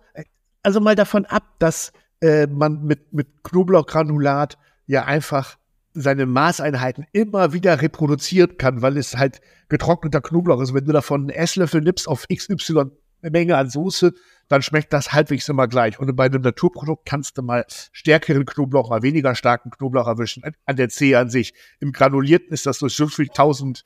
also 0.63 0.79
mal 0.79 0.95
davon 0.95 1.25
ab, 1.25 1.43
dass 1.59 1.91
äh, 2.21 2.47
man 2.47 2.83
mit, 2.83 3.13
mit 3.13 3.27
Knoblauchgranulat 3.43 4.57
ja 4.85 5.05
einfach 5.05 5.57
seine 5.93 6.25
Maßeinheiten 6.25 7.05
immer 7.11 7.53
wieder 7.53 7.81
reproduzieren 7.81 8.57
kann, 8.57 8.81
weil 8.81 8.97
es 8.97 9.17
halt 9.17 9.41
getrockneter 9.69 10.21
Knoblauch 10.21 10.61
ist. 10.61 10.73
Wenn 10.73 10.85
du 10.85 10.91
davon 10.91 11.21
einen 11.21 11.29
Esslöffel 11.29 11.81
nimmst 11.81 12.07
auf 12.07 12.25
XY 12.27 12.91
Menge 13.29 13.55
an 13.55 13.69
Soße, 13.69 14.13
dann 14.47 14.61
schmeckt 14.61 14.91
das 14.93 15.13
halbwegs 15.13 15.47
immer 15.47 15.67
gleich. 15.67 15.99
Und 15.99 16.13
bei 16.15 16.25
einem 16.25 16.41
Naturprodukt 16.41 17.05
kannst 17.05 17.37
du 17.37 17.43
mal 17.43 17.65
stärkeren 17.91 18.45
Knoblauch, 18.45 18.89
mal 18.89 19.03
weniger 19.03 19.35
starken 19.35 19.69
Knoblauch 19.69 20.07
erwischen. 20.07 20.43
An 20.65 20.75
der 20.75 20.89
Zehe 20.89 21.19
an 21.19 21.29
sich. 21.29 21.53
Im 21.79 21.91
Granulierten 21.91 22.51
ist 22.51 22.65
das 22.65 22.79
durch 22.79 22.95
so 22.95 23.07
viel 23.07 23.29
1000 23.29 23.83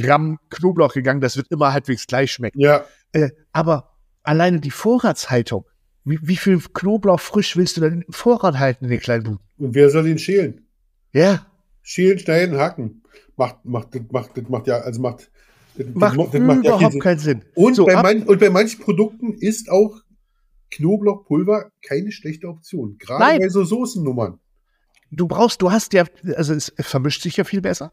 Gramm 0.00 0.38
Knoblauch 0.50 0.94
gegangen, 0.94 1.20
das 1.20 1.36
wird 1.36 1.48
immer 1.50 1.72
halbwegs 1.72 2.06
gleich 2.06 2.32
schmecken. 2.32 2.60
Ja. 2.60 2.84
Äh, 3.12 3.30
aber 3.52 3.96
alleine 4.22 4.60
die 4.60 4.70
Vorratshaltung, 4.70 5.66
wie, 6.04 6.18
wie 6.22 6.36
viel 6.36 6.58
Knoblauch 6.58 7.20
frisch 7.20 7.56
willst 7.56 7.76
du 7.76 7.82
denn 7.82 8.02
im 8.02 8.12
Vorrat 8.12 8.58
halten 8.58 8.86
in 8.86 8.90
den 8.90 9.00
kleinen 9.00 9.24
Buden? 9.24 9.40
Und 9.58 9.74
wer 9.74 9.90
soll 9.90 10.06
ihn 10.06 10.18
schälen? 10.18 10.67
Ja. 11.12 11.46
Schälen, 11.82 12.18
schneiden, 12.18 12.58
hacken. 12.58 13.02
Macht, 13.36 13.64
macht, 13.64 13.94
das 13.94 14.02
macht, 14.10 14.36
das 14.36 14.48
macht 14.48 14.66
ja, 14.66 14.78
also 14.78 15.00
macht, 15.00 15.30
das, 15.76 15.86
macht, 15.94 16.34
das 16.34 16.40
macht 16.40 16.58
überhaupt 16.58 16.82
ja 16.82 16.90
Sinn. 16.90 17.00
keinen 17.00 17.18
Sinn. 17.18 17.44
Und, 17.54 17.74
so, 17.74 17.86
bei 17.86 18.02
man, 18.02 18.22
und 18.24 18.40
bei 18.40 18.50
manchen 18.50 18.80
Produkten 18.80 19.34
ist 19.34 19.70
auch 19.70 20.00
Knoblauchpulver 20.70 21.70
keine 21.86 22.12
schlechte 22.12 22.48
Option. 22.48 22.98
Gerade 22.98 23.24
Nein. 23.24 23.38
bei 23.40 23.48
so 23.48 23.64
Soßennummern. 23.64 24.38
Du 25.10 25.26
brauchst, 25.26 25.62
du 25.62 25.70
hast 25.70 25.92
ja, 25.94 26.04
also 26.36 26.52
es 26.52 26.72
vermischt 26.78 27.22
sich 27.22 27.36
ja 27.36 27.44
viel 27.44 27.62
besser. 27.62 27.92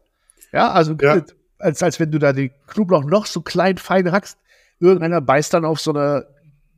Ja, 0.52 0.72
also 0.72 0.94
ja. 1.00 1.24
Als, 1.58 1.82
als 1.82 1.98
wenn 1.98 2.10
du 2.10 2.18
da 2.18 2.32
den 2.32 2.50
Knoblauch 2.66 3.04
noch 3.04 3.24
so 3.24 3.40
klein 3.40 3.78
fein 3.78 4.12
hackst. 4.12 4.36
Irgendeiner 4.78 5.22
beißt 5.22 5.54
dann 5.54 5.64
auf 5.64 5.80
so 5.80 5.92
eine 5.92 6.26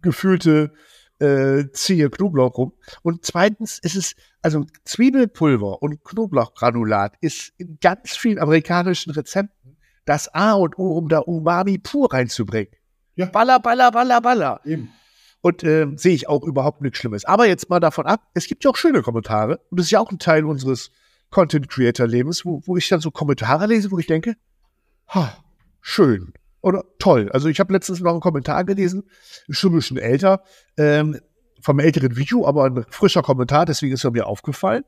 gefühlte 0.03 0.72
äh, 1.20 1.70
ziehe 1.72 2.11
Knoblauch 2.11 2.57
rum. 2.57 2.72
Und 3.02 3.24
zweitens 3.24 3.78
ist 3.78 3.96
es, 3.96 4.14
also 4.42 4.64
Zwiebelpulver 4.85 5.83
und 5.83 6.04
Knoblauchgranulat 6.04 7.14
ist 7.20 7.52
in 7.59 7.78
ganz 7.81 8.16
vielen 8.16 8.38
amerikanischen 8.38 9.11
Rezepten 9.11 9.76
das 10.04 10.33
A 10.35 10.54
und 10.54 10.78
O, 10.78 10.96
um 10.96 11.09
da 11.09 11.18
Umami 11.18 11.78
pur 11.78 12.12
reinzubringen. 12.12 12.72
Ja. 13.14 13.26
Baller, 13.26 13.61
baller, 13.61 13.90
baller, 13.90 14.20
baller. 14.20 14.61
Eben. 14.64 14.90
Und 15.40 15.62
äh, 15.62 15.87
sehe 15.96 16.14
ich 16.14 16.28
auch 16.28 16.42
überhaupt 16.42 16.81
nichts 16.81 16.98
Schlimmes. 16.98 17.24
Aber 17.24 17.46
jetzt 17.46 17.68
mal 17.68 17.81
davon 17.81 18.07
ab, 18.07 18.22
es 18.35 18.46
gibt 18.46 18.64
ja 18.64 18.70
auch 18.70 18.76
schöne 18.76 19.02
Kommentare. 19.02 19.61
Und 19.70 19.78
das 19.78 19.87
ist 19.87 19.90
ja 19.90 20.00
auch 20.00 20.11
ein 20.11 20.18
Teil 20.18 20.44
unseres 20.44 20.90
Content-Creator-Lebens, 21.31 22.44
wo, 22.44 22.62
wo 22.64 22.76
ich 22.76 22.88
dann 22.88 23.00
so 23.00 23.11
Kommentare 23.11 23.66
lese, 23.66 23.90
wo 23.90 23.98
ich 23.98 24.07
denke, 24.07 24.37
ha, 25.09 25.37
schön 25.81 26.33
oder 26.61 26.85
toll. 26.99 27.31
Also 27.33 27.49
ich 27.49 27.61
habe 27.61 27.73
letztens 27.73 28.01
noch 28.01 28.12
einen 28.12 28.21
Kommentar 28.21 28.64
gelesen, 28.64 29.05
schon 29.49 29.73
ein 29.73 29.77
bisschen 29.77 29.99
älter, 29.99 30.42
ähm, 30.77 31.18
vom 31.61 31.79
älteren 31.79 32.16
Video, 32.16 32.47
aber 32.47 32.64
ein 32.64 32.85
frischer 32.90 33.23
Kommentar, 33.23 33.66
deswegen 33.66 33.94
ist 33.94 34.05
er 34.05 34.12
mir 34.12 34.27
aufgefallen, 34.27 34.85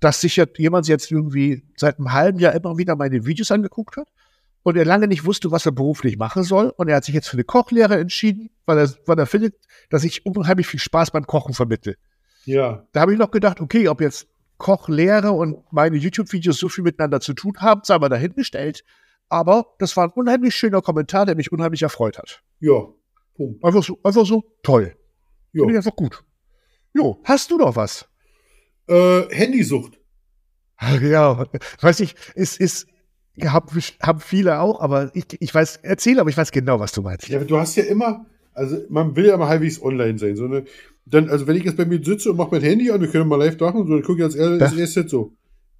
dass 0.00 0.20
sich 0.20 0.36
ja 0.36 0.46
jemand 0.56 0.88
jetzt 0.88 1.10
irgendwie 1.10 1.64
seit 1.76 1.98
einem 1.98 2.12
halben 2.12 2.38
Jahr 2.38 2.54
immer 2.54 2.78
wieder 2.78 2.96
meine 2.96 3.24
Videos 3.26 3.50
angeguckt 3.50 3.96
hat 3.96 4.08
und 4.62 4.76
er 4.76 4.84
lange 4.84 5.08
nicht 5.08 5.24
wusste, 5.24 5.50
was 5.50 5.66
er 5.66 5.72
beruflich 5.72 6.16
machen 6.16 6.44
soll. 6.44 6.72
Und 6.76 6.88
er 6.88 6.96
hat 6.96 7.04
sich 7.04 7.14
jetzt 7.14 7.28
für 7.28 7.36
eine 7.36 7.44
Kochlehre 7.44 7.98
entschieden, 7.98 8.50
weil 8.64 8.78
er, 8.78 8.90
weil 9.06 9.18
er 9.18 9.26
findet, 9.26 9.54
dass 9.90 10.04
ich 10.04 10.24
unheimlich 10.24 10.66
viel 10.66 10.80
Spaß 10.80 11.10
beim 11.10 11.26
Kochen 11.26 11.54
vermittle. 11.54 11.96
Ja. 12.44 12.86
Da 12.92 13.00
habe 13.00 13.12
ich 13.12 13.18
noch 13.18 13.30
gedacht, 13.30 13.60
okay, 13.60 13.88
ob 13.88 14.00
jetzt 14.00 14.28
Kochlehre 14.58 15.32
und 15.32 15.64
meine 15.72 15.96
YouTube-Videos 15.96 16.58
so 16.58 16.68
viel 16.68 16.84
miteinander 16.84 17.20
zu 17.20 17.34
tun 17.34 17.54
haben, 17.58 17.80
sei 17.84 17.98
mal 17.98 18.08
dahingestellt. 18.08 18.84
Aber 19.32 19.74
das 19.78 19.96
war 19.96 20.04
ein 20.04 20.10
unheimlich 20.10 20.54
schöner 20.54 20.82
Kommentar, 20.82 21.24
der 21.24 21.34
mich 21.34 21.50
unheimlich 21.50 21.80
erfreut 21.80 22.18
hat. 22.18 22.42
Ja, 22.60 22.86
Punkt. 23.34 23.64
Einfach 23.64 23.82
so, 23.82 23.98
einfach 24.02 24.26
so 24.26 24.44
toll. 24.62 24.94
Ja. 25.54 25.62
Finde 25.62 25.72
ich 25.72 25.76
einfach 25.78 25.96
gut. 25.96 26.22
Jo, 26.92 27.18
hast 27.24 27.50
du 27.50 27.56
noch 27.56 27.74
was? 27.74 28.06
Äh, 28.88 29.22
Handysucht. 29.30 29.98
Ja, 31.00 31.46
weiß 31.80 32.00
ich, 32.00 32.14
ist, 32.34 32.60
ist, 32.60 32.86
haben, 33.42 33.68
haben 34.02 34.20
viele 34.20 34.60
auch, 34.60 34.80
aber 34.80 35.10
ich, 35.14 35.24
ich 35.40 35.54
weiß, 35.54 35.78
erzähl, 35.82 36.20
aber 36.20 36.28
ich 36.28 36.36
weiß 36.36 36.50
genau, 36.52 36.78
was 36.78 36.92
du 36.92 37.00
meinst. 37.00 37.28
Ja, 37.28 37.42
du 37.42 37.56
hast 37.56 37.76
ja 37.76 37.84
immer, 37.84 38.26
also 38.52 38.80
man 38.90 39.16
will 39.16 39.24
ja 39.26 39.38
mal 39.38 39.48
halbwegs 39.48 39.80
online 39.80 40.18
sein. 40.18 40.36
So 40.36 40.44
eine, 40.44 40.64
dann, 41.06 41.30
also 41.30 41.46
wenn 41.46 41.56
ich 41.56 41.64
jetzt 41.64 41.78
bei 41.78 41.86
mir 41.86 42.04
sitze 42.04 42.32
und 42.32 42.36
mache 42.36 42.50
mein 42.50 42.62
Handy 42.62 42.90
an, 42.90 43.00
wir 43.00 43.08
können 43.08 43.28
mal 43.28 43.36
live 43.36 43.58
machen, 43.58 43.86
so, 43.86 43.94
dann 43.94 44.02
gucke 44.02 44.18
ich 44.18 44.24
als 44.24 44.34
erstes 44.34 45.10
so. 45.10 45.32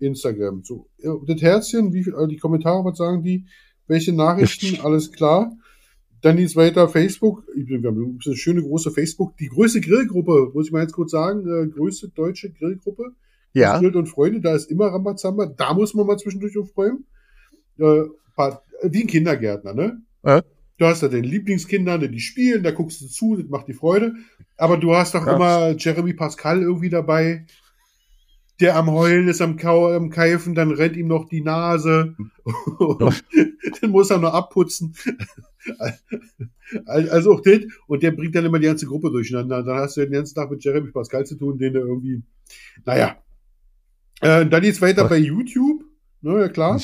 Instagram. 0.03 0.63
So, 0.65 0.89
das 1.27 1.41
Herzchen, 1.41 1.93
wie 1.93 2.05
viel, 2.05 2.15
die 2.29 2.37
Kommentare, 2.37 2.85
was 2.85 2.99
sagen 2.99 3.23
die? 3.23 3.47
Welche 3.87 4.13
Nachrichten? 4.13 4.81
Alles 4.83 5.13
klar. 5.13 5.53
Dann 6.23 6.37
geht's 6.37 6.55
weiter 6.55 6.89
Facebook. 6.89 7.45
Wir 7.55 7.79
haben 7.83 8.19
eine 8.25 8.37
schöne 8.37 8.63
große 8.63 8.93
Facebook. 8.93 9.37
Die 9.39 9.49
größte 9.49 9.81
Grillgruppe, 9.81 10.53
muss 10.55 10.67
ich 10.67 10.73
mal 10.73 10.83
jetzt 10.83 10.93
kurz 10.93 11.11
sagen, 11.11 11.41
äh, 11.47 11.67
größte 11.67 12.11
deutsche 12.11 12.51
Grillgruppe. 12.51 13.13
Ja. 13.55 13.79
Grill 13.79 13.97
und 13.97 14.07
Freunde, 14.07 14.41
da 14.41 14.55
ist 14.55 14.71
immer 14.71 14.87
Rambazamba. 14.87 15.47
Da 15.47 15.75
muss 15.75 15.95
man 15.95 16.07
mal 16.07 16.17
zwischendurch 16.19 16.57
aufräumen. 16.57 17.07
Äh, 17.79 18.05
wie 18.85 19.03
ein 19.03 19.07
Kindergärtner, 19.07 19.75
ne? 19.75 20.01
Äh? 20.23 20.43
Du 20.79 20.87
hast 20.87 21.03
da 21.03 21.09
deine 21.09 21.27
Lieblingskinder, 21.27 21.99
die 21.99 22.21
spielen, 22.21 22.63
da 22.63 22.71
guckst 22.71 23.01
du 23.03 23.07
zu, 23.07 23.37
das 23.37 23.49
macht 23.49 23.69
die 23.69 23.75
Freude. 23.75 24.15
Aber 24.57 24.77
du 24.79 24.95
hast 24.95 25.15
doch 25.15 25.27
ja. 25.27 25.35
immer 25.35 25.77
Jeremy 25.77 26.15
Pascal 26.15 26.63
irgendwie 26.63 26.89
dabei, 26.89 27.47
der 28.63 28.77
am 28.77 28.91
Heulen 28.91 29.27
ist, 29.29 29.43
am, 29.43 29.57
Kau 29.57 29.89
am 29.89 30.09
Keifen, 30.09 30.55
dann 30.55 30.71
rennt 30.71 30.97
ihm 30.97 31.09
noch 31.09 31.29
die 31.29 31.41
Nase. 31.41 32.17
dann 33.81 33.91
muss 33.91 34.11
er 34.11 34.19
noch 34.19 34.33
abputzen. 34.33 34.95
also 36.87 37.33
auch 37.33 37.41
das. 37.41 37.61
Und 37.89 38.05
der 38.05 38.13
bringt 38.13 38.37
dann 38.37 38.45
immer 38.45 38.61
die 38.61 38.67
ganze 38.67 38.87
Gruppe 38.87 39.11
durcheinander. 39.11 39.65
Dann 39.65 39.79
hast 39.79 39.97
du 39.97 40.03
den 40.03 40.13
ganzen 40.13 40.37
Tag 40.37 40.51
mit 40.51 40.63
Jeremy 40.65 40.93
Pascal 40.93 41.27
zu 41.27 41.35
tun, 41.35 41.59
den 41.59 41.75
er 41.75 41.83
irgendwie, 41.83 42.23
naja. 42.85 43.17
Äh, 44.21 44.47
dann 44.47 44.63
geht's 44.63 44.81
weiter 44.81 45.09
bei 45.09 45.19
YouTube. 45.19 45.83
Ne, 46.21 46.39
ja 46.39 46.49
klar. 46.49 46.81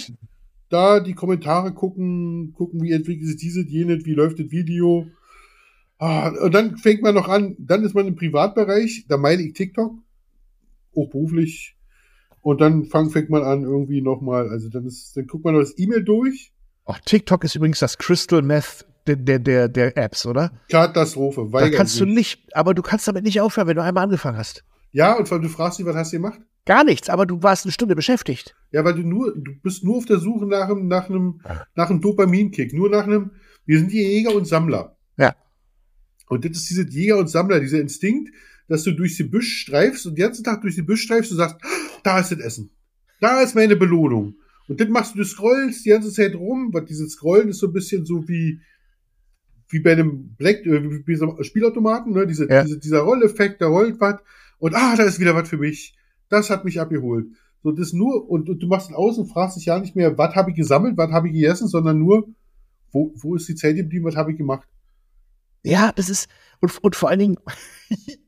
Da 0.69 0.99
die 0.99 1.15
Kommentare 1.15 1.73
gucken, 1.73 2.53
gucken, 2.55 2.83
wie 2.83 2.91
entwickelt 2.91 3.29
sich 3.29 3.37
diese, 3.37 3.63
jene, 3.63 4.05
wie 4.05 4.15
läuft 4.15 4.41
das 4.41 4.51
Video. 4.51 5.07
Ah, 5.99 6.31
und 6.31 6.53
dann 6.53 6.77
fängt 6.77 7.03
man 7.03 7.15
noch 7.15 7.29
an, 7.29 7.57
dann 7.59 7.85
ist 7.85 7.95
man 7.95 8.07
im 8.07 8.17
Privatbereich, 8.17 9.07
da 9.09 9.17
meine 9.17 9.43
ich 9.43 9.55
TikTok, 9.55 9.95
auch 10.95 11.09
beruflich. 11.11 11.77
Und 12.41 12.61
dann 12.61 12.85
fang, 12.85 13.11
fängt 13.11 13.31
man 13.31 13.43
an 13.43 13.63
irgendwie 13.65 14.01
nochmal, 14.01 14.49
also 14.49 14.69
dann 14.69 14.87
ist, 14.87 15.17
dann 15.17 15.27
guckt 15.27 15.45
man 15.45 15.55
noch 15.55 15.61
das 15.61 15.79
E-Mail 15.79 16.05
durch. 16.05 16.53
Oh, 16.87 16.95
TikTok 17.05 17.45
ist 17.45 17.55
übrigens 17.55 17.81
das 17.81 17.99
Crystal 17.99 18.43
Meth 18.43 18.87
der, 19.07 19.17
der, 19.17 19.39
der, 19.39 19.69
der 19.69 19.97
Apps, 19.97 20.27
oder? 20.27 20.53
Katastrophe, 20.69 21.49
Da 21.51 21.71
kannst 21.71 21.99
du 22.01 22.05
sich. 22.05 22.15
nicht, 22.15 22.57
aber 22.57 22.75
du 22.75 22.83
kannst 22.83 23.09
damit 23.09 23.25
nicht 23.25 23.41
aufhören, 23.41 23.67
wenn 23.67 23.77
du 23.77 23.83
einmal 23.83 24.05
angefangen 24.05 24.37
hast. 24.37 24.65
Ja, 24.93 25.17
und 25.17 25.31
du 25.31 25.49
fragst 25.49 25.79
dich, 25.79 25.87
was 25.87 25.97
hast 25.97 26.13
du 26.13 26.17
gemacht? 26.17 26.41
Gar 26.65 26.85
nichts, 26.85 27.09
aber 27.09 27.25
du 27.25 27.43
warst 27.43 27.65
eine 27.65 27.73
Stunde 27.73 27.97
beschäftigt. 27.97 28.55
Ja, 28.73 28.85
weil 28.85 28.95
du 28.95 29.03
nur, 29.03 29.35
du 29.35 29.53
bist 29.63 29.85
nur 29.85 29.97
auf 29.97 30.05
der 30.05 30.19
Suche 30.19 30.47
nach 30.47 30.69
einem, 30.69 30.87
nach 30.87 31.09
einem, 31.09 31.41
nach 31.75 31.89
einem 31.89 32.01
Dopaminkick, 32.01 32.75
nur 32.75 32.91
nach 32.91 33.05
einem, 33.05 33.31
wir 33.65 33.79
sind 33.79 33.91
die 33.91 34.03
Jäger 34.03 34.35
und 34.35 34.47
Sammler. 34.47 34.97
Ja. 35.17 35.35
Und 36.29 36.45
das 36.45 36.59
ist 36.59 36.71
dieser 36.71 36.87
Jäger 36.87 37.19
und 37.19 37.29
Sammler, 37.29 37.61
dieser 37.61 37.81
Instinkt, 37.81 38.31
dass 38.69 38.85
du 38.85 38.93
durch 38.93 39.17
die 39.17 39.25
Büsch 39.25 39.63
streifst 39.63 40.07
und 40.07 40.17
den 40.17 40.25
ganzen 40.27 40.45
Tag 40.45 40.61
durch 40.61 40.75
die 40.75 40.83
Büsch 40.83 41.03
streifst 41.03 41.31
und 41.33 41.39
sagst, 41.39 41.57
da 42.05 42.21
ist 42.21 42.31
das 42.33 42.39
Essen. 42.39 42.71
Da 43.21 43.41
ist 43.41 43.55
meine 43.55 43.77
Belohnung. 43.77 44.37
Und 44.69 44.81
dann 44.81 44.91
machst 44.91 45.15
du, 45.15 45.19
du 45.19 45.25
scrollst 45.25 45.85
die 45.85 45.91
ganze 45.91 46.13
Zeit 46.13 46.35
rum, 46.35 46.71
weil 46.73 46.85
dieses 46.85 47.13
Scrollen 47.13 47.49
ist 47.49 47.59
so 47.59 47.69
ein 47.69 47.73
bisschen 47.73 48.05
so 48.05 48.29
wie, 48.29 48.61
wie 49.71 49.81
bei 49.81 49.93
einem 49.93 50.35
Black, 50.37 50.65
äh, 50.67 50.83
wie 50.91 51.03
bei 51.03 51.15
so 51.15 51.31
einem 51.31 51.43
Spielautomaten, 51.43 52.13
ne? 52.13 52.27
Diese, 52.27 52.49
Ja. 52.49 52.63
diese, 52.63 52.79
dieser 52.79 53.01
Rolleffekt, 53.01 53.61
da 53.63 53.67
rollt 53.67 53.99
was. 53.99 54.21
Und 54.59 54.75
ah, 54.75 54.95
da 54.97 55.05
ist 55.05 55.19
wieder 55.21 55.35
was 55.35 55.49
für 55.49 55.57
mich. 55.57 55.97
Das 56.29 56.51
hat 56.51 56.65
mich 56.65 56.79
abgeholt. 56.81 57.29
So, 57.63 57.73
das 57.73 57.93
nur, 57.93 58.29
und, 58.29 58.49
und 58.49 58.63
du 58.63 58.67
machst 58.67 58.91
es 58.91 58.95
aus 58.97 59.19
und 59.19 59.29
fragst 59.29 59.57
dich 59.57 59.65
ja 59.65 59.79
nicht 59.79 59.97
mehr, 59.97 60.17
was 60.19 60.35
habe 60.35 60.51
ich 60.51 60.57
gesammelt, 60.57 60.97
was 60.97 61.11
habe 61.11 61.29
ich 61.29 61.35
gegessen, 61.35 61.67
sondern 61.67 61.99
nur, 61.99 62.29
wo, 62.93 63.13
wo 63.17 63.35
ist 63.35 63.49
die 63.49 63.55
Zeit 63.55 63.77
geblieben, 63.77 64.05
was 64.05 64.17
habe 64.17 64.33
ich 64.33 64.39
gemacht? 64.39 64.69
Ja, 65.65 65.93
das 65.93 66.09
ist, 66.09 66.29
und, 66.61 66.77
und 66.85 66.95
vor 66.95 67.09
allen 67.09 67.19
Dingen, 67.19 67.37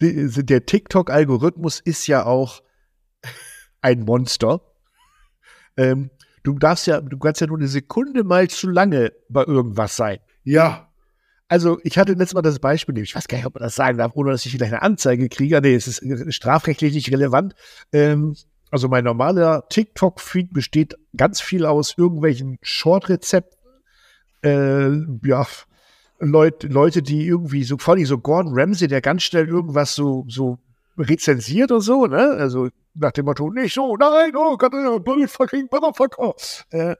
der 0.00 0.66
TikTok-Algorithmus 0.66 1.80
ist 1.80 2.06
ja 2.06 2.24
auch 2.24 2.62
ein 3.82 4.00
Monster. 4.00 4.60
Ähm, 5.76 6.10
du 6.42 6.58
darfst 6.58 6.86
ja, 6.86 7.00
du 7.00 7.18
kannst 7.18 7.40
ja 7.40 7.46
nur 7.46 7.58
eine 7.58 7.68
Sekunde 7.68 8.24
mal 8.24 8.48
zu 8.48 8.68
lange 8.68 9.12
bei 9.28 9.44
irgendwas 9.44 9.96
sein. 9.96 10.18
Ja, 10.42 10.90
Also, 11.48 11.80
ich 11.82 11.98
hatte 11.98 12.12
letztes 12.12 12.34
Mal 12.34 12.42
das 12.42 12.60
Beispiel, 12.60 12.96
ich 12.98 13.16
weiß 13.16 13.26
gar 13.26 13.36
nicht, 13.38 13.46
ob 13.46 13.54
man 13.54 13.64
das 13.64 13.74
sagen 13.74 13.98
darf, 13.98 14.12
ohne 14.14 14.30
dass 14.30 14.46
ich 14.46 14.52
vielleicht 14.52 14.72
eine 14.72 14.82
Anzeige 14.82 15.28
kriege. 15.28 15.60
Nee, 15.60 15.74
es 15.74 15.88
ist 15.88 16.00
äh, 16.00 16.30
strafrechtlich 16.30 16.94
nicht 16.94 17.10
relevant. 17.10 17.54
Ähm, 17.92 18.36
also, 18.70 18.88
mein 18.88 19.02
normaler 19.04 19.66
TikTok-Feed 19.68 20.52
besteht 20.52 20.94
ganz 21.16 21.40
viel 21.40 21.66
aus 21.66 21.94
irgendwelchen 21.98 22.58
Short-Rezepten. 22.62 23.58
Äh, 24.44 24.90
ja, 25.26 25.44
Leute, 26.20 26.66
Leute, 26.68 27.02
die 27.02 27.26
irgendwie 27.26 27.64
so, 27.64 27.78
vor 27.78 27.94
allem 27.94 28.06
so 28.06 28.18
Gordon 28.18 28.52
Ramsay, 28.54 28.88
der 28.88 29.00
ganz 29.00 29.22
schnell 29.22 29.48
irgendwas 29.48 29.94
so, 29.94 30.24
so 30.28 30.58
rezensiert 30.98 31.72
oder 31.72 31.80
so, 31.80 32.06
ne? 32.06 32.36
Also, 32.38 32.68
nach 32.94 33.12
dem 33.12 33.24
Motto, 33.24 33.50
nicht 33.50 33.74
so, 33.74 33.96
nein, 33.96 34.32
oh 34.36 34.56
Gott, 34.56 34.72
Bullet 35.04 35.28
fucking 35.28 35.68
motherfucker. 35.70 36.34
Äh, 36.70 36.96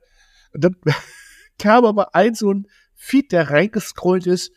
und 0.54 0.64
dann 0.64 0.76
kam 1.58 1.84
aber 1.84 2.14
ein 2.14 2.34
so 2.34 2.52
ein 2.52 2.66
Feed, 2.94 3.32
der 3.32 3.50
reingescrollt 3.50 4.26
ist 4.26 4.52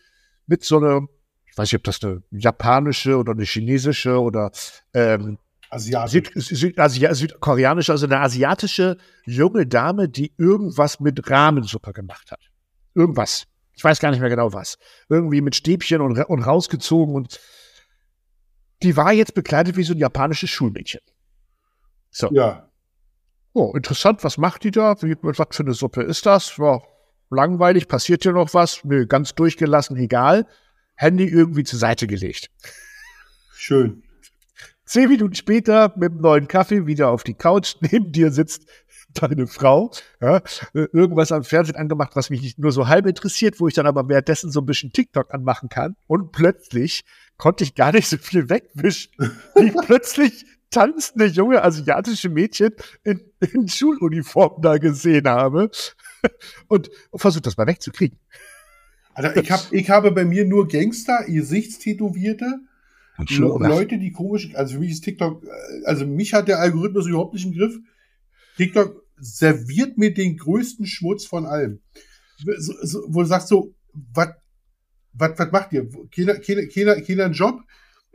mit 0.47 0.63
so 0.63 0.77
einer, 0.77 1.07
ich 1.45 1.57
weiß 1.57 1.71
nicht, 1.71 1.79
ob 1.79 1.83
das 1.83 2.01
eine 2.03 2.23
japanische 2.31 3.17
oder 3.17 3.33
eine 3.33 3.43
chinesische 3.43 4.19
oder 4.19 4.51
ähm, 4.93 5.37
Asiatisch. 5.69 6.31
Süd, 6.33 6.59
Süd, 6.59 6.79
Asia, 6.79 7.13
südkoreanische, 7.15 7.91
also 7.91 8.05
eine 8.05 8.19
asiatische 8.19 8.97
junge 9.25 9.65
Dame, 9.65 10.07
die 10.07 10.31
irgendwas 10.37 10.99
mit 10.99 11.29
Rahmensuppe 11.29 11.93
gemacht 11.93 12.31
hat. 12.31 12.39
Irgendwas. 12.93 13.47
Ich 13.75 13.83
weiß 13.83 13.99
gar 13.99 14.11
nicht 14.11 14.19
mehr 14.19 14.29
genau 14.29 14.53
was. 14.53 14.77
Irgendwie 15.09 15.41
mit 15.41 15.55
Stäbchen 15.55 16.01
und, 16.01 16.17
und 16.17 16.43
rausgezogen 16.43 17.15
und 17.15 17.39
die 18.83 18.97
war 18.97 19.13
jetzt 19.13 19.33
bekleidet 19.33 19.77
wie 19.77 19.83
so 19.83 19.93
ein 19.93 19.99
japanisches 19.99 20.49
Schulmädchen. 20.49 21.01
So. 22.11 22.29
Ja. 22.31 22.69
Oh, 23.53 23.73
interessant, 23.75 24.23
was 24.23 24.37
macht 24.37 24.63
die 24.63 24.71
da? 24.71 24.95
Wie, 25.01 25.15
was 25.21 25.55
für 25.55 25.63
eine 25.63 25.73
Suppe 25.73 26.03
ist 26.03 26.25
das? 26.25 26.57
Ja, 26.57 26.81
langweilig, 27.29 27.87
passiert 27.87 28.23
hier 28.23 28.33
noch 28.33 28.53
was? 28.53 28.83
Nö, 28.83 29.05
ganz 29.05 29.35
durchgelassen, 29.35 29.95
egal. 29.97 30.47
Handy 30.95 31.25
irgendwie 31.25 31.63
zur 31.63 31.79
Seite 31.79 32.07
gelegt. 32.07 32.49
Schön. 33.53 34.03
Zehn 34.85 35.09
Minuten 35.09 35.35
später 35.35 35.93
mit 35.95 36.11
einem 36.11 36.21
neuen 36.21 36.47
Kaffee 36.47 36.85
wieder 36.85 37.09
auf 37.09 37.23
die 37.23 37.33
Couch. 37.33 37.75
Neben 37.79 38.11
dir 38.11 38.31
sitzt 38.31 38.67
deine 39.21 39.47
Frau. 39.47 39.91
Ja, 40.21 40.37
äh, 40.73 40.87
irgendwas 40.91 41.31
am 41.31 41.43
Fernsehen 41.43 41.75
angemacht, 41.75 42.15
was 42.15 42.29
mich 42.29 42.41
nicht 42.41 42.59
nur 42.59 42.71
so 42.71 42.87
halb 42.87 43.05
interessiert, 43.05 43.59
wo 43.59 43.67
ich 43.67 43.73
dann 43.73 43.85
aber 43.85 44.07
währenddessen 44.07 44.51
so 44.51 44.61
ein 44.61 44.65
bisschen 44.65 44.91
TikTok 44.91 45.33
anmachen 45.33 45.69
kann. 45.69 45.95
Und 46.07 46.31
plötzlich 46.31 47.03
konnte 47.37 47.63
ich 47.63 47.75
gar 47.75 47.91
nicht 47.91 48.07
so 48.07 48.17
viel 48.17 48.49
wegwischen, 48.49 49.11
wie 49.55 49.65
ich 49.65 49.73
plötzlich 49.85 50.45
tanzende 50.69 51.25
junge 51.25 51.63
asiatische 51.63 52.29
Mädchen 52.29 52.71
in, 53.03 53.21
in 53.39 53.67
Schuluniform 53.67 54.61
da 54.61 54.77
gesehen 54.77 55.27
habe. 55.27 55.69
Und 56.67 56.89
versucht 57.13 57.45
das 57.45 57.57
mal 57.57 57.67
wegzukriegen. 57.67 58.17
Also 59.13 59.39
ich, 59.39 59.51
hab, 59.51 59.71
ich 59.71 59.89
habe 59.89 60.11
bei 60.11 60.25
mir 60.25 60.45
nur 60.45 60.67
Gangster, 60.67 61.23
Gesichtstätowierte, 61.27 62.61
Le 63.29 63.45
Leute, 63.45 63.99
die 63.99 64.11
komisch, 64.11 64.49
also 64.55 64.73
für 64.73 64.79
mich 64.79 64.91
ist 64.91 65.01
TikTok, 65.01 65.43
äh, 65.43 65.85
also 65.85 66.05
mich 66.05 66.33
hat 66.33 66.47
der 66.47 66.59
Algorithmus 66.59 67.05
überhaupt 67.05 67.33
nicht 67.33 67.45
im 67.45 67.53
Griff. 67.53 67.79
TikTok 68.57 69.02
serviert 69.23 69.97
mir 69.97 70.13
den 70.13 70.37
größten 70.37 70.85
Schmutz 70.85 71.25
von 71.25 71.45
allem. 71.45 71.81
So, 72.57 72.73
so, 72.81 73.03
wo 73.07 73.21
du 73.21 73.27
sagst 73.27 73.47
so, 73.47 73.73
was 73.93 74.29
was 75.13 75.37
was 75.37 75.51
macht 75.51 75.73
ihr? 75.73 75.87
Keiner, 76.13 76.35
keiner, 76.39 76.67
keiner, 76.67 77.01
keiner 77.01 77.25
einen 77.25 77.33
Job? 77.33 77.61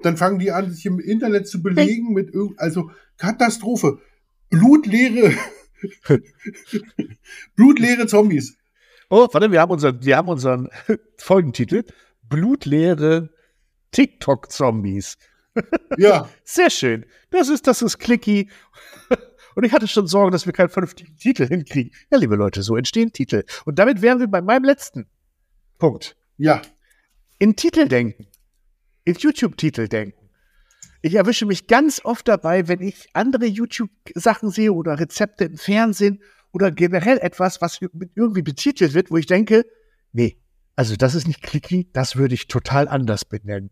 Dann 0.02 0.16
fangen 0.16 0.38
die 0.38 0.52
an, 0.52 0.70
sich 0.70 0.86
im 0.86 1.00
Internet 1.00 1.48
zu 1.48 1.62
belegen 1.62 2.12
mit 2.12 2.32
irgend, 2.32 2.58
also 2.60 2.90
Katastrophe. 3.16 4.00
Blutleere, 4.50 5.34
blutleere 7.56 8.06
Zombies. 8.06 8.56
Oh, 9.10 9.26
warte, 9.32 9.50
wir 9.50 9.60
haben 9.60 9.72
unseren, 9.72 10.04
wir 10.04 10.16
haben 10.16 10.28
unseren 10.28 10.68
Folgentitel. 11.16 11.84
Blutleere 12.22 13.30
TikTok-Zombies. 13.92 15.16
Ja, 15.98 16.28
Sehr 16.44 16.70
schön. 16.70 17.04
Das 17.30 17.48
ist, 17.48 17.66
das 17.66 17.82
ist 17.82 17.98
clicky. 17.98 18.48
Und 19.58 19.64
ich 19.64 19.72
hatte 19.72 19.88
schon 19.88 20.06
Sorgen, 20.06 20.30
dass 20.30 20.46
wir 20.46 20.52
keinen 20.52 20.68
vernünftigen 20.68 21.16
Titel 21.16 21.44
hinkriegen. 21.44 21.90
Ja, 22.12 22.18
liebe 22.18 22.36
Leute, 22.36 22.62
so 22.62 22.76
entstehen 22.76 23.12
Titel. 23.12 23.42
Und 23.64 23.80
damit 23.80 24.02
wären 24.02 24.20
wir 24.20 24.28
bei 24.28 24.40
meinem 24.40 24.62
letzten 24.62 25.08
Punkt. 25.78 26.16
ja. 26.36 26.62
In 27.40 27.56
Titel 27.56 27.88
denken. 27.88 28.28
In 29.02 29.16
YouTube-Titel 29.16 29.88
denken. 29.88 30.30
Ich 31.02 31.16
erwische 31.16 31.44
mich 31.44 31.66
ganz 31.66 32.00
oft 32.04 32.28
dabei, 32.28 32.68
wenn 32.68 32.80
ich 32.80 33.08
andere 33.14 33.46
YouTube-Sachen 33.46 34.50
sehe 34.50 34.72
oder 34.72 35.00
Rezepte 35.00 35.46
im 35.46 35.56
Fernsehen 35.56 36.22
oder 36.52 36.70
generell 36.70 37.18
etwas, 37.18 37.60
was 37.60 37.80
irgendwie 38.14 38.42
betitelt 38.42 38.94
wird, 38.94 39.10
wo 39.10 39.16
ich 39.16 39.26
denke, 39.26 39.66
nee, 40.12 40.40
also 40.76 40.94
das 40.94 41.16
ist 41.16 41.26
nicht 41.26 41.42
clicky, 41.42 41.90
das 41.92 42.14
würde 42.14 42.34
ich 42.34 42.46
total 42.46 42.86
anders 42.86 43.24
benennen. 43.24 43.70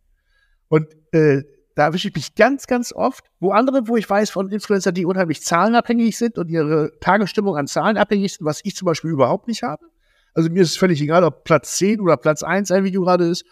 Und 0.67 0.97
äh, 1.13 1.45
da 1.77 1.85
erwische 1.85 2.09
ich 2.09 2.15
mich 2.15 2.35
ganz, 2.35 2.67
ganz 2.67 2.93
oft, 2.93 3.23
wo 3.39 3.53
andere, 3.53 3.87
wo 3.87 3.99
ich 3.99 4.09
weiß 4.09 4.31
von 4.31 4.51
Influencern, 4.51 4.95
die 4.95 5.05
unheimlich 5.05 5.43
zahlenabhängig 5.43 6.17
sind 6.17 6.39
und 6.39 6.49
ihre 6.49 6.91
Tagesstimmung 7.01 7.57
an 7.57 7.67
Zahlen 7.67 7.99
abhängig 7.99 8.33
sind, 8.33 8.47
was 8.47 8.63
ich 8.65 8.75
zum 8.75 8.87
Beispiel 8.87 9.11
überhaupt 9.11 9.47
nicht 9.47 9.63
habe. 9.63 9.85
Also 10.33 10.49
mir 10.49 10.63
ist 10.63 10.71
es 10.71 10.77
völlig 10.79 11.03
egal, 11.03 11.23
ob 11.23 11.45
Platz 11.45 11.77
10 11.77 12.01
oder 12.01 12.17
Platz 12.17 12.43
1 12.43 12.71
ein 12.71 12.85
Video 12.85 13.03
gerade 13.03 13.27
ist. 13.27 13.45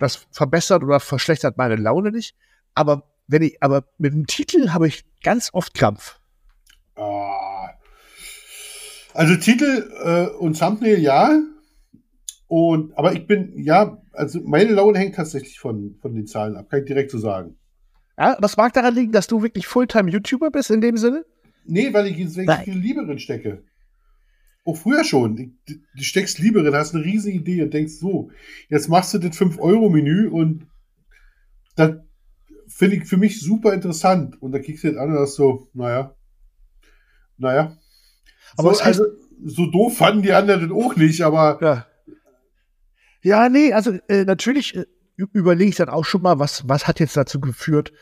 Das 0.00 0.26
verbessert 0.32 0.82
oder 0.82 0.98
verschlechtert 0.98 1.56
meine 1.56 1.76
Laune 1.76 2.10
nicht. 2.10 2.34
Aber 2.74 3.04
wenn 3.28 3.42
ich, 3.42 3.62
aber 3.62 3.84
mit 3.96 4.12
dem 4.12 4.26
Titel 4.26 4.70
habe 4.70 4.88
ich 4.88 5.04
ganz 5.22 5.50
oft 5.52 5.72
Krampf. 5.74 6.18
Ah. 6.96 7.70
Also 9.14 9.36
Titel 9.36 9.88
äh, 10.02 10.36
und 10.36 10.58
Thumbnail 10.58 10.98
ja. 10.98 11.40
Und 12.48 12.96
aber 12.98 13.12
ich 13.12 13.26
bin, 13.26 13.52
ja, 13.56 14.02
also 14.12 14.40
meine 14.42 14.72
Laune 14.72 14.98
hängt 14.98 15.14
tatsächlich 15.14 15.60
von, 15.60 15.96
von 16.00 16.14
den 16.14 16.26
Zahlen 16.26 16.56
ab, 16.56 16.70
kann 16.70 16.80
ich 16.80 16.86
direkt 16.86 17.10
so 17.10 17.18
sagen. 17.18 17.57
Ja, 18.18 18.36
das 18.40 18.56
mag 18.56 18.72
daran 18.72 18.94
liegen, 18.94 19.12
dass 19.12 19.28
du 19.28 19.42
wirklich 19.42 19.66
Fulltime-YouTuber 19.68 20.50
bist 20.50 20.70
in 20.70 20.80
dem 20.80 20.96
Sinne. 20.96 21.24
Nee, 21.64 21.92
weil 21.92 22.08
ich 22.08 22.16
jetzt 22.16 22.36
Nein. 22.36 22.64
viel 22.64 22.76
Liebe 22.76 23.06
drin 23.06 23.18
stecke. 23.18 23.62
Auch 24.64 24.76
früher 24.76 25.04
schon. 25.04 25.56
Du, 25.66 26.02
steckst 26.02 26.38
Liebe 26.38 26.62
drin, 26.62 26.74
hast 26.74 26.94
eine 26.94 27.04
riesige 27.04 27.38
Idee 27.38 27.62
und 27.62 27.72
denkst 27.72 27.94
so, 27.94 28.30
jetzt 28.68 28.88
machst 28.88 29.14
du 29.14 29.18
das 29.18 29.38
5-Euro-Menü 29.38 30.28
und 30.28 30.66
das 31.76 31.92
finde 32.66 32.96
ich 32.96 33.06
für 33.06 33.16
mich 33.16 33.40
super 33.40 33.72
interessant. 33.72 34.40
Und 34.42 34.52
da 34.52 34.58
kriegst 34.58 34.82
du 34.82 34.88
das 34.88 34.98
an 34.98 35.10
und 35.12 35.18
hast 35.18 35.36
so, 35.36 35.68
naja, 35.72 36.14
naja. 37.36 37.76
Aber 38.56 38.74
so, 38.74 38.82
also, 38.82 39.04
so 39.44 39.66
doof 39.66 39.96
fanden 39.96 40.22
die 40.22 40.32
anderen 40.32 40.72
auch 40.72 40.96
nicht, 40.96 41.22
aber 41.22 41.58
Ja. 41.62 41.86
Ja, 43.22 43.48
nee, 43.48 43.72
also 43.72 43.98
äh, 44.08 44.24
natürlich 44.24 44.76
äh, 44.76 44.86
überlege 45.32 45.70
ich 45.70 45.76
dann 45.76 45.88
auch 45.88 46.04
schon 46.04 46.22
mal, 46.22 46.38
was, 46.38 46.68
was 46.68 46.86
hat 46.86 47.00
jetzt 47.00 47.16
dazu 47.16 47.40
geführt, 47.40 47.92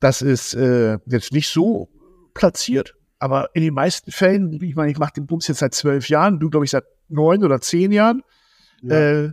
dass 0.00 0.22
es 0.22 0.54
äh, 0.54 0.98
jetzt 1.06 1.32
nicht 1.32 1.48
so 1.48 1.88
platziert. 2.34 2.94
Aber 3.18 3.50
in 3.54 3.62
den 3.62 3.74
meisten 3.74 4.10
Fällen, 4.10 4.52
ich 4.62 4.74
meine, 4.74 4.90
ich 4.90 4.98
mache 4.98 5.12
den 5.14 5.26
Bums 5.26 5.46
jetzt 5.48 5.58
seit 5.58 5.74
zwölf 5.74 6.08
Jahren, 6.08 6.40
du 6.40 6.50
glaube 6.50 6.64
ich 6.64 6.70
seit 6.70 6.84
neun 7.08 7.44
oder 7.44 7.60
zehn 7.60 7.92
Jahren. 7.92 8.22
Ja. 8.82 8.96
Äh, 8.96 9.32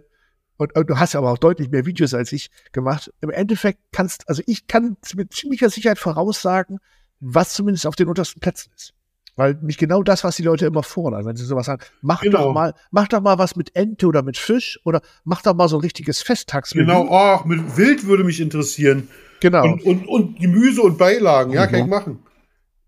und, 0.58 0.76
und 0.76 0.90
du 0.90 1.00
hast 1.00 1.16
aber 1.16 1.32
auch 1.32 1.38
deutlich 1.38 1.70
mehr 1.70 1.86
Videos 1.86 2.14
als 2.14 2.34
ich 2.34 2.52
gemacht. 2.74 3.12
Im 3.22 3.30
Endeffekt 3.30 3.80
kannst, 3.92 4.28
also 4.28 4.44
ich 4.46 4.68
kann 4.68 4.98
mit 5.16 5.34
ziemlicher 5.34 5.70
Sicherheit 5.70 5.98
voraussagen, 5.98 6.80
was 7.22 7.54
zumindest 7.54 7.88
auf 7.88 7.96
den 7.96 8.10
untersten 8.10 8.42
Plätzen 8.42 8.72
ist. 8.76 8.94
Weil 9.40 9.58
mich 9.62 9.78
genau 9.78 10.04
das, 10.04 10.26
was 10.26 10.36
die 10.36 10.44
Leute 10.44 10.66
immer 10.66 10.84
fordern, 10.84 11.24
wenn 11.26 11.36
sie 11.38 11.46
sowas 11.46 11.66
sagen, 11.66 11.82
mach 12.02 12.22
Genau. 12.22 12.48
doch 12.48 12.54
mal, 12.54 12.74
mach 12.92 13.08
doch 13.08 13.22
mal 13.22 13.38
was 13.38 13.56
mit 13.56 13.74
Ente 13.74 14.06
oder 14.06 14.22
mit 14.22 14.38
Fisch 14.38 14.80
oder 14.84 15.02
mach 15.24 15.42
doch 15.42 15.56
mal 15.56 15.70
so 15.70 15.78
ein 15.78 15.82
richtiges 15.82 16.22
Festtagsmenü. 16.22 16.86
Genau, 16.86 17.08
ach, 17.10 17.46
mit 17.46 17.78
Wild 17.78 18.06
würde 18.06 18.26
mich 18.26 18.42
interessieren. 18.42 19.08
genau. 19.40 19.64
Und, 19.64 19.84
und, 19.84 20.08
und 20.08 20.40
Gemüse 20.40 20.82
und 20.82 20.98
Beilagen, 20.98 21.54
ja, 21.54 21.68
kann 21.68 21.80
Mhm. 21.80 21.86
ich 21.86 21.90
machen. 21.90 22.20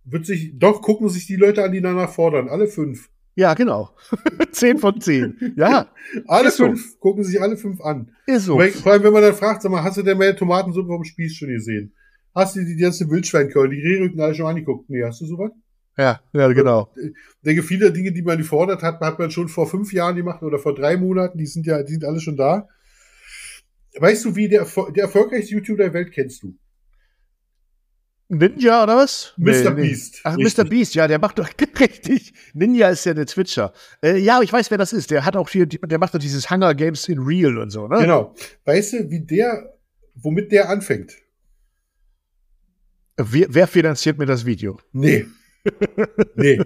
Wird 0.03 0.25
sich, 0.25 0.59
doch 0.59 0.81
gucken 0.81 1.07
sich 1.07 1.25
die 1.25 1.37
Leute 1.37 1.63
an, 1.63 1.71
die 1.71 1.79
danach 1.81 2.09
fordern. 2.11 2.49
Alle 2.49 2.67
fünf. 2.67 3.07
Ja, 3.35 3.53
genau. 3.53 3.91
zehn 4.51 4.77
von 4.77 4.99
zehn. 4.99 5.53
Ja, 5.55 5.87
Alle 6.27 6.49
Ist 6.49 6.57
so. 6.57 6.65
fünf, 6.65 6.99
gucken 6.99 7.23
sich 7.23 7.41
alle 7.41 7.55
fünf 7.55 7.79
an. 7.79 8.11
ist 8.25 8.43
so. 8.45 8.57
Weil- 8.57 8.71
Vor 8.71 8.91
allem, 8.91 9.03
wenn 9.03 9.13
man 9.13 9.21
dann 9.21 9.33
fragt, 9.35 9.61
sag 9.61 9.71
mal, 9.71 9.83
hast 9.83 9.95
du 9.97 10.01
denn 10.03 10.17
meine 10.17 10.35
Tomatensuppe 10.35 10.89
vom 10.89 11.05
Spieß 11.05 11.33
schon 11.33 11.47
gesehen? 11.47 11.93
Hast 12.35 12.57
du 12.57 12.65
die 12.65 12.75
ganze 12.75 13.09
Wildschweinkeulen, 13.09 13.71
die 13.71 13.79
Rehrücken 13.81 14.19
alle 14.19 14.35
schon 14.35 14.47
angeguckt? 14.47 14.89
Nee, 14.89 15.03
hast 15.05 15.21
du 15.21 15.25
sowas? 15.27 15.51
Ja, 15.97 16.21
ja, 16.33 16.47
genau. 16.53 16.91
Ich 16.95 17.13
denke, 17.43 17.63
viele 17.63 17.91
Dinge, 17.91 18.11
die 18.11 18.21
man 18.21 18.37
gefordert 18.37 18.81
hat, 18.81 19.01
hat 19.01 19.19
man 19.19 19.29
schon 19.31 19.49
vor 19.49 19.67
fünf 19.67 19.91
Jahren 19.93 20.15
gemacht 20.15 20.41
oder 20.41 20.57
vor 20.57 20.73
drei 20.73 20.97
Monaten, 20.97 21.37
die 21.37 21.45
sind 21.45 21.65
ja, 21.65 21.83
die 21.83 21.91
sind 21.93 22.05
alle 22.05 22.19
schon 22.19 22.37
da. 22.37 22.67
Weißt 23.99 24.23
du, 24.25 24.35
wie 24.35 24.47
der, 24.47 24.65
der 24.95 25.03
erfolgreichste 25.03 25.53
YouTuber 25.53 25.83
der 25.83 25.93
Welt 25.93 26.11
kennst 26.11 26.43
du? 26.43 26.55
Ninja 28.29 28.83
oder 28.83 28.95
was? 28.95 29.33
Mr. 29.35 29.71
Beast. 29.71 30.21
Ach, 30.23 30.37
Richtig. 30.37 30.57
Mr. 30.57 30.69
Beast, 30.69 30.95
ja, 30.95 31.07
der 31.07 31.19
macht 31.19 31.37
doch 31.37 31.49
richtig. 31.79 32.33
Ninja 32.53 32.89
ist 32.89 33.05
ja 33.05 33.13
der 33.13 33.25
Twitcher. 33.25 33.73
Äh, 34.01 34.17
ja, 34.19 34.41
ich 34.41 34.53
weiß, 34.53 34.71
wer 34.71 34.77
das 34.77 34.93
ist. 34.93 35.11
Der 35.11 35.25
hat 35.25 35.35
auch 35.35 35.49
hier, 35.49 35.65
der 35.65 35.99
macht 35.99 36.13
doch 36.13 36.19
dieses 36.19 36.49
Hunger 36.49 36.73
Games 36.73 37.09
in 37.09 37.19
Real 37.19 37.57
und 37.57 37.71
so, 37.71 37.89
ne? 37.89 37.99
Genau. 37.99 38.33
Weißt 38.63 38.93
du, 38.93 39.09
wie 39.09 39.19
der, 39.19 39.77
womit 40.15 40.53
der 40.53 40.69
anfängt? 40.69 41.17
Wer, 43.17 43.47
wer 43.49 43.67
finanziert 43.67 44.17
mir 44.17 44.25
das 44.25 44.45
Video? 44.45 44.79
Nee. 44.93 45.25
Nee. 46.35 46.59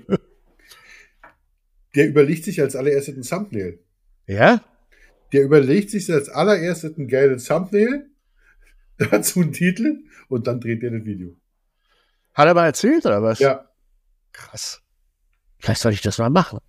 Der 1.95 2.07
überlegt 2.07 2.43
sich 2.43 2.61
als 2.61 2.75
allererstes 2.75 3.15
ein 3.15 3.21
Thumbnail. 3.23 3.79
Ja? 4.27 4.61
Der 5.31 5.43
überlegt 5.43 5.89
sich 5.89 6.11
als 6.11 6.29
allererstes 6.29 6.97
ein 6.97 7.07
geiles 7.07 7.45
Thumbnail, 7.45 8.09
dazu 8.97 9.41
einen 9.41 9.53
Titel 9.53 10.03
und 10.29 10.47
dann 10.47 10.59
dreht 10.59 10.83
er 10.83 10.91
das 10.91 11.05
Video. 11.05 11.35
Hat 12.33 12.47
er 12.47 12.53
mal 12.53 12.65
erzählt 12.65 13.05
oder 13.05 13.21
was? 13.23 13.39
Ja. 13.39 13.69
Krass. 14.33 14.81
Vielleicht 15.59 15.81
soll 15.81 15.93
ich 15.93 16.01
das 16.01 16.17
mal 16.17 16.29
machen. 16.29 16.59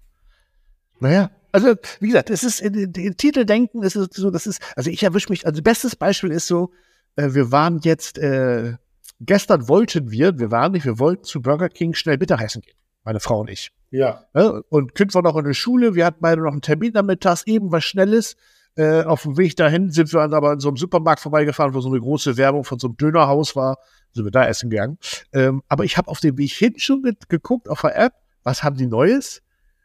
Naja, 1.00 1.30
also 1.52 1.74
wie 2.00 2.08
gesagt, 2.08 2.30
es 2.30 2.44
ist 2.44 2.60
in 2.60 2.72
den, 2.72 2.92
den 2.92 3.16
Titel 3.16 3.44
denken, 3.44 3.82
es 3.82 3.96
ist 3.96 4.14
so, 4.14 4.30
das 4.30 4.46
ist, 4.46 4.60
also 4.76 4.90
ich 4.90 5.02
erwische 5.02 5.30
mich, 5.30 5.46
also 5.46 5.62
bestes 5.62 5.96
Beispiel 5.96 6.30
ist 6.30 6.46
so, 6.46 6.72
äh, 7.16 7.34
wir 7.34 7.50
waren 7.50 7.80
jetzt, 7.80 8.18
äh, 8.18 8.74
gestern 9.20 9.68
wollten 9.68 10.10
wir, 10.10 10.38
wir 10.38 10.50
waren 10.50 10.72
nicht, 10.72 10.84
wir 10.84 10.98
wollten 10.98 11.24
zu 11.24 11.40
Burger 11.40 11.68
King 11.68 11.94
schnell 11.94 12.18
Mittagessen 12.18 12.62
gehen, 12.62 12.76
meine 13.04 13.20
Frau 13.20 13.40
und 13.40 13.50
ich. 13.50 13.72
Ja. 13.90 14.24
Ja, 14.34 14.60
und 14.68 14.94
Kind 14.94 15.14
war 15.14 15.22
noch 15.22 15.36
in 15.36 15.44
der 15.44 15.54
Schule, 15.54 15.94
wir 15.94 16.06
hatten 16.06 16.18
beide 16.20 16.42
noch 16.42 16.52
einen 16.52 16.62
Termin 16.62 16.96
am 16.96 17.06
Mittags, 17.06 17.46
eben 17.46 17.72
was 17.72 17.84
Schnelles. 17.84 18.36
Äh, 18.76 19.04
auf 19.04 19.22
dem 19.22 19.38
Weg 19.38 19.56
dahin 19.56 19.90
sind 19.90 20.12
wir 20.12 20.20
dann 20.20 20.34
aber 20.34 20.52
in 20.52 20.60
so 20.60 20.68
einem 20.68 20.76
Supermarkt 20.76 21.20
vorbeigefahren, 21.20 21.72
wo 21.72 21.80
so 21.80 21.88
eine 21.88 21.98
große 21.98 22.36
Werbung 22.36 22.62
von 22.62 22.78
so 22.78 22.88
einem 22.88 22.96
Dönerhaus 22.98 23.56
war. 23.56 23.78
Sind 24.12 24.24
wir 24.24 24.30
da 24.30 24.46
essen 24.46 24.68
gegangen. 24.68 24.98
Ähm, 25.32 25.62
aber 25.68 25.84
ich 25.84 25.96
habe 25.96 26.08
auf 26.08 26.20
dem 26.20 26.36
Weg 26.36 26.52
hin 26.52 26.74
schon 26.76 27.02
ge 27.02 27.14
geguckt 27.28 27.70
auf 27.70 27.80
der 27.80 27.96
App, 27.96 28.12
was 28.42 28.62
haben 28.62 28.76
die 28.76 28.86
Neues? 28.86 29.42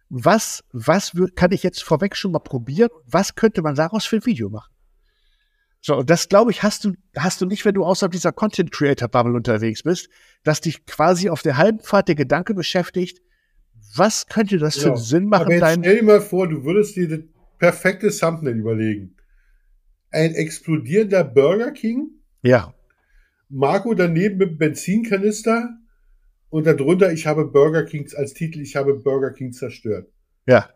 Was, 0.09 0.63
was 0.73 1.13
kann 1.35 1.53
ich 1.53 1.63
jetzt 1.63 1.83
vorweg 1.83 2.17
schon 2.17 2.33
mal 2.33 2.39
probieren? 2.39 2.89
Was 3.05 3.35
könnte 3.35 3.61
man 3.61 3.75
daraus 3.75 4.05
für 4.05 4.17
ein 4.17 4.25
Video 4.25 4.49
machen? 4.49 4.71
So, 5.83 5.97
und 5.97 6.09
das 6.11 6.29
glaube 6.29 6.51
ich, 6.51 6.61
hast 6.61 6.85
du, 6.85 6.93
hast 7.17 7.41
du 7.41 7.47
nicht, 7.47 7.65
wenn 7.65 7.73
du 7.73 7.83
außerhalb 7.83 8.11
dieser 8.11 8.31
Content 8.31 8.71
Creator 8.71 9.07
Bubble 9.07 9.33
unterwegs 9.33 9.81
bist, 9.81 10.09
dass 10.43 10.61
dich 10.61 10.85
quasi 10.85 11.29
auf 11.29 11.41
der 11.41 11.57
halben 11.57 11.79
Fahrt 11.79 12.07
der 12.07 12.15
Gedanke 12.15 12.53
beschäftigt, 12.53 13.19
was 13.95 14.27
könnte 14.27 14.59
das 14.59 14.75
für 14.77 14.89
Ja. 14.89 14.93
einen 14.93 14.97
Sinn 15.01 15.33
Aber 15.33 15.45
machen, 15.45 15.59
dein, 15.59 15.79
stell 15.83 15.97
dir 15.97 16.03
mal 16.03 16.21
vor, 16.21 16.47
du 16.47 16.63
würdest 16.63 16.95
dir 16.95 17.09
das 17.09 17.19
perfekte 17.57 18.09
Thumbnail 18.11 18.57
überlegen. 18.59 19.15
Ein 20.11 20.35
explodierender 20.35 21.23
Burger 21.23 21.71
King, 21.71 22.11
ja, 22.43 22.73
Marco 23.49 23.93
daneben 23.93 24.37
mit 24.37 24.59
Benzinkanister 24.59 25.77
und 26.49 26.67
darunter, 26.67 27.11
ich 27.11 27.25
habe 27.25 27.45
Burger 27.45 27.85
King 27.85 28.07
als 28.15 28.33
Titel, 28.33 28.61
ich 28.61 28.75
habe 28.75 28.93
Burger 28.93 29.31
King 29.31 29.51
zerstört. 29.51 30.07
ja. 30.45 30.69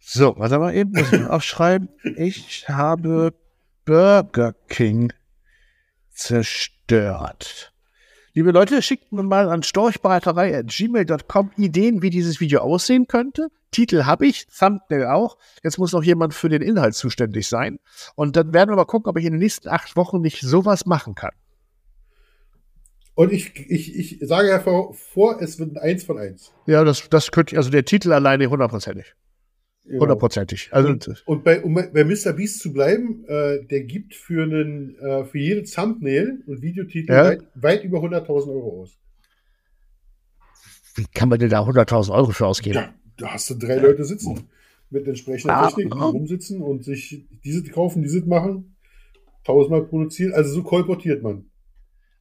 So, 0.00 0.34
warte 0.38 0.58
mal 0.58 0.74
eben, 0.74 0.92
muss 0.92 1.12
ich 1.12 1.24
aufschreiben. 1.26 1.88
Ich 2.16 2.68
habe 2.68 3.34
Burger 3.84 4.54
King 4.68 5.12
zerstört. 6.10 7.72
Liebe 8.34 8.52
Leute, 8.52 8.82
schickt 8.82 9.10
mir 9.12 9.22
mal 9.22 9.48
an 9.48 9.62
storchbraterei.gmail.com 9.62 11.50
Ideen, 11.56 12.02
wie 12.02 12.10
dieses 12.10 12.40
Video 12.40 12.60
aussehen 12.60 13.08
könnte. 13.08 13.48
Titel 13.70 14.04
habe 14.04 14.26
ich, 14.26 14.46
Thumbnail 14.46 15.06
auch. 15.06 15.36
Jetzt 15.62 15.78
muss 15.78 15.92
noch 15.92 16.02
jemand 16.02 16.34
für 16.34 16.48
den 16.48 16.62
Inhalt 16.62 16.94
zuständig 16.94 17.48
sein. 17.48 17.78
Und 18.14 18.36
dann 18.36 18.52
werden 18.54 18.70
wir 18.70 18.76
mal 18.76 18.84
gucken, 18.84 19.10
ob 19.10 19.18
ich 19.18 19.24
in 19.24 19.32
den 19.32 19.40
nächsten 19.40 19.68
acht 19.68 19.96
Wochen 19.96 20.20
nicht 20.20 20.40
sowas 20.40 20.86
machen 20.86 21.14
kann. 21.14 21.32
Und 23.14 23.32
ich, 23.32 23.56
ich, 23.56 23.96
ich 23.96 24.18
sage 24.20 24.48
ja 24.48 24.60
vor, 24.60 24.94
vor, 24.94 25.42
es 25.42 25.58
wird 25.58 25.72
ein 25.72 25.78
Eins 25.78 26.04
von 26.04 26.18
eins. 26.18 26.52
Ja, 26.66 26.84
das, 26.84 27.08
das 27.08 27.32
könnte 27.32 27.54
ich, 27.54 27.58
also 27.58 27.70
der 27.70 27.84
Titel 27.84 28.12
alleine 28.12 28.48
hundertprozentig. 28.48 29.14
Hundertprozentig. 29.90 30.68
Also, 30.72 30.88
Und, 30.90 31.22
und 31.26 31.44
bei, 31.44 31.62
um 31.62 31.74
bei 31.74 32.04
Mr. 32.04 32.32
Beast 32.32 32.60
zu 32.60 32.72
bleiben, 32.72 33.24
äh, 33.26 33.64
der 33.64 33.82
gibt 33.82 34.14
für, 34.14 34.42
einen, 34.42 34.98
äh, 34.98 35.24
für 35.24 35.38
jede 35.38 35.62
Thumbnail 35.62 36.42
und 36.46 36.60
Videotitel 36.62 37.12
Ja. 37.12 37.24
weit, 37.24 37.42
weit 37.54 37.84
über 37.84 37.98
100.000 38.00 38.48
Euro 38.52 38.82
aus. 38.82 38.98
wie 40.96 41.06
kann 41.14 41.28
man 41.28 41.38
denn 41.38 41.50
da 41.50 41.62
100.000 41.64 42.12
Euro 42.12 42.30
für 42.32 42.46
ausgeben? 42.46 42.74
Ja, 42.76 42.94
da 43.16 43.32
hast 43.34 43.48
du 43.50 43.54
drei 43.54 43.76
Leute 43.76 44.04
sitzen 44.04 44.48
mit 44.90 45.06
entsprechender 45.06 45.56
Ah, 45.56 45.66
Technik, 45.68 45.92
die 45.92 45.98
rumsitzen 45.98 46.60
und 46.62 46.84
sich 46.84 47.24
diese 47.44 47.62
kaufen, 47.70 48.02
diese 48.02 48.20
machen, 48.26 48.74
tausendmal 49.44 49.84
produzieren. 49.84 50.32
Also 50.32 50.52
so 50.52 50.62
kolportiert 50.62 51.22
man. 51.22 51.44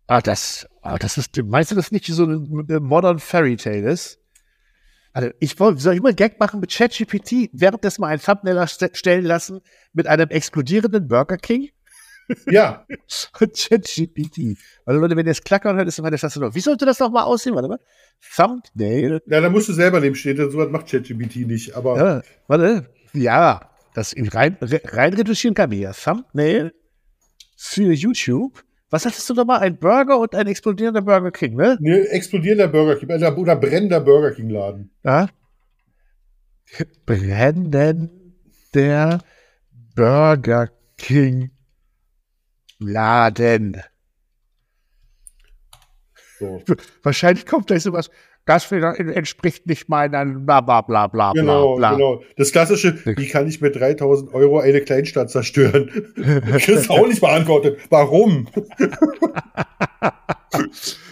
Ah, 0.08 0.22
das, 0.22 0.68
ah, 0.82 0.98
das 0.98 1.18
ist, 1.18 1.42
meinst 1.44 1.72
du, 1.72 1.76
das 1.76 1.92
nicht 1.92 2.06
so 2.06 2.26
ein 2.26 2.66
Modern 2.82 3.20
Fairy 3.20 3.58
Tale 3.58 3.90
ist? 3.92 4.20
Also, 5.14 5.30
ich 5.40 5.60
wollte, 5.60 5.82
soll 5.82 5.96
ich 5.96 6.02
mal 6.02 6.10
einen 6.10 6.16
Gag 6.16 6.40
machen 6.40 6.60
mit 6.60 6.72
ChatGPT, 6.72 7.50
währenddessen 7.54 8.02
mal 8.02 8.08
ein 8.08 8.22
Thumbnail 8.22 8.68
stellen 8.68 9.26
lassen 9.26 9.62
mit 9.94 10.08
einem 10.08 10.30
explodierenden 10.30 11.08
Burger 11.08 11.38
King 11.38 11.70
Ja, 12.48 12.86
und 13.40 13.54
ChatGPT. 13.54 14.58
Also, 14.86 15.00
Leute, 15.00 15.16
wenn 15.16 15.26
ihr 15.26 15.32
es 15.32 15.44
klackern 15.44 15.78
hört, 15.78 15.88
ist 15.88 16.00
immer 16.00 16.12
das 16.12 16.22
Taste 16.22 16.40
noch. 16.40 16.56
Wie 16.56 16.60
sollte 16.60 16.86
das 16.86 17.00
nochmal 17.00 17.24
aussehen? 17.24 17.56
Warte 17.56 17.70
mal. 17.70 17.80
Thumbnail. 18.36 19.22
ja, 19.28 19.42
da 19.42 19.50
musst 19.50 19.70
du 19.70 19.74
selber 19.74 20.00
neben 20.00 20.16
stehen, 20.16 20.36
denn 20.38 20.50
sowas 20.52 20.70
macht 20.70 20.90
ChatGPT 20.90 21.48
nicht. 21.48 21.76
Aber 21.76 21.98
Ja, 21.98 22.22
warte. 22.48 22.90
Ja, 23.14 23.72
das 23.94 24.14
rein, 24.18 24.58
rein 24.62 25.14
reduzieren 25.14 25.56
kann 25.56 25.70
man 25.70 25.78
hier. 25.78 25.94
Thumbnail 25.94 26.74
für 27.56 27.94
YouTube. 27.94 28.64
Was 28.90 29.06
hattest 29.06 29.30
du 29.30 29.34
nochmal? 29.34 29.60
Ein 29.60 29.78
Burger 29.78 30.18
und 30.18 30.34
ein 30.34 30.48
explodierender 30.48 31.02
Burger 31.02 31.32
King, 31.32 31.56
ne? 31.56 31.78
ne, 31.82 32.08
explodierender 32.10 32.70
Burger 32.70 32.96
King 32.96 33.10
oder, 33.10 33.38
oder 33.38 33.56
brennender 33.56 34.00
Burger 34.00 34.32
King 34.32 34.50
Laden. 34.50 34.92
Ja. 35.04 35.28
Brennender 37.06 38.10
Burger 39.96 40.70
King 40.98 41.52
Laden. 42.80 43.82
So. 46.40 46.62
Wahrscheinlich 47.04 47.46
kommt 47.46 47.68
gleich 47.68 47.84
sowas. 47.84 48.10
Das 48.48 48.72
entspricht 48.72 49.68
nicht 49.68 49.90
meinen 49.90 50.46
bla 50.46 50.62
bla 50.62 50.82
bla 50.82 51.06
bla 51.08 51.34
Genau, 51.34 51.76
bla 51.76 51.90
bla. 51.92 51.98
genau. 51.98 52.24
Das 52.38 52.52
klassische, 52.52 52.98
wie 53.06 53.28
kann 53.28 53.48
ich 53.48 53.62
mit 53.62 53.76
3000 53.76 54.34
Euro 54.34 54.60
eine 54.60 54.82
Kleinstadt 54.82 55.30
zerstören? 55.30 55.92
Kriegst 56.58 56.90
auch 56.90 57.06
nicht 57.08 57.22
beantwortet. 57.22 57.80
Warum? 57.90 58.48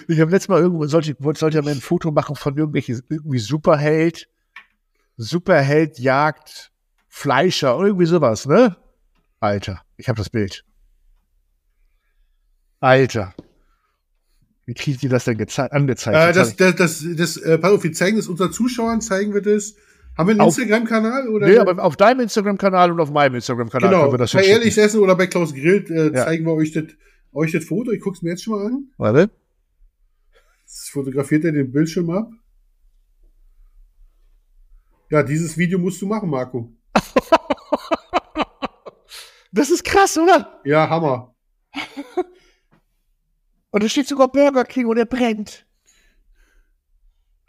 Ich 0.07 0.19
habe 0.19 0.31
letztes 0.31 0.49
Mal 0.49 0.61
irgendwo, 0.61 0.85
sollte, 0.85 1.15
wollte- 1.19 1.39
sollte 1.39 1.61
mal 1.61 1.71
ein 1.71 1.81
Foto 1.81 2.11
machen 2.11 2.35
von 2.35 2.55
irgendwelchen, 2.55 3.01
irgendwie 3.09 3.39
Superheld, 3.39 4.29
Superheld 5.17 5.99
jagt 5.99 6.71
Fleischer 7.07 7.77
irgendwie 7.79 8.05
sowas, 8.05 8.45
ne? 8.45 8.75
Alter, 9.39 9.81
ich 9.97 10.07
habe 10.07 10.17
das 10.17 10.29
Bild. 10.29 10.63
Alter. 12.79 13.33
Wie 14.65 14.73
kriegt 14.73 15.03
ihr 15.03 15.09
das 15.09 15.25
denn 15.25 15.37
gezei- 15.37 15.69
angezeigt? 15.69 16.17
Äh, 16.17 16.33
das, 16.33 16.55
das, 16.55 16.75
das, 16.75 17.05
das, 17.15 17.37
äh, 17.37 17.57
pass 17.57 17.71
auf, 17.71 17.83
wir 17.83 17.93
zeigen 17.93 18.17
es 18.17 18.27
unseren 18.27 18.51
Zuschauern, 18.51 18.99
zeigen 19.01 19.33
wir 19.33 19.41
das. 19.41 19.75
Haben 20.17 20.29
wir 20.29 20.31
einen 20.35 20.45
Instagram-Kanal? 20.47 21.27
oder? 21.27 21.47
nee, 21.47 21.57
aber 21.57 21.83
auf 21.83 21.97
deinem 21.97 22.21
Instagram-Kanal 22.21 22.91
und 22.91 22.99
auf 22.99 23.11
meinem 23.11 23.35
Instagram-Kanal 23.35 23.89
genau, 23.89 24.01
können 24.03 24.13
wir 24.13 24.17
das 24.17 24.31
bei 24.31 24.39
hinschicken. 24.39 24.61
Ehrlich 24.61 24.77
Essen 24.77 24.99
oder 25.01 25.15
bei 25.15 25.27
Klaus 25.27 25.53
Grillt 25.53 25.89
äh, 25.91 26.05
Ja. 26.07 26.25
zeigen 26.25 26.45
wir 26.45 26.53
euch 26.53 26.71
das, 26.71 26.85
euch 27.33 27.51
das 27.51 27.65
Foto. 27.65 27.91
Ich 27.91 27.99
guck's 28.01 28.21
mir 28.21 28.29
jetzt 28.31 28.43
schon 28.43 28.53
mal 28.57 28.65
an. 28.65 28.87
Warte. 28.97 29.29
Jetzt 30.61 30.89
fotografiert 30.89 31.43
er 31.45 31.51
den 31.51 31.71
Bildschirm 31.71 32.09
ab. 32.09 32.29
Ja, 35.11 35.21
dieses 35.21 35.57
Video 35.57 35.77
musst 35.77 36.01
du 36.01 36.07
machen, 36.07 36.29
Marco. 36.29 36.71
Das 39.51 39.69
ist 39.69 39.85
krass, 39.85 40.17
oder? 40.17 40.59
Ja, 40.65 40.89
Hammer. 40.89 41.33
Und 43.75 43.83
da 43.83 43.89
steht 43.89 44.07
sogar 44.07 44.31
Burger 44.31 44.63
King 44.63 44.85
und 44.85 44.97
er 44.97 45.05
brennt. 45.05 45.65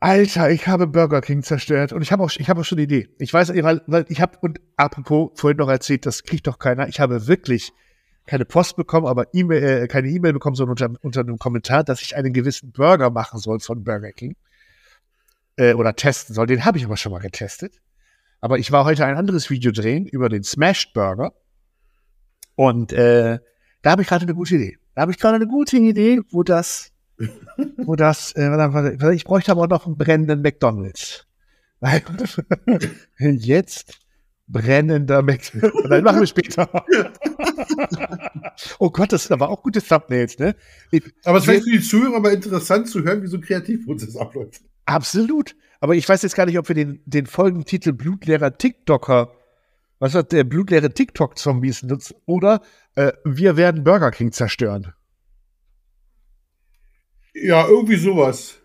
Alter, 0.01 0.51
ich 0.51 0.67
habe 0.67 0.89
Burger 0.89 1.21
King 1.21 1.45
zerstört 1.45 1.93
und 1.93 2.03
ich 2.03 2.11
habe 2.11 2.25
auch, 2.25 2.33
ich 2.37 2.49
habe 2.49 2.61
auch 2.63 2.65
schon 2.65 2.79
eine 2.79 2.83
Idee. 2.83 3.09
Ich 3.21 3.33
weiß, 3.33 3.51
weil, 3.51 4.07
ich 4.09 4.21
habe 4.21 4.37
und 4.41 4.61
apropos 4.77 5.31
vorhin 5.37 5.59
noch 5.59 5.69
erzählt, 5.69 6.05
das 6.05 6.25
kriegt 6.25 6.49
doch 6.49 6.59
keiner. 6.59 6.89
Ich 6.89 6.99
habe 6.99 7.29
wirklich 7.29 7.73
keine 8.27 8.45
Post 8.45 8.75
bekommen, 8.75 9.07
aber 9.07 9.33
E-Mail, 9.35 9.85
äh, 9.85 9.87
keine 9.87 10.09
E-Mail 10.09 10.33
bekommen, 10.33 10.57
sondern 10.57 10.73
unter, 10.73 11.05
unter 11.05 11.21
einem 11.21 11.39
Kommentar, 11.39 11.85
dass 11.85 12.03
ich 12.03 12.17
einen 12.17 12.33
gewissen 12.33 12.73
Burger 12.73 13.11
machen 13.11 13.39
soll 13.39 13.61
von 13.61 13.85
Burger 13.85 14.11
King 14.11 14.35
äh, 15.55 15.75
oder 15.75 15.95
testen 15.95 16.35
soll. 16.35 16.49
Den 16.49 16.65
habe 16.65 16.77
ich 16.77 16.87
aber 16.87 16.97
schon 16.97 17.13
mal 17.13 17.21
getestet. 17.21 17.81
Aber 18.41 18.59
ich 18.59 18.73
war 18.73 18.85
heute 18.85 19.07
ein 19.07 19.17
anderes 19.17 19.49
Video 19.49 19.71
drehen 19.71 20.07
über 20.07 20.29
den 20.29 20.43
Smashed 20.43 20.93
Burger 20.93 21.35
und 22.57 22.93
äh, 22.93 23.39
da 23.83 23.91
habe 23.93 24.03
ich 24.03 24.09
gerade 24.09 24.25
eine 24.25 24.35
gute 24.35 24.57
Idee. 24.57 24.79
Da 24.97 25.03
habe 25.03 25.13
ich 25.13 25.19
gerade 25.19 25.37
eine 25.37 25.47
gute 25.47 25.77
Idee, 25.77 26.23
wo 26.31 26.43
das 26.43 26.91
wo 27.77 27.97
das, 27.97 28.33
äh, 28.33 29.15
ich 29.15 29.25
bräuchte 29.25 29.53
aber 29.53 29.69
noch 29.69 29.87
einen 29.87 29.97
brennenden 29.97 30.43
McDonalds. 30.43 31.27
Jetzt 33.19 33.99
brennender 34.49 35.23
McDonalds. 35.23 35.89
Dann 35.89 36.05
machen 36.05 36.21
wir 36.21 36.27
später. 36.27 36.69
oh 38.79 38.91
Gott, 38.91 39.13
das 39.13 39.25
sind 39.25 39.33
aber 39.33 39.51
auch 39.51 39.63
gute 39.63 39.83
Thumbnails, 39.83 40.39
ne? 40.39 40.57
aber 41.25 41.39
es 41.39 41.47
wäre 41.47 41.61
für 41.61 41.71
die 41.71 41.83
Zuhörer 41.83 42.21
mal 42.21 42.33
interessant 42.33 42.89
zu 42.89 43.05
hören, 43.05 43.23
wie 43.23 43.27
so 43.27 43.37
ein 43.37 43.43
Kreativprozess 43.43 44.17
abläuft. 44.17 44.63
Absolut. 44.87 45.55
Aber 45.81 45.95
ich 45.95 46.09
weiß 46.09 46.23
jetzt 46.23 46.37
gar 46.37 46.47
nicht, 46.47 46.59
ob 46.59 46.69
wir 46.69 46.75
den, 46.75 47.03
den 47.05 47.27
Folgentitel 47.27 47.93
Blutleerer 47.93 48.57
TikToker, 48.57 49.36
was 49.99 50.15
hat 50.15 50.33
der 50.33 50.45
blutleere 50.45 50.93
TikTok-Zombies 50.93 51.83
nutzen, 51.85 52.17
oder 52.27 52.63
äh, 52.95 53.13
wir 53.25 53.57
werden 53.57 53.85
Burger 53.85 54.11
King 54.11 54.33
zerstören. 54.33 54.93
Ja, 57.35 57.67
irgendwie 57.67 57.97
sowas. 57.97 58.59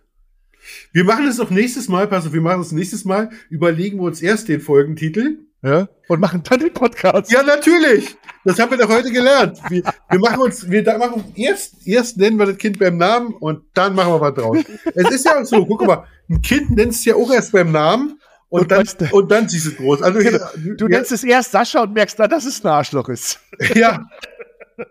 Wir 0.93 1.03
machen 1.03 1.27
es 1.27 1.37
doch 1.37 1.49
nächstes 1.49 1.89
Mal, 1.89 2.07
pass 2.07 2.27
auf, 2.27 2.33
wir 2.33 2.41
machen 2.41 2.61
es 2.61 2.71
nächstes 2.71 3.05
Mal, 3.05 3.29
überlegen 3.49 3.97
wir 3.97 4.03
uns 4.03 4.21
erst 4.21 4.47
den 4.47 4.61
Folgentitel. 4.61 5.39
Ja, 5.63 5.87
und 6.07 6.19
machen 6.19 6.41
dann 6.43 6.59
den 6.59 6.73
Podcast. 6.73 7.31
Ja, 7.31 7.43
natürlich. 7.43 8.17
Das 8.43 8.57
haben 8.57 8.71
wir 8.71 8.79
doch 8.79 8.89
heute 8.89 9.11
gelernt. 9.11 9.59
Wir, 9.69 9.83
wir 10.09 10.19
machen 10.19 10.41
uns, 10.41 10.69
wir 10.69 10.83
machen 10.97 11.23
erst, 11.35 11.85
erst 11.85 12.17
nennen 12.17 12.37
wir 12.37 12.47
das 12.47 12.57
Kind 12.57 12.79
beim 12.79 12.97
Namen 12.97 13.33
und 13.35 13.63
dann 13.75 13.93
machen 13.93 14.13
wir 14.13 14.21
was 14.21 14.33
draus. 14.33 14.57
es 14.95 15.11
ist 15.11 15.25
ja 15.25 15.39
auch 15.39 15.45
so, 15.45 15.63
guck 15.65 15.85
mal, 15.85 16.05
ein 16.29 16.41
Kind 16.41 16.71
nennst 16.71 17.05
du 17.05 17.11
ja 17.11 17.15
auch 17.15 17.31
erst 17.31 17.51
beim 17.51 17.71
Namen 17.71 18.19
und, 18.51 18.61
und 18.63 18.71
dann, 18.71 19.11
und 19.11 19.31
dann 19.31 19.47
siehst 19.49 19.65
du 19.65 19.69
es 19.71 19.77
groß. 19.77 20.01
Also, 20.01 20.19
genau. 20.19 20.45
Du 20.77 20.87
ja, 20.87 20.97
nennst 20.97 21.11
es 21.11 21.23
erst 21.23 21.51
Sascha 21.51 21.81
und 21.83 21.93
merkst 21.93 22.19
dann, 22.19 22.29
dass 22.29 22.45
es 22.45 22.63
ein 22.63 22.67
Arschloch 22.67 23.09
ist. 23.09 23.39
Ja, 23.75 24.05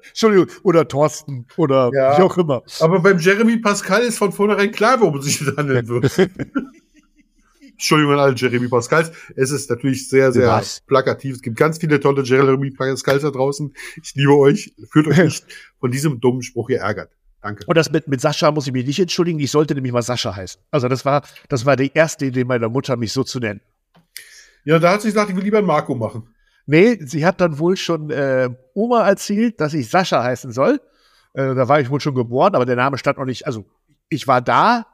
Entschuldigung, 0.08 0.46
oder 0.62 0.86
Thorsten 0.88 1.46
oder 1.56 1.90
Ja. 1.92 2.16
wie 2.18 2.22
auch 2.22 2.38
immer. 2.38 2.62
aber 2.80 3.00
beim 3.00 3.18
Jeremy 3.18 3.58
Pascal 3.58 4.02
ist 4.02 4.18
von 4.18 4.32
vornherein 4.32 4.70
klar, 4.70 5.00
worum 5.00 5.18
es 5.18 5.24
sich 5.26 5.40
handeln 5.56 5.86
wird. 5.88 6.10
Entschuldigung 7.72 8.12
an 8.14 8.18
alle 8.20 8.34
Jeremy 8.34 8.68
Pascals. 8.68 9.10
Es 9.36 9.50
ist 9.50 9.70
natürlich 9.70 10.08
sehr, 10.08 10.32
sehr 10.32 10.48
Was? 10.48 10.80
plakativ. 10.86 11.36
Es 11.36 11.42
gibt 11.42 11.56
ganz 11.56 11.78
viele 11.78 11.98
tolle 11.98 12.22
Jeremy 12.22 12.70
Pascals 12.70 13.22
da 13.22 13.30
draußen. 13.30 13.72
Ich 14.02 14.14
liebe 14.14 14.36
euch. 14.36 14.74
Fühlt 14.90 15.06
euch 15.08 15.16
nicht 15.24 15.46
von 15.80 15.90
diesem 15.90 16.20
dummen 16.20 16.42
Spruch 16.42 16.68
hier 16.68 16.80
ärgert. 16.80 17.10
Danke. 17.42 17.64
Und 17.66 17.76
das 17.76 17.90
mit, 17.90 18.06
mit 18.06 18.20
Sascha 18.20 18.50
muss 18.50 18.66
ich 18.66 18.72
mich 18.72 18.86
nicht 18.86 18.98
entschuldigen. 18.98 19.38
Ich 19.38 19.50
sollte 19.50 19.74
nämlich 19.74 19.92
mal 19.92 20.02
Sascha 20.02 20.34
heißen. 20.34 20.60
Also 20.70 20.88
das 20.88 21.04
war, 21.04 21.22
das 21.48 21.64
war 21.64 21.76
die 21.76 21.90
erste 21.94 22.26
Idee 22.26 22.44
meiner 22.44 22.68
Mutter, 22.68 22.96
mich 22.96 23.12
so 23.12 23.24
zu 23.24 23.38
nennen. 23.38 23.60
Ja, 24.64 24.78
da 24.78 24.92
hat 24.92 25.02
sie 25.02 25.08
gesagt, 25.08 25.30
ich 25.30 25.36
will 25.36 25.44
lieber 25.44 25.58
einen 25.58 25.66
Marco 25.66 25.94
machen. 25.94 26.34
Nee, 26.66 26.98
sie 27.00 27.24
hat 27.24 27.40
dann 27.40 27.58
wohl 27.58 27.76
schon 27.76 28.10
äh, 28.10 28.50
Oma 28.74 29.08
erzählt, 29.08 29.60
dass 29.60 29.74
ich 29.74 29.88
Sascha 29.88 30.22
heißen 30.22 30.52
soll. 30.52 30.80
Äh, 31.32 31.54
da 31.54 31.68
war 31.68 31.80
ich 31.80 31.90
wohl 31.90 32.00
schon 32.00 32.14
geboren, 32.14 32.54
aber 32.54 32.66
der 32.66 32.76
Name 32.76 32.98
stand 32.98 33.18
noch 33.18 33.24
nicht, 33.24 33.46
also 33.46 33.64
ich 34.08 34.28
war 34.28 34.42
da, 34.42 34.86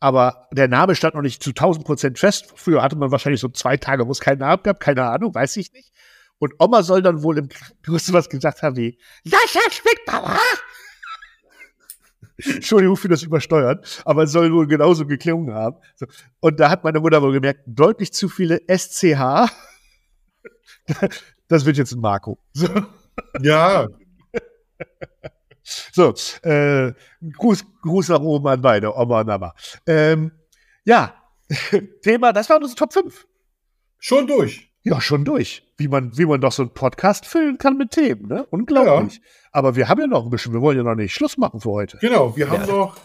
aber 0.00 0.48
der 0.52 0.68
Name 0.68 0.94
stand 0.94 1.14
noch 1.14 1.22
nicht 1.22 1.42
zu 1.42 1.50
1000 1.50 1.84
Prozent 1.84 2.18
fest. 2.18 2.52
Früher 2.54 2.82
hatte 2.82 2.96
man 2.96 3.10
wahrscheinlich 3.10 3.40
so 3.40 3.48
zwei 3.48 3.76
Tage, 3.76 4.06
wo 4.06 4.12
es 4.12 4.20
keinen 4.20 4.38
Namen 4.38 4.62
gab, 4.62 4.78
keine 4.80 5.04
Ahnung, 5.04 5.34
weiß 5.34 5.56
ich 5.56 5.72
nicht. 5.72 5.92
Und 6.38 6.54
Oma 6.60 6.84
soll 6.84 7.02
dann 7.02 7.22
wohl 7.22 7.38
im 7.38 7.48
Kurs 7.84 8.12
was 8.12 8.28
gesagt 8.28 8.62
haben 8.62 8.76
wie 8.76 8.98
Sascha 9.24 9.60
Schmidtbauer. 9.70 10.38
Entschuldigung 12.44 12.96
für 12.96 13.08
das 13.08 13.22
Übersteuern, 13.22 13.80
aber 14.04 14.24
es 14.24 14.32
soll 14.32 14.52
wohl 14.52 14.66
genauso 14.66 15.06
geklungen 15.06 15.54
haben. 15.54 15.76
Und 16.40 16.60
da 16.60 16.70
hat 16.70 16.84
meine 16.84 17.00
Mutter 17.00 17.20
wohl 17.22 17.32
gemerkt, 17.32 17.62
deutlich 17.66 18.12
zu 18.12 18.28
viele 18.28 18.60
SCH. 18.68 19.50
Das 21.50 21.64
wird 21.64 21.78
jetzt 21.78 21.92
ein 21.92 22.00
Marco. 22.00 22.38
So. 22.52 22.68
Ja, 23.40 23.86
So, 25.92 26.14
äh, 26.42 26.92
Gruß, 27.20 27.64
Gruß 27.82 28.08
nach 28.08 28.20
oben 28.20 28.46
an 28.48 28.62
beide, 28.62 28.94
Oma 28.94 29.20
und 29.20 29.26
Mama. 29.26 29.54
Ähm, 29.86 30.32
ja, 30.84 31.14
Thema, 32.02 32.32
das 32.32 32.48
waren 32.48 32.62
unsere 32.62 32.78
Top 32.78 32.92
5. 32.92 33.26
schon 33.98 34.26
durch. 34.26 34.67
Ja, 34.88 35.02
schon 35.02 35.24
durch. 35.24 35.64
Wie 35.76 35.86
man, 35.86 36.16
wie 36.16 36.24
man 36.24 36.40
doch 36.40 36.52
so 36.52 36.62
einen 36.62 36.72
Podcast 36.72 37.26
füllen 37.26 37.58
kann 37.58 37.76
mit 37.76 37.90
Themen, 37.90 38.26
ne? 38.26 38.46
Unglaublich. 38.50 39.20
Aber 39.52 39.76
wir 39.76 39.88
haben 39.88 40.00
ja 40.00 40.06
noch 40.06 40.24
ein 40.24 40.30
bisschen, 40.30 40.54
wir 40.54 40.62
wollen 40.62 40.78
ja 40.78 40.82
noch 40.82 40.94
nicht 40.94 41.12
Schluss 41.12 41.36
machen 41.36 41.60
für 41.60 41.70
heute. 41.70 41.98
Genau, 42.00 42.34
wir 42.36 42.48
haben 42.48 42.66
noch. 42.66 42.96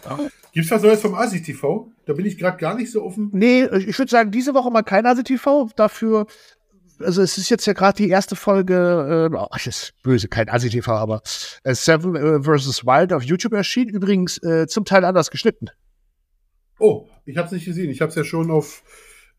Gibt's 0.52 0.70
was 0.70 0.82
Neues 0.82 1.00
vom 1.02 1.14
Asi 1.14 1.42
TV? 1.42 1.90
Da 2.06 2.14
bin 2.14 2.24
ich 2.24 2.38
gerade 2.38 2.56
gar 2.56 2.74
nicht 2.74 2.90
so 2.90 3.02
offen. 3.02 3.28
Nee, 3.32 3.64
ich 3.64 3.98
würde 3.98 4.10
sagen, 4.10 4.30
diese 4.30 4.54
Woche 4.54 4.70
mal 4.70 4.82
kein 4.82 5.04
ASI-TV. 5.04 5.70
Dafür, 5.76 6.26
also 7.00 7.20
es 7.20 7.36
ist 7.36 7.50
jetzt 7.50 7.66
ja 7.66 7.74
gerade 7.74 7.96
die 7.96 8.08
erste 8.08 8.34
Folge, 8.34 9.30
äh, 9.30 9.36
oh, 9.36 9.46
das 9.52 9.66
ist 9.66 9.92
böse, 10.02 10.28
kein 10.28 10.48
ASI-TV, 10.48 10.90
aber 10.90 11.20
äh, 11.64 11.74
Seven 11.74 12.16
äh, 12.16 12.42
vs. 12.42 12.86
Wild 12.86 13.12
auf 13.12 13.22
YouTube 13.22 13.52
erschienen. 13.52 13.90
Übrigens 13.90 14.42
äh, 14.42 14.66
zum 14.66 14.86
Teil 14.86 15.04
anders 15.04 15.30
geschnitten. 15.30 15.66
Oh, 16.78 17.08
ich 17.26 17.36
habe 17.36 17.46
es 17.46 17.52
nicht 17.52 17.66
gesehen. 17.66 17.90
Ich 17.90 18.00
habe 18.00 18.08
es 18.08 18.16
ja 18.16 18.24
schon 18.24 18.50
auf 18.50 18.82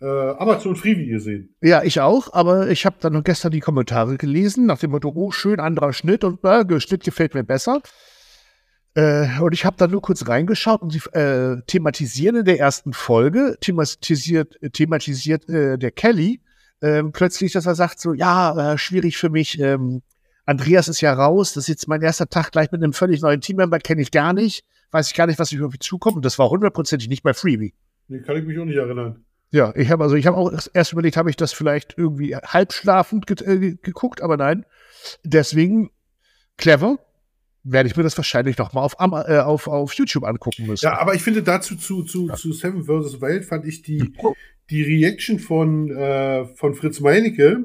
Amazon 0.02 0.76
Freebie 0.76 1.08
gesehen. 1.08 1.56
Ja, 1.62 1.84
ich 1.84 2.02
auch, 2.02 2.34
aber 2.34 2.70
ich 2.70 2.86
habe 2.86 2.98
dann 3.00 3.14
noch 3.14 3.24
gestern 3.24 3.52
die 3.52 3.62
Kommentare 3.62 4.18
gelesen, 4.18 4.66
nach 4.66 4.80
dem 4.80 4.92
Motto, 4.92 5.12
oh, 5.16 5.32
schön 5.32 5.60
anderer 5.60 5.94
Schnitt 5.94 6.24
und 6.24 6.44
äh, 6.44 6.80
Schnitt 6.80 7.04
gefällt 7.04 7.34
mir 7.34 7.44
besser. 7.44 7.82
Äh, 8.94 9.40
und 9.40 9.54
ich 9.54 9.66
habe 9.66 9.78
dann 9.78 9.92
nur 9.92 10.02
kurz 10.02 10.28
reingeschaut 10.28 10.82
und 10.82 10.92
sie 10.92 11.02
äh, 11.14 11.62
thematisieren 11.68 12.38
in 12.38 12.46
der 12.46 12.60
ersten 12.60 12.94
Folge, 12.94 13.58
thematisiert, 13.62 14.58
thematisiert 14.74 15.50
äh, 15.50 15.78
der 15.78 15.92
Kelly 15.92 16.42
ähm, 16.82 17.12
plötzlich, 17.12 17.54
dass 17.54 17.66
er 17.66 17.76
sagt 17.76 18.00
so, 18.00 18.14
ja, 18.14 18.74
äh, 18.74 18.78
schwierig 18.78 19.18
für 19.18 19.30
mich, 19.30 19.60
ähm, 19.60 20.02
Andreas 20.46 20.88
ist 20.88 21.02
ja 21.02 21.14
raus, 21.14 21.54
das 21.54 21.64
ist 21.64 21.70
jetzt 21.70 21.88
mein 21.88 22.02
erster 22.02 22.30
Tag 22.30 22.52
gleich 22.52 22.72
mit 22.72 22.84
einem 22.84 22.94
völlig 22.94 23.22
neuen 23.22 23.42
Teammember, 23.42 23.80
kenne 23.80 24.02
ich 24.02 24.12
gar 24.12 24.34
nicht, 24.34 24.64
weiß 24.92 25.08
ich 25.08 25.16
gar 25.16 25.26
nicht, 25.28 25.40
was 25.40 25.52
ich 25.52 25.62
auf 25.62 25.72
mich 25.72 25.80
zukommt 25.80 26.18
und 26.18 26.26
das 26.26 26.38
war 26.38 26.50
hundertprozentig 26.50 27.10
nicht 27.10 27.24
bei 27.24 27.34
Freebie. 27.34 27.74
Nee, 28.08 28.20
kann 28.20 28.38
ich 28.38 28.46
mich 28.46 28.60
auch 28.60 28.66
nicht 28.66 28.78
erinnern. 28.78 29.26
Ja, 29.52 29.74
ich 29.76 29.90
habe 29.90 30.04
also 30.04 30.16
ich 30.16 30.28
habe 30.28 30.38
auch 30.38 30.52
erst- 30.74 30.92
überlegt, 30.92 31.18
habe 31.18 31.30
ich 31.30 31.36
das 31.38 31.54
vielleicht 31.54 31.98
irgendwie 31.98 32.36
halbschlafend 32.36 33.28
ge 33.28 33.38
äh, 33.46 33.76
geguckt, 33.82 34.22
aber 34.22 34.38
nein. 34.38 34.66
Deswegen 35.24 35.92
clever 36.58 37.00
werde 37.64 37.90
ich 37.90 37.96
mir 37.96 38.04
das 38.04 38.18
wahrscheinlich 38.18 38.58
noch 38.58 38.74
mal 38.74 38.82
auf, 38.82 38.96
äh, 39.00 39.40
auf, 39.40 39.68
auf 39.68 39.94
YouTube 39.94 40.24
angucken 40.24 40.68
müssen. 40.68 40.86
Ja, 40.86 41.00
aber 41.00 41.16
ich 41.16 41.22
finde 41.24 41.42
dazu 41.42 41.76
zu, 41.76 42.04
zu, 42.04 42.28
zu 42.30 42.54
Seven 42.54 42.84
vs. 42.84 43.22
Wild 43.22 43.46
fand 43.46 43.66
ich 43.66 43.82
die, 43.82 44.14
die 44.70 44.84
Reaction 44.84 45.40
von, 45.40 45.90
äh, 45.90 46.46
von 46.56 46.76
Fritz 46.76 47.00
Meinecke 47.00 47.64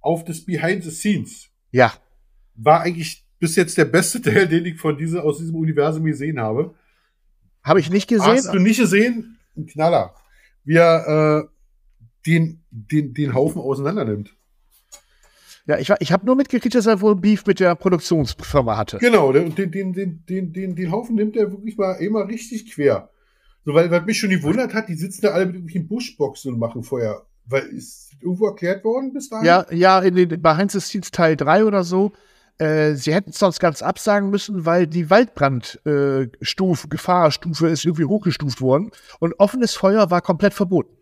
auf 0.00 0.24
das 0.24 0.44
Behind 0.44 0.82
the 0.82 0.90
Scenes 0.90 1.48
ja, 1.70 1.92
war 2.56 2.80
eigentlich 2.80 3.24
bis 3.38 3.54
jetzt 3.56 3.78
der 3.78 3.84
beste 3.84 4.20
Teil, 4.22 4.48
den 4.48 4.66
ich 4.66 4.80
von 4.80 4.98
diese, 4.98 5.22
aus 5.22 5.38
diesem 5.38 5.54
Universum 5.54 6.04
gesehen 6.04 6.40
habe. 6.40 6.74
habe 7.62 7.78
ich 7.80 7.90
nicht 7.90 8.08
gesehen. 8.08 8.26
Hast 8.26 8.52
du 8.52 8.58
nicht 8.58 8.78
gesehen? 8.80 9.38
Ein 9.56 9.66
Knaller. 9.66 10.14
Wie 10.64 10.76
er 10.76 11.44
äh, 11.44 11.48
den, 12.26 12.64
den, 12.70 13.14
den 13.14 13.34
Haufen 13.34 13.60
auseinander 13.60 14.04
nimmt. 14.04 14.36
Ja, 15.66 15.78
ich, 15.78 15.92
ich 16.00 16.12
habe 16.12 16.26
nur 16.26 16.36
mitgekriegt, 16.36 16.74
dass 16.74 16.86
er 16.86 17.00
wohl 17.00 17.16
Beef 17.16 17.46
mit 17.46 17.60
der 17.60 17.74
Produktionsfirma 17.74 18.76
hatte. 18.76 18.98
Genau, 18.98 19.32
den, 19.32 19.54
den, 19.54 19.70
den, 19.70 19.92
den, 19.92 20.52
den, 20.52 20.74
den 20.74 20.90
Haufen 20.90 21.14
nimmt 21.14 21.36
er 21.36 21.50
wirklich 21.52 21.76
mal 21.76 21.92
immer 21.94 22.26
richtig 22.26 22.72
quer. 22.72 23.10
So, 23.64 23.74
weil, 23.74 23.90
was 23.90 24.04
mich 24.04 24.18
schon 24.18 24.30
gewundert 24.30 24.74
hat, 24.74 24.88
die 24.88 24.94
sitzen 24.94 25.22
da 25.22 25.30
alle 25.30 25.46
mit 25.46 25.54
irgendwelchen 25.54 25.86
Buschboxen 25.86 26.54
und 26.54 26.58
machen 26.58 26.82
Feuer. 26.82 27.26
Weil 27.44 27.64
ist 27.66 28.16
irgendwo 28.20 28.46
erklärt 28.46 28.84
worden 28.84 29.12
bis 29.12 29.28
dahin? 29.28 29.46
Ja, 29.46 29.66
ja, 29.70 30.00
in 30.00 30.14
den 30.14 30.40
Behind 30.40 30.70
the 30.70 30.80
Scenes 30.80 31.10
Teil 31.10 31.36
3 31.36 31.64
oder 31.64 31.84
so. 31.84 32.12
Äh, 32.60 32.94
sie 32.94 33.14
hätten 33.14 33.30
es 33.30 33.38
sonst 33.38 33.58
ganz 33.58 33.80
absagen 33.82 34.28
müssen, 34.30 34.66
weil 34.66 34.86
die 34.86 35.08
Waldbrandstufe, 35.08 36.28
äh, 36.40 36.44
Stufe, 36.44 36.88
Gefahrstufe 36.88 37.68
ist 37.68 37.84
irgendwie 37.84 38.04
hochgestuft 38.04 38.60
worden 38.60 38.90
und 39.18 39.34
offenes 39.38 39.74
Feuer 39.74 40.10
war 40.10 40.20
komplett 40.20 40.52
verboten. 40.54 40.94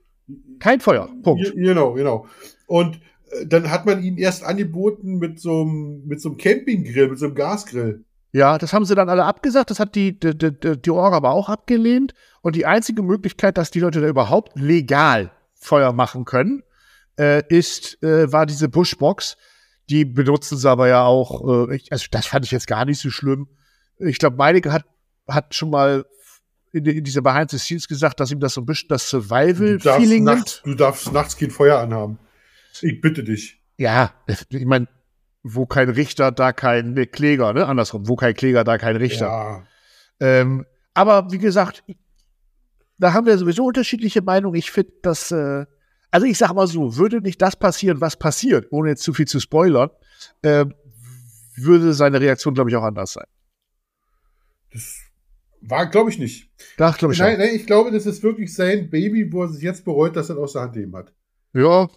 Kein 0.60 0.80
Feuer. 0.80 1.08
Punkt. 1.22 1.42
Ge- 1.42 1.54
Genau, 1.54 1.94
genau. 1.94 2.26
Und 2.66 3.00
äh, 3.30 3.46
dann 3.46 3.70
hat 3.70 3.86
man 3.86 4.02
ihm 4.02 4.18
erst 4.18 4.44
angeboten 4.44 5.16
mit 5.18 5.40
so 5.40 5.62
einem 5.62 6.02
mit 6.06 6.20
so 6.20 6.28
einem 6.28 6.38
Campinggrill, 6.38 7.08
mit 7.08 7.18
so 7.18 7.26
einem 7.26 7.34
Gasgrill. 7.34 8.04
Ja, 8.30 8.58
das 8.58 8.72
haben 8.72 8.84
sie 8.84 8.94
dann 8.94 9.08
alle 9.08 9.24
abgesagt. 9.24 9.70
Das 9.70 9.80
hat 9.80 9.94
die, 9.94 10.18
die, 10.20 10.36
die, 10.36 10.52
die 10.80 10.90
Orga 10.90 11.16
aber 11.16 11.30
auch 11.32 11.48
abgelehnt. 11.48 12.12
Und 12.42 12.56
die 12.56 12.66
einzige 12.66 13.02
Möglichkeit, 13.02 13.56
dass 13.56 13.70
die 13.70 13.80
Leute 13.80 14.00
da 14.02 14.06
überhaupt 14.06 14.52
legal 14.54 15.32
Feuer 15.54 15.92
machen 15.92 16.24
können, 16.26 16.62
äh, 17.18 17.42
ist, 17.48 18.00
äh, 18.02 18.30
war 18.30 18.44
diese 18.46 18.68
Bushbox. 18.68 19.36
Die 19.88 20.04
benutzen 20.04 20.58
sie 20.58 20.68
aber 20.68 20.88
ja 20.88 21.04
auch, 21.04 21.68
äh, 21.68 21.76
ich, 21.76 21.92
also 21.92 22.06
das 22.10 22.26
fand 22.26 22.44
ich 22.44 22.50
jetzt 22.50 22.66
gar 22.66 22.84
nicht 22.84 23.00
so 23.00 23.10
schlimm. 23.10 23.48
Ich 23.98 24.18
glaube, 24.18 24.36
Meinecke 24.36 24.72
hat, 24.72 24.84
hat 25.26 25.54
schon 25.54 25.70
mal 25.70 26.04
in, 26.72 26.84
in 26.84 27.04
dieser 27.04 27.22
Behind 27.22 27.50
the 27.50 27.58
Scenes 27.58 27.88
gesagt, 27.88 28.20
dass 28.20 28.30
ihm 28.30 28.40
das 28.40 28.54
so 28.54 28.60
ein 28.60 28.66
bisschen 28.66 28.88
das 28.88 29.08
Survival-Feeling 29.08 30.24
nimmt. 30.24 30.62
du 30.64 30.74
darfst 30.74 31.12
nachts 31.12 31.36
kein 31.36 31.50
Feuer 31.50 31.78
anhaben. 31.78 32.18
Ich 32.82 33.00
bitte 33.00 33.24
dich. 33.24 33.60
Ja, 33.76 34.12
ich 34.26 34.66
meine, 34.66 34.88
wo 35.42 35.66
kein 35.66 35.88
Richter, 35.88 36.32
da 36.32 36.52
kein 36.52 36.92
nee, 36.92 37.06
Kläger, 37.06 37.52
ne? 37.52 37.66
Andersrum, 37.66 38.08
wo 38.08 38.16
kein 38.16 38.34
Kläger, 38.34 38.64
da 38.64 38.76
kein 38.78 38.96
Richter. 38.96 39.26
Ja. 39.26 39.66
Ähm, 40.20 40.66
aber 40.94 41.30
wie 41.30 41.38
gesagt, 41.38 41.84
da 42.98 43.12
haben 43.12 43.26
wir 43.26 43.38
sowieso 43.38 43.64
unterschiedliche 43.64 44.20
Meinungen. 44.20 44.56
Ich 44.56 44.70
finde, 44.70 44.92
dass, 45.02 45.30
äh, 45.30 45.64
also 46.10 46.26
ich 46.26 46.38
sag 46.38 46.52
mal 46.54 46.66
so, 46.66 46.96
würde 46.96 47.20
nicht 47.20 47.40
das 47.42 47.56
passieren, 47.56 48.00
was 48.00 48.16
passiert, 48.16 48.66
ohne 48.70 48.90
jetzt 48.90 49.02
zu 49.02 49.12
viel 49.12 49.26
zu 49.26 49.40
spoilern, 49.40 49.90
äh, 50.42 50.64
würde 51.56 51.92
seine 51.92 52.20
Reaktion, 52.20 52.54
glaube 52.54 52.70
ich, 52.70 52.76
auch 52.76 52.82
anders 52.84 53.12
sein. 53.12 53.26
Das 54.72 54.96
war, 55.60 55.86
glaube 55.86 56.10
ich, 56.10 56.18
nicht. 56.18 56.50
Da 56.76 56.90
glaube 56.92 57.14
ich 57.14 57.20
nein, 57.20 57.34
auch. 57.34 57.38
nein, 57.38 57.54
ich 57.54 57.66
glaube, 57.66 57.90
das 57.90 58.06
ist 58.06 58.22
wirklich 58.22 58.54
sein 58.54 58.90
Baby, 58.90 59.32
wo 59.32 59.42
er 59.42 59.48
sich 59.48 59.62
jetzt 59.62 59.84
bereut, 59.84 60.16
dass 60.16 60.30
er 60.30 60.38
aus 60.38 60.52
der 60.52 60.62
Hand 60.62 60.74
gegeben 60.74 60.94
hat. 60.96 61.12
Ja, 61.52 61.88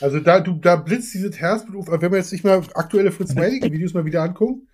Also 0.00 0.20
da, 0.20 0.40
du, 0.40 0.54
da 0.54 0.76
blitzt 0.76 1.12
dieses 1.14 1.38
Herzblut 1.38 1.88
auf. 1.88 2.00
Wenn 2.00 2.10
wir 2.10 2.18
jetzt 2.18 2.32
nicht 2.32 2.44
mal 2.44 2.62
aktuelle 2.74 3.12
Fritz 3.12 3.34
Meinecke 3.34 3.70
Videos 3.70 3.92
mal 3.94 4.04
wieder 4.04 4.22
angucken, 4.22 4.68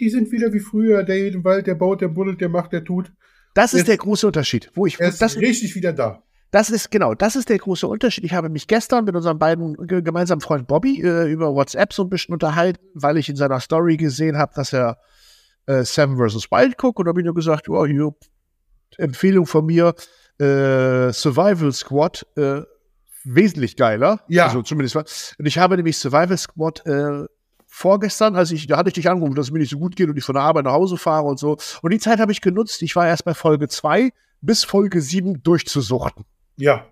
die 0.00 0.08
sind 0.08 0.30
wieder 0.32 0.52
wie 0.52 0.60
früher. 0.60 1.02
Der 1.02 1.16
geht 1.18 1.34
im 1.34 1.44
Wald, 1.44 1.66
der 1.66 1.74
baut, 1.74 2.00
der 2.00 2.08
buddelt, 2.08 2.40
der 2.40 2.48
macht, 2.48 2.72
der 2.72 2.84
tut. 2.84 3.12
das 3.54 3.74
ist 3.74 3.80
Jetzt- 3.80 3.88
der 3.88 3.96
große 3.98 4.26
Unterschied. 4.26 4.70
Wo 4.74 4.86
ich, 4.86 4.98
Er 5.00 5.08
ist 5.08 5.20
das, 5.20 5.36
richtig 5.36 5.74
wieder 5.74 5.92
da. 5.92 6.22
Das 6.52 6.70
ist 6.70 6.90
genau, 6.90 7.14
das 7.14 7.34
ist 7.34 7.48
der 7.48 7.58
große 7.58 7.86
Unterschied. 7.88 8.24
Ich 8.24 8.34
habe 8.34 8.48
mich 8.50 8.66
gestern 8.68 9.04
mit 9.06 9.16
unserem 9.16 9.38
beiden 9.38 9.74
ge- 9.86 10.02
gemeinsamen 10.02 10.40
Freund 10.42 10.66
Bobby 10.68 11.00
äh, 11.02 11.24
über 11.30 11.54
WhatsApp 11.54 11.92
so 11.94 12.04
ein 12.04 12.10
bisschen 12.10 12.34
unterhalten, 12.34 12.78
weil 12.94 13.16
ich 13.16 13.28
in 13.28 13.36
seiner 13.36 13.58
Story 13.58 13.96
gesehen 13.96 14.36
habe, 14.36 14.52
dass 14.54 14.72
er 14.74 14.98
äh, 15.66 15.82
Seven 15.82 16.16
vs. 16.18 16.50
Wild 16.50 16.76
guckt 16.76 16.98
und 17.00 17.08
habe 17.08 17.20
ich 17.20 17.24
nur 17.24 17.34
gesagt, 17.34 17.68
oh, 17.70 17.86
hier, 17.86 18.14
Empfehlung 18.98 19.46
von 19.46 19.64
mir, 19.64 19.94
äh, 20.38 21.10
Survival 21.12 21.72
Squad, 21.72 22.26
äh, 22.36 22.60
wesentlich 23.24 23.76
geiler. 23.76 24.20
Ja. 24.28 24.46
Also 24.46 24.60
zumindest 24.62 24.94
war. 24.94 25.04
Und 25.38 25.46
ich 25.46 25.56
habe 25.58 25.76
nämlich 25.76 25.96
Survival 25.96 26.36
Squad 26.36 26.84
äh, 26.84 27.24
vorgestern, 27.66 28.36
als 28.36 28.50
ich, 28.50 28.66
da 28.66 28.76
hatte 28.76 28.88
ich 28.88 28.94
dich 28.94 29.08
angerufen, 29.08 29.36
dass 29.36 29.46
es 29.46 29.52
mir 29.52 29.60
nicht 29.60 29.70
so 29.70 29.78
gut 29.78 29.96
geht 29.96 30.10
und 30.10 30.18
ich 30.18 30.24
von 30.24 30.34
der 30.34 30.42
Arbeit 30.42 30.66
nach 30.66 30.72
Hause 30.72 30.98
fahre 30.98 31.26
und 31.26 31.38
so. 31.38 31.56
Und 31.80 31.92
die 31.92 31.98
Zeit 31.98 32.18
habe 32.18 32.32
ich 32.32 32.42
genutzt. 32.42 32.82
Ich 32.82 32.94
war 32.94 33.06
erst 33.06 33.24
bei 33.24 33.32
Folge 33.32 33.68
2 33.68 34.10
bis 34.42 34.64
Folge 34.64 35.00
7 35.00 35.42
durchzusuchten. 35.42 36.26
Ja. 36.56 36.86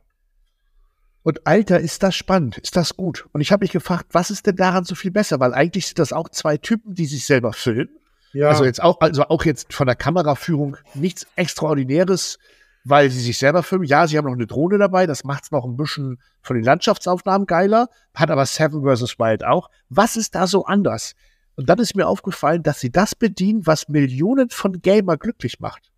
Und 1.23 1.47
Alter, 1.47 1.81
ist 1.81 2.03
das 2.03 2.15
spannend, 2.15 2.59
ist 2.59 2.77
das 2.77 2.97
gut. 2.97 3.29
Und 3.33 3.41
ich 3.41 3.53
habe 3.53 3.65
mich 3.65 3.73
gefragt, 3.73 4.07
was 4.13 4.31
ist 4.31 4.47
denn 4.47 4.57
daran 4.57 4.85
so 4.85 4.95
viel 4.95 5.11
besser? 5.11 5.39
Weil 5.39 5.53
eigentlich 5.53 5.87
sind 5.87 5.99
das 5.99 6.13
auch 6.13 6.31
zwei 6.31 6.57
Typen, 6.57 6.95
die 6.95 7.07
sich 7.07 7.27
selber 7.27 7.53
filmen. 7.53 7.91
Ja. 8.33 8.49
Also 8.49 8.65
jetzt 8.65 8.83
auch, 8.83 9.01
also 9.01 9.25
auch 9.25 9.45
jetzt 9.45 9.73
von 9.73 9.87
der 9.87 9.97
Kameraführung 9.97 10.77
nichts 10.95 11.27
Extraordinäres, 11.37 12.39
weil 12.85 13.11
sie 13.11 13.21
sich 13.21 13.39
selber 13.39 13.63
filmen. 13.63 13.85
Ja, 13.85 14.07
sie 14.07 14.17
haben 14.17 14.27
noch 14.27 14.33
eine 14.33 14.47
Drohne 14.47 14.79
dabei, 14.79 15.07
das 15.07 15.25
macht 15.25 15.45
es 15.45 15.51
noch 15.51 15.65
ein 15.65 15.77
bisschen 15.77 16.21
von 16.41 16.57
den 16.57 16.65
Landschaftsaufnahmen 16.65 17.47
geiler, 17.47 17.89
hat 18.15 18.31
aber 18.31 18.47
Seven 18.47 18.83
vs. 18.83 19.19
Wild 19.19 19.45
auch. 19.45 19.69
Was 19.89 20.17
ist 20.17 20.35
da 20.35 20.47
so 20.47 20.65
anders? 20.65 21.15
Und 21.57 21.69
dann 21.69 21.79
ist 21.79 21.95
mir 21.95 22.07
aufgefallen, 22.07 22.63
dass 22.63 22.81
sie 22.81 22.91
das 22.91 23.15
bedienen, 23.15 23.67
was 23.67 23.89
Millionen 23.89 24.49
von 24.49 24.81
Gamer 24.81 25.19
glücklich 25.19 25.61
macht. 25.61 25.91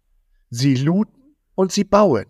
Sie 0.50 0.74
looten 0.74 1.36
und 1.54 1.70
sie 1.70 1.84
bauen. 1.84 2.26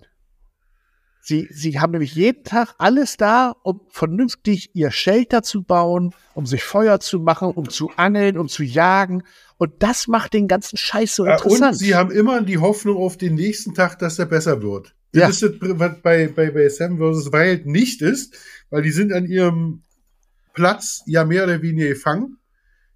Sie, 1.24 1.46
sie 1.52 1.78
haben 1.78 1.92
nämlich 1.92 2.16
jeden 2.16 2.42
Tag 2.42 2.74
alles 2.78 3.16
da, 3.16 3.54
um 3.62 3.80
vernünftig 3.88 4.70
ihr 4.74 4.90
Shelter 4.90 5.44
zu 5.44 5.62
bauen, 5.62 6.12
um 6.34 6.46
sich 6.46 6.64
Feuer 6.64 6.98
zu 6.98 7.20
machen, 7.20 7.52
um 7.52 7.70
zu 7.70 7.92
angeln, 7.96 8.36
um 8.36 8.48
zu 8.48 8.64
jagen. 8.64 9.22
Und 9.56 9.84
das 9.84 10.08
macht 10.08 10.32
den 10.34 10.48
ganzen 10.48 10.76
Scheiß 10.76 11.14
so 11.14 11.24
interessant. 11.24 11.74
Und 11.74 11.78
sie 11.78 11.94
haben 11.94 12.10
immer 12.10 12.42
die 12.42 12.58
Hoffnung 12.58 12.96
auf 12.96 13.16
den 13.16 13.36
nächsten 13.36 13.72
Tag, 13.72 14.00
dass 14.00 14.18
er 14.18 14.26
besser 14.26 14.62
wird. 14.62 14.96
Ja. 15.12 15.28
Das 15.28 15.40
ist 15.40 15.62
das, 15.62 15.78
was 15.78 16.02
bei, 16.02 16.26
bei, 16.26 16.50
bei 16.50 16.68
Sam 16.68 16.98
vs. 16.98 17.32
Wild 17.32 17.66
nicht 17.66 18.02
ist, 18.02 18.34
weil 18.70 18.82
die 18.82 18.90
sind 18.90 19.12
an 19.12 19.24
ihrem 19.24 19.84
Platz 20.54 21.04
ja 21.06 21.24
mehr 21.24 21.44
oder 21.44 21.62
weniger 21.62 21.90
gefangen. 21.90 22.38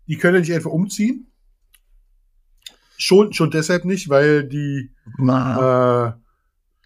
Die 0.09 0.17
können 0.17 0.41
nicht 0.41 0.53
einfach 0.53 0.73
umziehen. 0.73 1.31
Schon, 2.99 3.33
schon 3.33 3.53
deshalb 3.53 3.85
nicht, 3.85 4.09
weil 4.09 4.49
die 4.49 4.91
äh, 5.21 6.11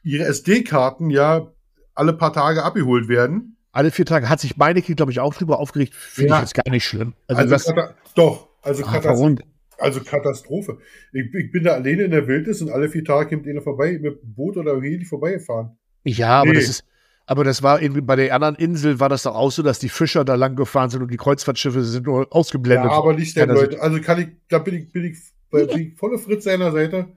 ihre 0.03 0.25
SD-Karten 0.25 1.11
ja 1.11 1.53
alle 1.95 2.13
paar 2.13 2.33
Tage 2.33 2.63
abgeholt 2.65 3.09
werden. 3.09 3.57
Alle 3.73 3.91
vier 3.91 4.07
Tage 4.07 4.29
hat 4.29 4.41
sich 4.41 4.57
Meineke, 4.57 4.95
glaube 4.95 5.13
ich, 5.13 5.21
auch 5.21 5.35
drüber 5.35 5.59
aufgeregt. 5.61 5.95
Finde 5.95 6.31
Ja. 6.31 6.37
ich 6.37 6.43
jetzt 6.43 6.55
gar 6.55 6.71
nicht 6.71 6.85
schlimm. 6.85 7.15
Also, 7.29 7.43
Also, 7.43 7.51
das, 7.55 7.65
Kata- 7.67 7.95
doch, 8.17 8.49
also, 8.63 8.85
ah, 8.85 8.93
Katas 8.93 9.05
warum? 9.19 9.39
also 9.79 10.01
Katastrophe. 10.01 10.79
Ich, 11.13 11.33
ich 11.35 11.53
bin 11.53 11.65
da 11.65 11.73
alleine 11.75 12.03
in 12.05 12.11
der 12.11 12.27
Wildnis 12.27 12.61
und 12.63 12.71
alle 12.71 12.89
vier 12.89 13.05
Tage 13.05 13.31
kommt 13.37 13.47
einer 13.47 13.63
vorbei 13.63 13.93
mit 14.01 14.21
dem 14.23 14.35
Boot 14.35 14.57
oder 14.57 14.81
Heli 14.81 15.05
vorbeigefahren. 15.05 15.77
Ja, 16.05 16.41
aber 16.41 16.49
Nee. 16.51 16.55
das 16.57 16.69
ist, 16.69 16.85
aber 17.27 17.45
das 17.45 17.63
war 17.63 17.81
irgendwie 17.81 18.01
bei 18.01 18.17
der 18.17 18.35
anderen 18.35 18.57
Insel 18.57 18.99
war 18.99 19.09
das 19.09 19.23
doch 19.23 19.35
auch 19.37 19.53
so, 19.53 19.63
dass 19.63 19.79
die 19.79 19.89
Fischer 19.89 20.25
da 20.25 20.35
lang 20.35 20.57
gefahren 20.57 20.91
sind 20.91 21.03
und 21.03 21.11
die 21.13 21.17
Kreuzfahrtschiffe 21.17 21.85
sind 21.85 22.07
nur 22.07 22.23
Ja, 22.23 22.27
ausgeblendet. 22.31 22.91
aber 22.91 23.15
nicht 23.15 23.37
der 23.37 23.47
Leute. 23.47 23.81
Also 23.81 24.01
kann 24.01 24.21
ich, 24.21 24.29
da 24.49 24.59
bin 24.59 24.75
ich, 24.75 24.91
bin 24.93 25.05
ich, 25.05 25.19
bin 25.51 25.69
ich 25.79 25.97
volle 25.97 26.19
Fritz 26.19 26.45
seiner 26.45 26.73
Seite. 26.73 27.09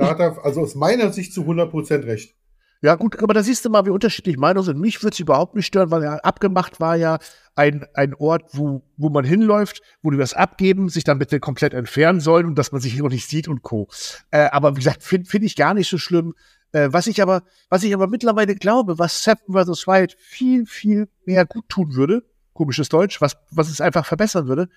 Da 0.00 0.08
hat 0.08 0.18
er, 0.18 0.42
also 0.42 0.62
aus 0.62 0.74
meiner 0.74 1.12
Sicht 1.12 1.34
zu 1.34 1.42
100% 1.42 2.06
recht. 2.06 2.34
Ja, 2.80 2.94
gut, 2.94 3.22
aber 3.22 3.34
da 3.34 3.42
siehst 3.42 3.66
du 3.66 3.68
mal, 3.68 3.84
wie 3.84 3.90
unterschiedlich 3.90 4.38
Meinungen 4.38 4.64
sind. 4.64 4.80
Mich 4.80 5.02
würde 5.02 5.12
es 5.12 5.20
überhaupt 5.20 5.54
nicht 5.54 5.66
stören, 5.66 5.90
weil 5.90 6.02
ja 6.02 6.14
abgemacht 6.16 6.80
war 6.80 6.96
ja 6.96 7.18
ein, 7.54 7.84
ein 7.92 8.14
Ort, 8.14 8.44
wo, 8.52 8.82
wo 8.96 9.10
man 9.10 9.26
hinläuft, 9.26 9.82
wo 10.00 10.10
die 10.10 10.16
was 10.16 10.32
abgeben, 10.32 10.88
sich 10.88 11.04
dann 11.04 11.18
bitte 11.18 11.38
komplett 11.38 11.74
entfernen 11.74 12.20
sollen 12.20 12.46
und 12.46 12.54
dass 12.54 12.72
man 12.72 12.80
sich 12.80 12.94
hier 12.94 13.02
noch 13.02 13.10
nicht 13.10 13.28
sieht 13.28 13.46
und 13.46 13.60
Co. 13.60 13.88
Äh, 14.30 14.48
aber 14.52 14.72
wie 14.74 14.78
gesagt, 14.78 15.02
finde 15.02 15.28
find 15.28 15.44
ich 15.44 15.54
gar 15.54 15.74
nicht 15.74 15.90
so 15.90 15.98
schlimm. 15.98 16.34
Äh, 16.72 16.88
was 16.90 17.06
ich 17.06 17.20
aber, 17.20 17.42
was 17.68 17.82
ich 17.82 17.92
aber 17.92 18.06
mittlerweile 18.06 18.54
glaube, 18.54 18.98
was 18.98 19.22
Seven 19.22 19.52
vs. 19.52 19.86
Wild 19.86 20.16
viel, 20.18 20.64
viel 20.64 21.08
mehr 21.26 21.44
gut 21.44 21.68
tun 21.68 21.94
würde, 21.94 22.22
komisches 22.54 22.88
Deutsch, 22.88 23.20
was, 23.20 23.36
was 23.50 23.68
es 23.68 23.82
einfach 23.82 24.06
verbessern 24.06 24.48
würde, 24.48 24.70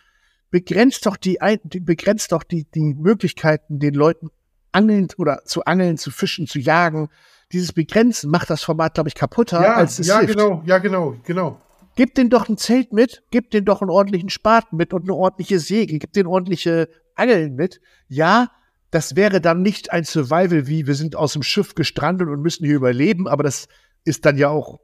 begrenzt 0.51 1.05
doch 1.05 1.15
die 1.15 1.39
begrenzt 1.79 2.33
doch 2.33 2.43
die, 2.43 2.65
die 2.69 2.93
Möglichkeiten, 2.93 3.79
den 3.79 3.93
Leuten 3.93 4.29
angeln 4.73 5.07
oder 5.17 5.43
zu 5.45 5.65
angeln, 5.65 5.97
zu 5.97 6.11
fischen, 6.11 6.47
zu 6.47 6.59
jagen. 6.59 7.09
Dieses 7.51 7.73
Begrenzen 7.73 8.29
macht 8.31 8.49
das 8.49 8.63
Format, 8.63 8.95
glaube 8.95 9.09
ich, 9.09 9.15
kaputter, 9.15 9.61
Ja, 9.61 9.75
als 9.75 9.99
es 9.99 10.07
ja, 10.07 10.19
hilft. 10.19 10.33
genau, 10.35 10.63
ja, 10.65 10.77
genau, 10.79 11.15
genau. 11.23 11.61
Gib 11.95 12.15
den 12.15 12.29
doch 12.29 12.49
ein 12.49 12.57
Zelt 12.57 12.91
mit, 12.91 13.21
gib 13.29 13.51
den 13.51 13.65
doch 13.65 13.81
einen 13.81 13.91
ordentlichen 13.91 14.29
Spaten 14.29 14.77
mit 14.77 14.93
und 14.93 15.03
eine 15.03 15.13
ordentliche 15.13 15.59
Säge, 15.59 15.99
gib 15.99 16.11
den 16.13 16.25
ordentliche 16.25 16.89
Angeln 17.15 17.55
mit. 17.55 17.79
Ja, 18.07 18.49
das 18.89 19.15
wäre 19.15 19.39
dann 19.41 19.61
nicht 19.61 19.91
ein 19.91 20.03
Survival 20.03 20.67
wie 20.67 20.87
wir 20.87 20.95
sind 20.95 21.15
aus 21.15 21.33
dem 21.33 21.43
Schiff 21.43 21.75
gestrandet 21.75 22.27
und 22.29 22.41
müssen 22.41 22.65
hier 22.65 22.75
überleben, 22.75 23.27
aber 23.27 23.43
das 23.43 23.67
ist 24.05 24.25
dann 24.25 24.37
ja 24.37 24.49
auch, 24.49 24.79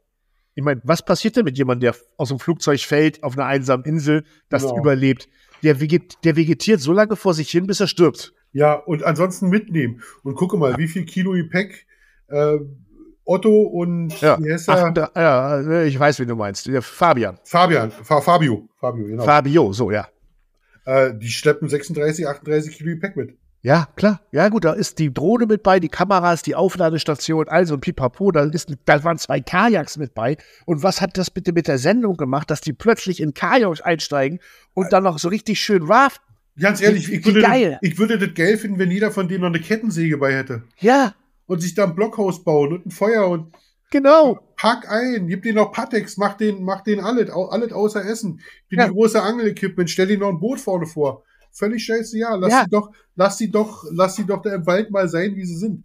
ich 0.54 0.64
meine, 0.64 0.82
was 0.84 1.04
passiert 1.04 1.36
denn 1.36 1.46
mit 1.46 1.58
jemandem, 1.58 1.92
der 1.92 2.02
aus 2.18 2.30
dem 2.30 2.38
Flugzeug 2.40 2.80
fällt 2.82 3.24
auf 3.24 3.34
einer 3.38 3.46
einsamen 3.48 3.86
Insel, 3.86 4.24
das 4.50 4.62
Genau. 4.64 4.78
überlebt? 4.78 5.28
Der, 5.64 5.80
veget 5.82 6.24
der 6.24 6.36
vegetiert 6.36 6.80
so 6.80 6.94
lange 6.94 7.16
vor 7.16 7.34
sich 7.34 7.50
hin, 7.50 7.66
bis 7.68 7.80
er 7.80 7.88
stirbt. 7.88 8.34
Ja, 8.52 8.74
und 8.74 9.04
ansonsten 9.04 9.50
mitnehmen. 9.50 10.02
Und 10.24 10.36
gucke 10.36 10.58
mal, 10.58 10.78
wie 10.78 10.88
viel 10.88 11.06
Kilo 11.06 11.32
Gepäck 11.34 11.86
äh, 12.28 12.58
Otto 13.26 13.62
und 13.62 14.20
Ja, 14.22 14.40
wie 14.40 14.50
er? 14.50 14.60
Acht- 14.68 15.16
ja, 15.16 15.84
ich 15.84 16.00
weiß, 16.00 16.20
wen 16.20 16.28
du 16.28 16.36
meinst. 16.36 16.70
Fabian. 16.82 17.38
Fabian, 17.44 17.92
Fa 17.92 18.22
Fabio, 18.22 18.68
Fabio, 18.80 19.06
genau. 19.06 19.24
Fabio, 19.24 19.72
so, 19.72 19.92
ja. 19.92 20.08
äh, 20.86 21.14
die 21.16 21.30
schleppen 21.30 21.70
36, 21.70 22.28
38 22.28 22.76
Kilo 22.76 22.90
Gepäck 22.96 23.16
mit. 23.16 23.38
Ja, 23.62 23.90
klar. 23.98 24.22
Ja, 24.32 24.48
gut, 24.48 24.64
da 24.64 24.72
ist 24.72 25.00
die 25.00 25.14
Drohne 25.14 25.46
mit 25.46 25.64
bei, 25.64 25.82
die 25.82 25.90
Kameras, 25.90 26.44
die 26.44 26.56
Aufladestation, 26.56 27.50
also 27.50 27.74
ein 27.76 27.82
Pipapo, 27.82 28.32
da, 28.32 28.46
ist, 28.46 28.74
da 28.86 29.04
waren 29.04 29.18
zwei 29.18 29.42
Kajaks 29.42 29.98
mit 29.98 30.14
bei. 30.14 30.38
Und 30.66 30.82
was 30.82 31.02
hat 31.02 31.18
das 31.18 31.30
bitte 31.30 31.52
mit 31.52 31.68
der 31.68 31.78
Sendung 31.78 32.16
gemacht, 32.16 32.50
dass 32.50 32.62
die 32.62 32.72
plötzlich 32.74 33.20
in 33.22 33.34
Kajaks 33.34 33.82
einsteigen 33.82 34.40
und 34.74 34.94
dann 34.94 35.04
noch 35.04 35.20
so 35.20 35.28
richtig 35.28 35.60
schön 35.60 35.84
raften? 35.84 36.24
Ganz 36.60 36.82
ehrlich, 36.82 37.12
ich 37.12 37.26
würde, 37.26 37.42
geil. 37.42 37.78
Das, 37.82 37.90
ich 37.92 37.98
würde 37.98 38.18
das 38.18 38.34
geil 38.34 38.58
finden, 38.58 38.80
wenn 38.80 38.92
jeder 38.92 39.12
von 39.12 39.28
denen 39.28 39.42
noch 39.42 39.48
eine 39.50 39.60
Kettensäge 39.60 40.18
bei 40.18 40.34
hätte. 40.36 40.64
Ja, 40.80 41.16
Und 41.46 41.62
sich 41.62 41.74
da 41.74 41.86
ein 41.86 41.96
Blockhaus 41.96 42.44
bauen 42.44 42.74
und 42.74 42.86
ein 42.86 42.92
Feuer 42.92 43.28
und 43.28 43.52
genau. 43.92 44.40
pack 44.58 44.90
ein, 44.92 45.28
gib 45.28 45.44
denen 45.44 45.56
noch 45.56 45.72
Patex, 45.72 46.18
mach 46.18 46.36
den, 46.38 46.64
mach 46.64 46.82
den 46.82 47.00
alles, 47.00 47.30
alles 47.30 47.72
außer 47.72 48.06
Essen. 48.06 48.40
Die, 48.72 48.76
Ja. 48.76 48.86
die 48.88 48.92
große 48.94 49.22
Angel-Equipment, 49.22 49.90
stell 49.90 50.08
denen 50.08 50.20
noch 50.22 50.30
ein 50.30 50.40
Boot 50.40 50.60
vorne 50.60 50.86
vor. 50.86 51.24
Völlig 51.52 51.84
scheiße, 51.84 52.18
ja. 52.18 52.36
Lass 52.36 52.52
Ja. 52.52 52.64
sie 52.66 52.70
doch, 52.70 52.92
lass 53.16 53.38
sie 53.38 53.50
doch, 53.52 53.84
lass 53.92 54.16
sie 54.16 54.26
doch 54.26 54.42
da 54.42 54.54
im 54.54 54.66
Wald 54.68 54.92
mal 54.92 55.08
sein, 55.10 55.36
wie 55.36 55.46
sie 55.46 55.58
sind. 55.58 55.84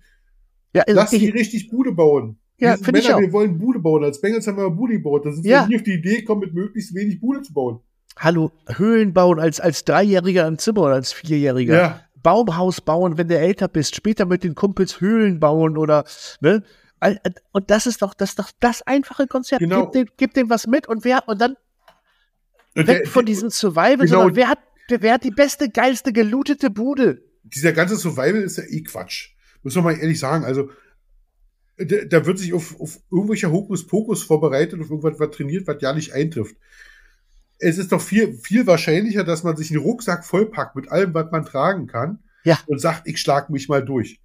Ja, 0.74 0.82
also 0.82 1.00
Lass 1.00 1.10
sie 1.10 1.28
ich, 1.28 1.34
richtig 1.34 1.70
Bude 1.70 1.92
bauen. 1.92 2.38
Ja, 2.58 2.70
Wir 2.70 2.76
sind 2.76 2.84
find 2.84 2.98
ich 2.98 3.04
Männer, 3.04 3.16
auch. 3.16 3.20
wir 3.20 3.32
wollen 3.32 3.58
Bude 3.58 3.78
bauen. 3.78 4.04
Als 4.04 4.20
Bengals 4.20 4.46
haben 4.46 4.56
wir 4.58 4.68
Bude 4.70 4.92
gebaut. 4.94 5.24
Da 5.24 5.32
sind 5.32 5.46
Ja. 5.46 5.62
wir 5.62 5.68
nie 5.68 5.76
auf 5.76 5.82
die 5.82 5.94
Idee 5.94 6.16
gekommen, 6.20 6.40
mit 6.42 6.52
möglichst 6.54 6.94
wenig 6.94 7.20
Bude 7.20 7.42
zu 7.42 7.52
bauen. 7.54 7.80
Hallo, 8.18 8.52
Höhlen 8.68 9.12
bauen 9.12 9.38
als, 9.40 9.60
als 9.60 9.84
Dreijähriger 9.84 10.46
im 10.46 10.58
Zimmer 10.58 10.82
oder 10.82 10.94
als 10.94 11.12
Vierjähriger. 11.12 11.76
Ja. 11.76 12.00
Baumhaus 12.22 12.80
bauen, 12.80 13.18
wenn 13.18 13.28
du 13.28 13.38
älter 13.38 13.68
bist, 13.68 13.94
später 13.96 14.24
mit 14.24 14.44
den 14.44 14.54
Kumpels 14.54 15.00
Höhlen 15.00 15.40
bauen 15.40 15.76
oder, 15.76 16.04
ne? 16.40 16.62
All- 17.00 17.20
Und 17.52 17.70
das 17.70 17.86
ist 17.86 18.00
doch, 18.00 18.14
das 18.14 18.30
ist 18.30 18.38
doch 18.38 18.50
das 18.60 18.80
einfache 18.82 19.26
Konzept. 19.26 19.60
Genau. 19.60 19.90
Gib, 19.90 19.92
dem, 19.92 20.14
gib 20.16 20.34
dem 20.34 20.48
was 20.48 20.66
mit 20.66 20.88
und 20.88 21.04
wer, 21.04 21.28
und 21.28 21.40
dann 21.40 21.56
Und 22.74 22.86
weg 22.86 23.02
der- 23.02 23.06
von 23.06 23.26
diesem 23.26 23.50
Survival, 23.50 23.98
Genau. 24.06 24.20
sondern 24.20 24.36
wer 24.36 24.48
hat, 24.48 24.58
wer 24.88 25.12
hat 25.14 25.24
die 25.24 25.30
beste, 25.30 25.68
geilste, 25.68 26.12
gelootete 26.12 26.70
Bude? 26.70 27.22
dieser 27.46 27.72
ganze 27.74 27.96
Survival 27.96 28.40
ist 28.42 28.56
ja 28.56 28.64
eh 28.64 28.82
Quatsch. 28.82 29.34
Muss 29.62 29.74
man 29.74 29.84
mal 29.84 29.98
ehrlich 29.98 30.18
sagen. 30.18 30.44
Also, 30.46 30.70
da, 31.76 31.96
da 32.08 32.24
wird 32.24 32.38
sich 32.38 32.54
auf, 32.54 32.80
auf 32.80 32.98
irgendwelche 33.10 33.50
Hokuspokus 33.52 34.22
vorbereitet, 34.22 34.80
auf 34.80 34.88
irgendwas 34.88 35.20
was 35.20 35.30
trainiert, 35.36 35.66
was 35.66 35.76
ja 35.80 35.92
nicht 35.92 36.14
eintrifft. 36.14 36.56
Es 37.58 37.78
ist 37.78 37.92
doch 37.92 38.00
viel, 38.00 38.34
viel 38.34 38.66
wahrscheinlicher, 38.66 39.24
dass 39.24 39.42
man 39.42 39.56
sich 39.56 39.70
einen 39.70 39.80
Rucksack 39.80 40.24
vollpackt 40.24 40.76
mit 40.76 40.90
allem, 40.90 41.14
was 41.14 41.30
man 41.30 41.44
tragen 41.44 41.86
kann. 41.86 42.18
Ja. 42.44 42.58
Und 42.66 42.80
sagt, 42.80 43.08
ich 43.08 43.20
schlag 43.20 43.48
mich 43.50 43.68
mal 43.68 43.84
durch. 43.84 44.20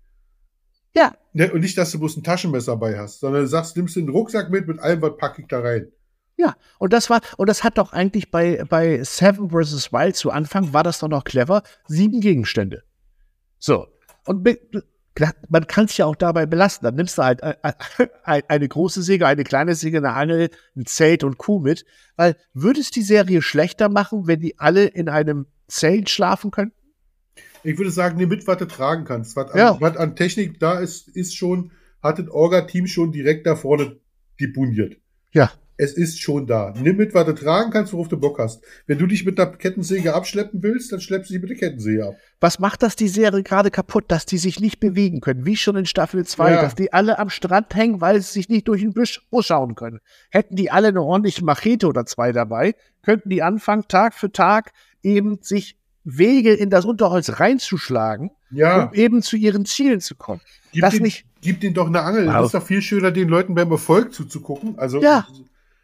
Ja. 0.95 1.15
Ne, 1.33 1.51
und 1.51 1.61
nicht, 1.61 1.77
dass 1.77 1.91
du 1.91 1.99
bloß 1.99 2.17
ein 2.17 2.23
Taschenmesser 2.23 2.73
dabei 2.73 2.97
hast, 2.97 3.19
sondern 3.19 3.43
du 3.43 3.47
sagst, 3.47 3.77
nimmst 3.77 3.95
den 3.95 4.09
Rucksack 4.09 4.49
mit, 4.49 4.67
mit 4.67 4.79
allem, 4.79 5.01
was 5.01 5.17
packe 5.17 5.41
ich 5.41 5.47
da 5.47 5.59
rein. 5.59 5.91
Ja, 6.35 6.55
und 6.77 6.93
das 6.93 7.09
war, 7.09 7.21
und 7.37 7.49
das 7.49 7.63
hat 7.63 7.77
doch 7.77 7.91
eigentlich 7.91 8.31
bei, 8.31 8.63
bei 8.67 9.03
Seven 9.03 9.49
vs. 9.49 9.91
Wild 9.91 10.15
zu 10.15 10.31
Anfang, 10.31 10.73
war 10.73 10.83
das 10.83 10.99
doch 10.99 11.09
noch 11.09 11.25
clever, 11.25 11.63
sieben 11.87 12.21
Gegenstände. 12.21 12.83
So. 13.59 13.87
Und 14.25 14.47
man 15.49 15.67
kann 15.67 15.85
es 15.85 15.97
ja 15.97 16.05
auch 16.05 16.15
dabei 16.15 16.45
belassen. 16.45 16.83
Dann 16.83 16.95
nimmst 16.95 17.17
du 17.17 17.23
halt 17.23 17.41
äh, 17.41 17.55
äh, 18.25 18.41
eine 18.47 18.67
große 18.67 19.01
Säge, 19.01 19.27
eine 19.27 19.43
kleine 19.43 19.75
Säge, 19.75 19.97
eine 19.97 20.13
Angel, 20.13 20.49
ein 20.75 20.85
Zelt 20.85 21.23
und 21.23 21.37
Kuh 21.37 21.59
mit. 21.59 21.85
Weil 22.15 22.35
würde 22.53 22.79
es 22.79 22.91
die 22.91 23.01
Serie 23.01 23.41
schlechter 23.41 23.89
machen, 23.89 24.27
wenn 24.27 24.39
die 24.39 24.59
alle 24.59 24.85
in 24.85 25.09
einem 25.09 25.47
Zelt 25.67 26.09
schlafen 26.09 26.51
könnten? 26.51 26.75
Ich 27.63 27.77
würde 27.77 27.91
sagen, 27.91 28.17
nimm 28.17 28.29
mit, 28.29 28.47
was 28.47 28.57
du 28.57 28.65
tragen 28.65 29.05
kannst. 29.05 29.35
Was, 29.35 29.53
Ja. 29.53 29.73
an, 29.73 29.81
was 29.81 29.97
an 29.97 30.15
Technik 30.15 30.59
da 30.59 30.79
ist, 30.79 31.09
ist 31.09 31.35
schon, 31.35 31.71
hat 32.01 32.19
das 32.19 32.29
Orga-Team 32.29 32.87
schon 32.87 33.11
direkt 33.11 33.45
da 33.45 33.55
vorne 33.55 33.97
debuniert. 34.39 34.97
Ja. 35.31 35.51
Es 35.81 35.93
ist 35.93 36.19
schon 36.21 36.45
da. 36.45 36.73
Nimm 36.77 36.97
mit, 36.97 37.13
was 37.13 37.25
du 37.25 37.33
tragen 37.33 37.71
kannst, 37.71 37.93
worauf 37.93 38.09
du 38.09 38.17
Bock 38.17 38.37
hast. 38.37 38.61
Wenn 38.85 38.97
du 38.97 39.07
dich 39.07 39.23
mit 39.25 39.39
einer 39.39 39.49
Kettensäge 39.51 40.13
abschleppen 40.13 40.61
willst, 40.61 40.91
dann 40.91 40.99
schleppst 40.99 41.29
du 41.29 41.33
dich 41.33 41.41
mit 41.41 41.49
der 41.51 41.57
Kettensäge 41.57 42.05
ab. 42.07 42.15
Was 42.41 42.59
macht 42.59 42.83
das 42.83 42.97
die 42.97 43.07
Serie 43.07 43.43
gerade 43.43 43.71
kaputt, 43.71 44.03
dass 44.09 44.25
die 44.25 44.37
sich 44.39 44.59
nicht 44.59 44.81
bewegen 44.81 45.21
können, 45.21 45.45
wie 45.45 45.55
schon 45.55 45.77
in 45.77 45.85
Staffel 45.85 46.25
2, 46.25 46.51
Ja. 46.51 46.61
dass 46.61 46.75
die 46.75 46.91
alle 46.91 47.17
am 47.17 47.29
Strand 47.29 47.73
hängen, 47.75 48.01
weil 48.01 48.19
sie 48.21 48.33
sich 48.33 48.49
nicht 48.49 48.67
durch 48.67 48.81
den 48.81 48.93
Busch 48.93 49.21
schauen 49.39 49.75
können. 49.75 49.99
Hätten 50.31 50.57
die 50.57 50.69
alle 50.69 50.89
eine 50.89 51.01
ordentliche 51.01 51.45
Machete 51.45 51.87
oder 51.87 52.05
zwei 52.05 52.33
dabei, 52.33 52.75
könnten 53.01 53.29
die 53.29 53.41
anfangen, 53.41 53.85
Tag 53.87 54.13
für 54.15 54.31
Tag 54.33 54.73
eben 55.01 55.39
sich 55.41 55.77
Wege 56.03 56.53
in 56.53 56.69
das 56.69 56.83
Unterholz 56.83 57.39
reinzuschlagen, 57.39 58.31
Ja, 58.51 58.85
um 58.87 58.93
eben 58.93 59.21
zu 59.21 59.37
ihren 59.37 59.63
Zielen 59.65 60.01
zu 60.01 60.15
kommen. 60.15 60.41
gib, 60.71 60.81
das 60.81 60.93
den, 60.95 61.03
nicht- 61.03 61.25
gib 61.41 61.61
denen 61.61 61.73
doch 61.73 61.87
eine 61.87 62.01
Angel. 62.01 62.25
Wow. 62.27 62.33
Das 62.33 62.45
ist 62.47 62.53
doch 62.55 62.63
viel 62.63 62.81
schöner, 62.81 63.11
den 63.11 63.29
Leuten 63.29 63.53
beim 63.55 63.71
Erfolg 63.71 64.13
zuzugucken. 64.13 64.77
Also, 64.77 65.01
Ja. 65.01 65.25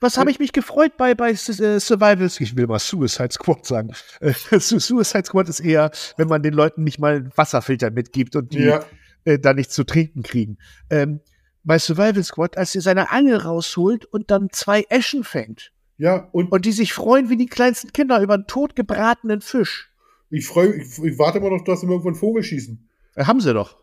Was 0.05 0.17
habe 0.17 0.29
ich 0.31 0.39
mich 0.39 0.51
gefreut 0.53 0.97
bei, 0.97 1.15
bei 1.15 1.31
äh, 1.31 1.35
Survivals? 1.35 2.39
Ich 2.39 2.55
will 2.55 2.67
mal 2.67 2.79
Suicide 2.79 3.31
Squad 3.31 3.65
sagen. 3.65 3.91
Äh, 4.19 4.33
Su- 4.59 4.79
Suicide 4.79 5.25
Squad 5.25 5.49
ist 5.49 5.59
eher, 5.59 5.91
wenn 6.17 6.27
man 6.27 6.43
den 6.43 6.53
Leuten 6.53 6.83
nicht 6.83 6.99
mal 6.99 7.15
einen 7.15 7.31
Wasserfilter 7.35 7.89
mitgibt 7.91 8.35
und 8.35 8.53
die 8.53 8.59
Ja. 8.65 8.83
äh, 9.25 9.39
da 9.39 9.53
nichts 9.53 9.73
zu 9.73 9.83
trinken 9.83 10.21
kriegen. 10.23 10.57
Ähm, 10.89 11.21
bei 11.63 11.79
Survival 11.79 12.23
Squad, 12.23 12.57
als 12.57 12.75
er 12.75 12.81
seine 12.81 13.11
Angel 13.11 13.37
rausholt 13.37 14.05
und 14.05 14.29
dann 14.29 14.49
zwei 14.51 14.85
Eschen 14.89 15.23
fängt 15.23 15.71
ja, 15.97 16.27
und 16.33 16.51
und 16.51 16.65
die 16.65 16.71
sich 16.73 16.93
freuen 16.93 17.29
wie 17.29 17.37
die 17.37 17.45
kleinsten 17.47 17.91
Kinder 17.93 18.21
über 18.21 18.33
einen 18.35 18.47
totgebratenen 18.47 19.41
Fisch. 19.41 19.89
ich 20.29 20.45
freue 20.45 20.73
ich, 20.75 20.99
ich 20.99 21.17
warte 21.17 21.39
mal 21.39 21.49
noch, 21.49 21.63
dass 21.63 21.79
sie 21.81 21.87
irgendwann 21.87 22.13
einen 22.13 22.19
Vogel 22.19 22.43
schießen. 22.43 22.87
Äh, 23.15 23.23
haben 23.25 23.39
sie 23.41 23.53
doch. 23.53 23.77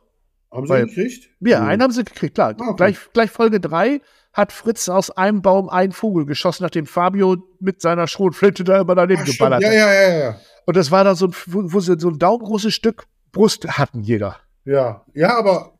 Haben 0.52 0.66
sie 0.66 0.70
Weil- 0.72 0.86
gekriegt? 0.86 1.30
Ja, 1.40 1.60
Cool. 1.62 1.68
einen 1.68 1.82
haben 1.82 1.92
sie 1.92 2.04
gekriegt, 2.04 2.34
klar. 2.34 2.54
Ah, 2.60 2.64
okay. 2.68 2.76
gleich, 2.76 2.98
gleich 3.14 3.30
Folge 3.30 3.58
drei 3.60 4.00
hat 4.32 4.52
Fritz 4.52 4.88
aus 4.88 5.10
einem 5.10 5.42
Baum 5.42 5.68
einen 5.68 5.92
Vogel 5.92 6.24
geschossen, 6.26 6.62
nachdem 6.62 6.86
Fabio 6.86 7.36
mit 7.60 7.80
seiner 7.82 8.06
Schrotflinte 8.06 8.64
da 8.64 8.80
immer 8.80 8.94
daneben 8.94 9.22
Ach, 9.22 9.26
geballert 9.26 9.62
Ja, 9.62 9.68
hat. 9.68 9.74
ja, 9.74 9.92
ja, 9.92 10.18
ja. 10.18 10.40
Und 10.64 10.76
das 10.76 10.90
war 10.90 11.04
dann 11.04 11.16
so 11.16 11.26
ein, 11.26 11.34
wo, 11.46 11.80
sie 11.80 11.98
so 11.98 12.08
ein 12.08 12.18
daumengroßes 12.18 12.72
Stück 12.72 13.06
Brust 13.32 13.66
hatten, 13.66 14.02
jeder. 14.02 14.36
Ja, 14.64 15.04
ja, 15.14 15.36
aber 15.38 15.78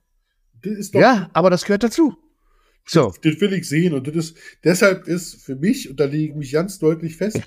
das 0.62 0.72
ist 0.72 0.94
doch 0.94 1.00
Ja, 1.00 1.30
aber 1.32 1.50
das 1.50 1.64
gehört 1.64 1.84
dazu. 1.84 2.16
So. 2.84 3.12
Das 3.22 3.40
will 3.40 3.52
ich 3.52 3.68
sehen. 3.68 3.94
Und 3.94 4.08
das 4.08 4.16
ist, 4.16 4.36
deshalb 4.64 5.06
ist 5.06 5.42
für 5.42 5.54
mich, 5.54 5.88
und 5.88 6.00
da 6.00 6.04
lege 6.04 6.32
ich 6.32 6.34
mich 6.36 6.52
ganz 6.52 6.78
deutlich 6.78 7.16
fest, 7.16 7.40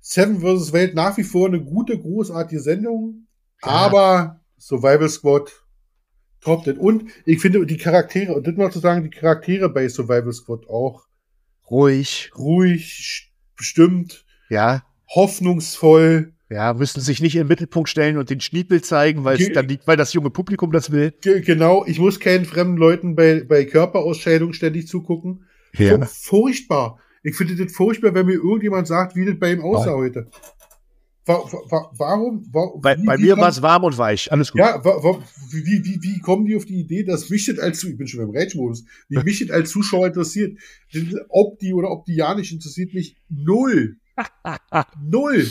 Seven 0.00 0.40
vs. 0.40 0.72
Welt 0.72 0.94
nach 0.94 1.16
wie 1.16 1.22
vor 1.22 1.46
eine 1.46 1.62
gute, 1.62 1.98
großartige 1.98 2.60
Sendung. 2.60 3.28
Ja. 3.64 3.68
Aber 3.70 4.40
Survival 4.58 5.08
Squad 5.08 5.61
top 6.42 6.66
it. 6.66 6.78
Und 6.78 7.04
ich 7.24 7.40
finde 7.40 7.64
die 7.66 7.76
Charaktere, 7.78 8.34
und 8.34 8.46
das 8.46 8.54
mal 8.56 8.70
zu 8.70 8.78
sagen, 8.80 9.02
die 9.04 9.10
Charaktere 9.10 9.68
bei 9.68 9.88
Survival 9.88 10.32
Squad 10.32 10.68
auch 10.68 11.06
Ruhig. 11.70 12.30
ruhig, 12.36 13.32
bestimmt, 13.56 14.24
Ja. 14.50 14.82
hoffnungsvoll. 15.14 16.32
Ja, 16.50 16.74
müssen 16.74 17.00
sich 17.00 17.22
nicht 17.22 17.34
in 17.34 17.42
den 17.42 17.48
Mittelpunkt 17.48 17.88
stellen 17.88 18.18
und 18.18 18.28
den 18.28 18.40
Schniepel 18.40 18.82
zeigen, 18.82 19.24
weil 19.24 19.40
es 19.40 19.50
dann 19.52 19.66
liegt, 19.68 19.86
weil 19.86 19.96
das 19.96 20.12
junge 20.12 20.28
Publikum 20.28 20.70
das 20.70 20.90
will. 20.92 21.14
Ge 21.22 21.40
genau, 21.40 21.84
ich 21.86 21.98
muss 21.98 22.20
keinen 22.20 22.44
fremden 22.44 22.76
Leuten 22.76 23.14
bei, 23.16 23.42
bei 23.42 23.64
Körperausscheidung 23.64 24.52
ständig 24.52 24.86
zugucken. 24.86 25.46
Fu- 25.74 26.04
Furchtbar. 26.04 26.98
Ich 27.22 27.36
finde 27.36 27.56
das 27.56 27.72
furchtbar, 27.72 28.12
wenn 28.14 28.26
mir 28.26 28.34
irgendjemand 28.34 28.86
sagt, 28.86 29.16
wie 29.16 29.24
das 29.24 29.38
bei 29.38 29.52
ihm 29.52 29.62
aussah 29.62 29.94
heute. 29.94 30.28
Wa 31.24 31.34
wa 31.34 31.58
wa 31.70 31.92
warum? 31.96 32.44
Wa 32.52 32.72
Bei, 32.80 32.96
wie- 32.98 33.04
bei 33.06 33.16
mir 33.16 33.36
war 33.36 33.48
es 33.48 33.62
warm 33.62 33.84
und 33.84 33.96
weich. 33.96 34.32
Alles 34.32 34.50
gut. 34.50 34.58
Ja, 34.60 34.82
wie, 34.84 35.84
wie, 35.84 35.98
wie 36.02 36.18
kommen 36.20 36.46
die 36.46 36.56
auf 36.56 36.64
die 36.64 36.80
Idee, 36.80 37.04
dass 37.04 37.30
mich 37.30 37.46
das 37.46 37.58
als, 37.60 37.84
ich 37.84 37.96
bin 37.96 38.08
schon 38.08 38.26
beim 38.26 38.36
Rage-Modus, 38.36 38.84
wie 39.08 39.18
mich 39.24 39.38
das 39.38 39.50
als 39.50 39.70
Zuschauer 39.70 40.08
interessiert? 40.08 40.58
Ob 41.28 41.58
die 41.60 41.72
oder 41.74 41.90
ob 41.90 42.04
die 42.06 42.16
ja 42.16 42.34
nicht 42.34 42.52
interessiert 42.52 42.92
mich 42.92 43.16
null. 43.28 43.96
null. 45.08 45.46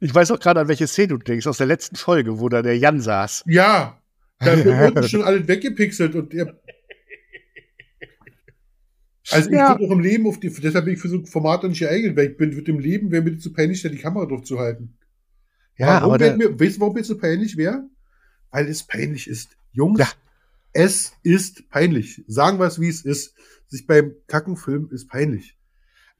Ich 0.00 0.14
weiß 0.14 0.30
auch 0.30 0.38
gerade, 0.38 0.60
an 0.60 0.68
welche 0.68 0.86
Szene 0.86 1.08
du 1.08 1.18
denkst, 1.18 1.46
aus 1.48 1.58
der 1.58 1.66
letzten 1.66 1.96
Folge, 1.96 2.38
wo 2.38 2.48
da 2.48 2.62
der 2.62 2.78
Jan 2.78 3.00
saß. 3.00 3.42
Ja. 3.46 4.00
Da 4.38 4.56
wird 4.64 4.96
unten 4.96 5.08
schon 5.08 5.22
alles 5.22 5.48
weggepixelt 5.48 6.14
und 6.14 6.32
der. 6.32 6.54
Also 9.30 9.50
ich 9.50 9.56
Ja. 9.56 9.70
würde 9.70 9.84
auch 9.84 9.90
im 9.90 10.00
Leben 10.00 10.26
auf 10.26 10.40
die, 10.40 10.48
deshalb 10.48 10.84
bin 10.86 10.94
ich 10.94 11.00
für 11.00 11.08
so 11.08 11.24
Formate 11.26 11.68
nicht 11.68 11.80
geeignet, 11.80 12.16
weil 12.16 12.30
ich 12.30 12.36
bin, 12.36 12.54
wird 12.56 12.68
im 12.68 12.78
Leben 12.78 13.10
wäre 13.10 13.22
mir 13.22 13.36
zu 13.36 13.52
peinlich, 13.52 13.82
da 13.82 13.88
die 13.88 13.98
Kamera 13.98 14.24
drauf 14.26 14.42
zu 14.44 14.58
halten. 14.58 14.94
Ja, 15.78 15.86
warum 15.86 16.04
aber 16.04 16.18
der, 16.18 16.36
mir, 16.36 16.58
weißt 16.58 16.76
du, 16.76 16.80
warum 16.80 16.94
mir 16.94 17.04
so 17.04 17.16
peinlich 17.16 17.56
wäre? 17.56 17.84
Weil 18.50 18.66
es 18.68 18.82
peinlich 18.82 19.28
ist. 19.28 19.56
Jungs, 19.72 19.98
Ja. 20.00 20.08
es 20.72 21.12
ist 21.22 21.68
peinlich. 21.70 22.24
Sagen 22.26 22.58
wir 22.58 22.66
es, 22.66 22.80
wie 22.80 22.88
es 22.88 23.04
ist. 23.04 23.34
Sich 23.68 23.86
beim 23.86 24.12
Kackenfilm 24.26 24.88
ist 24.90 25.08
peinlich. 25.08 25.56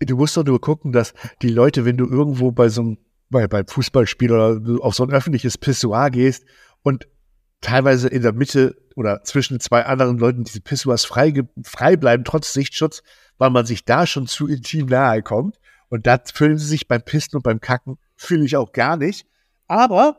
du 0.01 0.17
musst 0.17 0.37
doch 0.37 0.45
nur 0.45 0.61
gucken, 0.61 0.93
dass 0.93 1.15
die 1.43 1.49
Leute, 1.49 1.85
wenn 1.85 1.97
du 1.97 2.07
irgendwo 2.07 2.53
bei 2.53 2.69
so 2.69 2.83
einem, 2.83 2.99
bei, 3.31 3.49
beim 3.49 3.67
Fußballspiel 3.67 4.31
oder 4.31 4.83
auf 4.83 4.95
so 4.95 5.03
ein 5.05 5.11
öffentliches 5.11 5.59
Pissoir 5.59 6.11
gehst 6.11 6.45
und 6.83 7.09
teilweise 7.61 8.09
in 8.09 8.23
der 8.23 8.33
Mitte 8.33 8.77
oder 8.95 9.23
zwischen 9.25 9.61
zwei 9.61 9.85
anderen 9.85 10.19
Leuten 10.19 10.45
diese 10.45 10.61
Pissoirs 10.61 11.05
frei, 11.05 11.33
frei 11.63 11.97
bleiben, 11.97 12.25
trotz 12.25 12.53
Sichtschutz, 12.53 13.03
weil 13.39 13.51
man 13.51 13.67
sich 13.67 13.85
da 13.85 14.07
schon 14.07 14.27
zu 14.27 14.47
intim 14.47 14.87
nahe 14.87 15.23
kommt. 15.23 15.59
Und 15.89 16.07
da 16.07 16.21
fühlen 16.33 16.59
sie 16.59 16.67
sich 16.67 16.87
beim 16.87 17.03
Pissen 17.03 17.37
und 17.37 17.43
beim 17.43 17.61
Kacken, 17.61 17.97
fühle 18.15 18.45
ich 18.45 18.57
auch 18.57 18.73
gar 18.73 18.97
nicht. 18.97 19.27
Aber 19.69 20.17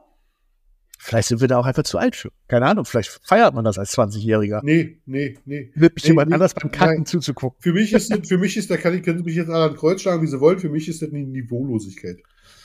vielleicht 1.00 1.28
sind 1.30 1.42
wir 1.42 1.48
da 1.48 1.58
auch 1.58 1.66
einfach 1.66 1.84
zu 1.84 1.98
alt 1.98 2.16
für. 2.16 2.32
Keine 2.48 2.66
Ahnung, 2.68 2.86
vielleicht 2.86 3.10
feiert 3.24 3.54
man 3.54 3.66
das 3.66 3.78
als 3.78 3.98
20-Jähriger. 3.98 4.62
Nee, 4.64 5.00
nee, 5.06 5.38
nee. 5.46 5.72
Mit 5.76 5.94
Nee, 5.98 6.08
jemand 6.10 6.30
nee, 6.30 6.36
anders 6.36 6.54
beim 6.54 6.72
Kacken 6.72 6.96
nein. 6.98 7.06
zuzugucken. 7.06 7.58
Für 7.62 7.74
mich 7.74 7.94
ist 7.94 8.12
das, 8.12 8.28
für 8.28 8.38
mich 8.38 8.56
ist, 8.58 8.70
da 8.70 8.78
kann 8.78 8.94
ich, 8.94 9.04
können 9.04 9.18
Sie 9.18 9.24
mich 9.24 9.36
jetzt 9.36 9.50
alle 9.50 9.72
an 9.72 9.76
Kreuz 9.76 10.02
schlagen, 10.02 10.22
wie 10.22 10.28
Sie 10.28 10.40
wollen. 10.40 10.60
Für 10.60 10.70
mich 10.70 10.88
ist 10.88 11.02
das 11.02 11.10
eine 11.10 11.20
Niveaulosigkeit. 11.20 12.20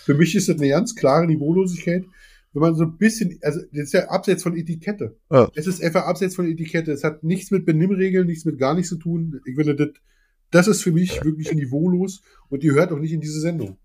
Für 0.05 0.15
mich 0.15 0.35
ist 0.35 0.49
das 0.49 0.59
eine 0.59 0.69
ganz 0.69 0.95
klare 0.95 1.27
Niveaulosigkeit. 1.27 2.05
Wenn 2.53 2.61
man 2.61 2.75
so 2.77 2.85
ein 2.85 2.97
bisschen, 2.99 3.39
also, 3.43 3.61
das 3.73 3.85
ist 3.85 3.95
ja 3.95 4.09
abseits 4.09 4.43
von 4.45 4.57
Etikette. 4.57 5.17
Ja. 5.31 5.51
Es 5.55 5.67
ist 5.67 5.83
einfach 5.83 6.05
abseits 6.05 6.37
von 6.37 6.47
Etikette. 6.47 6.93
Es 6.93 7.03
hat 7.03 7.25
nichts 7.25 7.51
mit 7.51 7.65
Benimmregeln, 7.67 8.27
nichts 8.27 8.45
mit 8.45 8.59
gar 8.59 8.75
nichts 8.75 8.91
zu 8.91 8.97
tun. 8.97 9.41
Ich 9.45 9.57
finde, 9.57 9.75
das, 9.75 9.89
das 10.51 10.69
ist 10.69 10.83
für 10.83 10.93
mich 10.93 11.25
wirklich 11.25 11.53
niveaulos 11.53 12.23
und 12.51 12.63
die 12.63 12.71
hört 12.71 12.93
auch 12.93 12.99
nicht 13.01 13.13
in 13.13 13.21
diese 13.21 13.41
Sendung. 13.41 13.77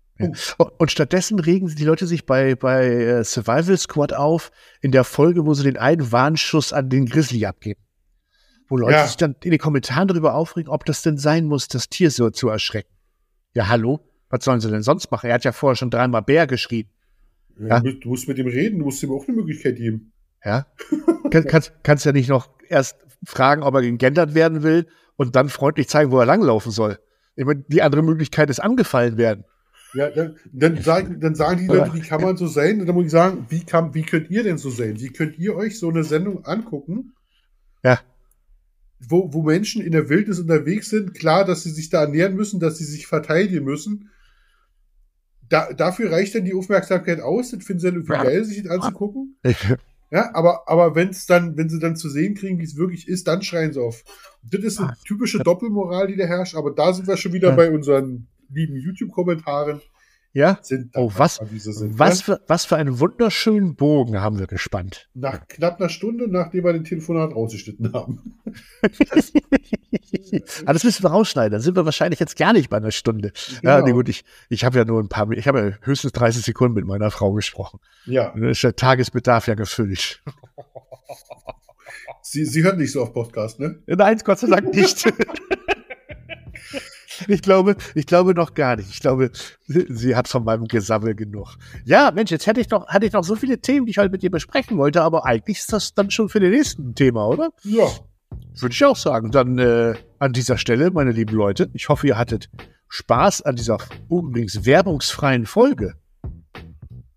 Und 0.78 0.90
stattdessen 0.90 1.38
regen 1.38 1.66
die 1.74 1.84
Leute 1.84 2.06
sich 2.06 2.26
bei, 2.26 2.54
bei 2.54 2.86
äh, 2.86 3.24
Survival 3.24 3.76
Squad 3.76 4.12
auf, 4.12 4.50
in 4.80 4.92
der 4.92 5.04
Folge, 5.04 5.46
wo 5.46 5.54
sie 5.54 5.64
den 5.64 5.76
einen 5.76 6.12
Warnschuss 6.12 6.72
an 6.72 6.88
den 6.88 7.06
Grizzly 7.06 7.46
abgeben. 7.46 7.80
Wo 8.68 8.76
Leute 8.76 8.94
Ja. 8.94 9.06
sich 9.06 9.16
dann 9.16 9.36
in 9.42 9.50
den 9.50 9.58
Kommentaren 9.60 10.08
darüber 10.08 10.34
aufregen, 10.34 10.70
ob 10.70 10.84
das 10.84 11.02
denn 11.02 11.18
sein 11.18 11.44
muss, 11.44 11.68
das 11.68 11.88
Tier 11.88 12.10
so 12.10 12.30
zu 12.30 12.48
erschrecken. 12.48 12.92
Ja, 13.54 13.68
hallo? 13.68 14.00
Was 14.28 14.44
sollen 14.44 14.60
sie 14.60 14.70
denn 14.70 14.82
sonst 14.82 15.10
machen? 15.10 15.26
Er 15.28 15.34
hat 15.34 15.44
ja 15.44 15.52
vorher 15.52 15.74
schon 15.76 15.90
dreimal 15.90 16.22
Bär 16.22 16.46
geschrien. 16.46 16.88
Ja. 17.58 17.80
Du 17.80 18.08
musst 18.08 18.28
mit 18.28 18.38
ihm 18.38 18.46
reden, 18.46 18.78
du 18.78 18.84
musst 18.84 19.02
ihm 19.02 19.10
auch 19.10 19.26
eine 19.26 19.36
Möglichkeit 19.36 19.76
geben. 19.76 20.12
Ja? 20.44 20.66
Kann, 21.30 21.44
kannst, 21.44 21.72
kannst 21.82 22.04
ja 22.06 22.12
nicht 22.12 22.28
noch 22.28 22.48
erst 22.68 22.96
fragen, 23.24 23.62
ob 23.62 23.74
er 23.74 23.82
gegendert 23.82 24.34
werden 24.34 24.62
will 24.62 24.86
und 25.16 25.36
dann 25.36 25.48
freundlich 25.48 25.88
zeigen, 25.88 26.10
wo 26.10 26.18
er 26.20 26.26
langlaufen 26.26 26.72
soll. 26.72 26.98
Ich 27.36 27.44
meine, 27.44 27.64
die 27.68 27.82
andere 27.82 28.02
Möglichkeit 28.02 28.50
ist 28.50 28.60
angefallen 28.60 29.16
werden. 29.18 29.44
Ja, 29.94 30.10
dann, 30.10 30.36
dann, 30.52 30.76
sagen, 30.82 31.20
dann 31.20 31.34
sagen 31.34 31.60
die 31.60 31.66
Leute, 31.66 31.94
wie 31.94 32.00
kann 32.00 32.22
man 32.22 32.36
so 32.36 32.46
sein? 32.46 32.80
Und 32.80 32.86
dann 32.86 32.94
muss 32.94 33.06
ich 33.06 33.10
sagen, 33.10 33.46
wie, 33.48 33.64
kann, 33.64 33.94
wie 33.94 34.02
könnt 34.02 34.30
ihr 34.30 34.42
denn 34.42 34.58
so 34.58 34.70
sein? 34.70 35.00
Wie 35.00 35.10
könnt 35.10 35.38
ihr 35.38 35.56
euch 35.56 35.78
so 35.78 35.88
eine 35.88 36.04
Sendung 36.04 36.44
angucken? 36.44 37.14
Ja. 37.82 38.00
Wo, 39.00 39.32
wo 39.32 39.42
Menschen 39.42 39.82
in 39.82 39.92
der 39.92 40.08
Wildnis 40.08 40.38
unterwegs 40.38 40.90
sind, 40.90 41.14
klar, 41.14 41.44
dass 41.44 41.62
sie 41.62 41.70
sich 41.70 41.88
da 41.88 42.02
ernähren 42.02 42.34
müssen, 42.34 42.60
dass 42.60 42.78
sie 42.78 42.84
sich 42.84 43.06
verteidigen 43.06 43.64
müssen. 43.64 44.10
Da, 45.48 45.72
dafür 45.72 46.12
reicht 46.12 46.34
dann 46.34 46.44
die 46.44 46.54
Aufmerksamkeit 46.54 47.20
aus, 47.20 47.50
das 47.50 47.64
finden 47.64 47.80
sie 47.80 47.86
dann 47.86 47.94
irgendwie 47.96 48.12
geil, 48.12 48.44
sich 48.44 48.62
das 48.62 48.72
anzugucken. 48.72 49.36
Ja, 50.12 50.34
aber, 50.34 50.68
aber 50.68 50.94
wenn 50.96 51.08
es 51.10 51.26
dann, 51.26 51.56
wenn 51.56 51.68
sie 51.68 51.78
dann 51.78 51.96
zu 51.96 52.08
sehen 52.08 52.34
kriegen, 52.34 52.58
wie 52.58 52.64
es 52.64 52.76
wirklich 52.76 53.08
ist, 53.08 53.28
dann 53.28 53.42
schreien 53.42 53.72
sie 53.72 53.80
auf. 53.80 54.02
Das 54.42 54.62
ist 54.62 54.80
eine 54.80 54.94
typische 55.04 55.38
Doppelmoral, 55.38 56.08
die 56.08 56.16
da 56.16 56.24
herrscht, 56.24 56.56
aber 56.56 56.72
da 56.72 56.92
sind 56.92 57.06
wir 57.06 57.16
schon 57.16 57.32
wieder 57.32 57.52
bei 57.52 57.70
unseren 57.70 58.26
lieben 58.52 58.76
YouTube-Kommentaren. 58.76 59.80
Ja? 60.32 60.60
Sind 60.62 60.92
Oh, 60.96 61.10
was, 61.16 61.36
sind, 61.56 61.98
was, 61.98 62.22
für, 62.22 62.40
was 62.46 62.64
für 62.64 62.76
einen 62.76 63.00
wunderschönen 63.00 63.74
Bogen 63.74 64.20
haben 64.20 64.38
wir 64.38 64.46
gespannt. 64.46 65.08
Nach 65.12 65.48
knapp 65.48 65.80
einer 65.80 65.88
Stunde, 65.88 66.28
nachdem 66.30 66.62
wir 66.64 66.72
den 66.72 66.84
Telefonat 66.84 67.34
rausgeschnitten 67.34 67.92
haben. 67.92 68.38
Aber 68.80 68.90
das 70.72 70.84
müssen 70.84 71.02
wir 71.02 71.10
rausschneiden. 71.10 71.50
Dann 71.50 71.60
sind 71.60 71.74
wir 71.74 71.84
wahrscheinlich 71.84 72.20
jetzt 72.20 72.36
gar 72.36 72.52
nicht 72.52 72.70
bei 72.70 72.76
einer 72.76 72.92
Stunde. 72.92 73.32
Ja, 73.62 73.80
Genau. 73.80 73.86
nee, 73.86 73.92
gut, 73.92 74.08
ich, 74.08 74.24
ich 74.48 74.64
habe 74.64 74.78
ja 74.78 74.84
nur 74.84 75.02
ein 75.02 75.08
paar, 75.08 75.28
ich 75.32 75.48
habe 75.48 75.58
ja 75.60 75.72
höchstens 75.84 76.12
30 76.12 76.44
Sekunden 76.44 76.74
mit 76.76 76.86
meiner 76.86 77.10
Frau 77.10 77.32
gesprochen. 77.32 77.80
Ja, 78.06 78.30
Dann 78.30 78.44
ist 78.50 78.62
der 78.62 78.76
Tagesbedarf 78.76 79.48
ja 79.48 79.54
gefüllt. 79.54 80.22
sie, 82.22 82.44
sie 82.44 82.62
hören 82.62 82.78
nicht 82.78 82.92
so 82.92 83.02
auf 83.02 83.12
Podcast, 83.12 83.58
ne? 83.58 83.82
Nein, 83.88 84.20
Gott 84.24 84.38
sei 84.38 84.46
Dank 84.46 84.72
nicht. 84.72 85.12
Ich 87.28 87.42
glaube, 87.42 87.76
ich 87.94 88.06
glaube 88.06 88.34
noch 88.34 88.54
gar 88.54 88.76
nicht. 88.76 88.90
Ich 88.90 89.00
glaube, 89.00 89.30
sie, 89.66 90.16
hat 90.16 90.28
von 90.28 90.44
meinem 90.44 90.66
Gesammel 90.66 91.14
genug. 91.14 91.56
Ja, 91.84 92.10
Mensch, 92.10 92.30
jetzt 92.30 92.46
hätte 92.46 92.60
ich 92.60 92.70
noch, 92.70 92.88
hatte 92.88 93.06
ich 93.06 93.12
noch 93.12 93.24
so 93.24 93.36
viele 93.36 93.60
Themen, 93.60 93.86
die 93.86 93.90
ich 93.90 93.98
heute 93.98 94.10
mit 94.10 94.22
dir 94.22 94.30
besprechen 94.30 94.78
wollte, 94.78 95.02
aber 95.02 95.26
eigentlich 95.26 95.58
ist 95.58 95.72
das 95.72 95.94
dann 95.94 96.10
schon 96.10 96.28
für 96.28 96.40
den 96.40 96.50
nächsten 96.52 96.94
Thema, 96.94 97.26
oder? 97.26 97.50
Ja. 97.62 97.86
Würde 98.54 98.72
ich 98.72 98.84
auch 98.84 98.96
sagen. 98.96 99.30
Dann 99.30 99.58
äh, 99.58 99.94
an 100.18 100.32
dieser 100.32 100.56
Stelle, 100.58 100.90
meine 100.90 101.12
lieben 101.12 101.34
Leute, 101.34 101.70
ich 101.72 101.88
hoffe, 101.88 102.06
ihr 102.06 102.18
hattet 102.18 102.48
Spaß 102.88 103.42
an 103.42 103.56
dieser 103.56 103.78
übrigens 104.10 104.64
werbungsfreien 104.64 105.46
Folge. 105.46 105.94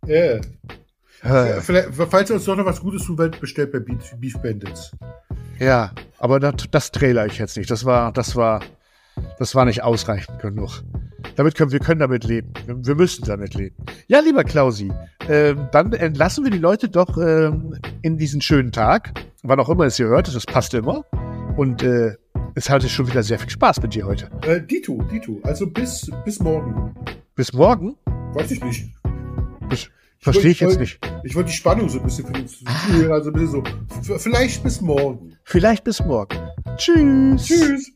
Äh. 0.07 0.41
Äh, 1.21 1.61
Vielleicht, 1.61 1.89
falls 2.09 2.29
ihr 2.29 2.35
uns 2.35 2.45
doch 2.45 2.57
noch 2.57 2.65
was 2.65 2.81
Gutes 2.81 3.05
tun 3.05 3.17
wollt, 3.17 3.39
bestellt 3.39 3.71
bei 3.71 3.79
Beef, 3.79 4.13
Beef 4.17 4.37
Bandits. 4.41 4.91
ja, 5.57 5.93
aber 6.19 6.39
das, 6.39 6.55
das 6.69 6.91
trailer 6.91 7.25
ich 7.25 7.37
jetzt 7.37 7.55
nicht. 7.55 7.71
Das 7.71 7.85
war, 7.85 8.11
das 8.11 8.35
war, 8.35 8.61
das 9.39 9.55
war 9.55 9.65
nicht 9.65 9.83
ausreichend 9.83 10.39
genug. 10.39 10.83
Damit 11.35 11.55
können 11.55 11.71
wir 11.71 11.79
können 11.79 11.99
damit 11.99 12.23
leben. 12.25 12.51
Wir, 12.67 12.95
müssen 12.95 13.23
damit 13.25 13.53
leben. 13.53 13.75
Ja, 14.07 14.19
lieber 14.19 14.43
Klausi, 14.43 14.91
ähm, 15.29 15.67
dann 15.71 15.93
entlassen 15.93 16.43
wir 16.43 16.51
die 16.51 16.57
Leute 16.59 16.89
doch 16.89 17.17
ähm, 17.17 17.75
in 18.01 18.17
diesen 18.17 18.41
schönen 18.41 18.71
Tag, 18.71 19.13
wann 19.41 19.59
auch 19.59 19.69
immer 19.69 19.85
es 19.85 19.97
ihr 19.99 20.07
hört. 20.07 20.33
Das 20.33 20.45
passt 20.45 20.73
immer. 20.73 21.05
Und 21.57 21.81
äh, 21.83 22.15
es 22.55 22.69
hatte 22.69 22.89
schon 22.89 23.07
wieder 23.07 23.23
sehr 23.23 23.39
viel 23.39 23.49
Spaß 23.49 23.81
mit 23.81 23.95
dir 23.95 24.05
heute. 24.05 24.29
Äh, 24.45 24.61
Dito, 24.61 25.01
Dito. 25.11 25.39
Also 25.43 25.67
bis, 25.67 26.09
bis 26.25 26.39
morgen. 26.39 26.93
Bis 27.35 27.53
morgen. 27.53 27.95
Weiß 28.33 28.51
ich 28.51 28.63
nicht. 28.63 28.89
Das 29.69 29.89
verstehe 30.19 30.51
ich 30.51 30.59
jetzt 30.59 30.69
wollte- 30.69 30.81
nicht. 30.81 30.99
Ich 31.23 31.35
wollte 31.35 31.49
die 31.49 31.55
Spannung 31.55 31.89
so 31.89 31.99
ein 31.99 32.05
bisschen 32.05 32.25
für 32.27 32.33
die 32.33 32.45
Zuhörer, 32.45 33.13
also 33.15 33.29
ein 33.29 33.33
bisschen 33.33 33.63
so. 34.01 34.17
Vielleicht 34.19 34.63
bis 34.63 34.81
morgen. 34.81 35.35
Vielleicht 35.43 35.83
bis 35.83 36.03
morgen. 36.03 36.37
Tschüss. 36.77 37.45
Tschüss. 37.45 37.91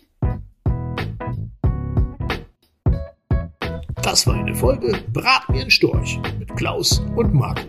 Das 4.18 4.26
war 4.26 4.34
eine 4.34 4.56
Folge 4.56 4.98
Brat 5.14 5.48
mir 5.48 5.62
einen 5.62 5.70
Storch 5.70 6.20
mit 6.40 6.56
Klaus 6.56 7.04
und 7.16 7.36
Marco. 7.36 7.62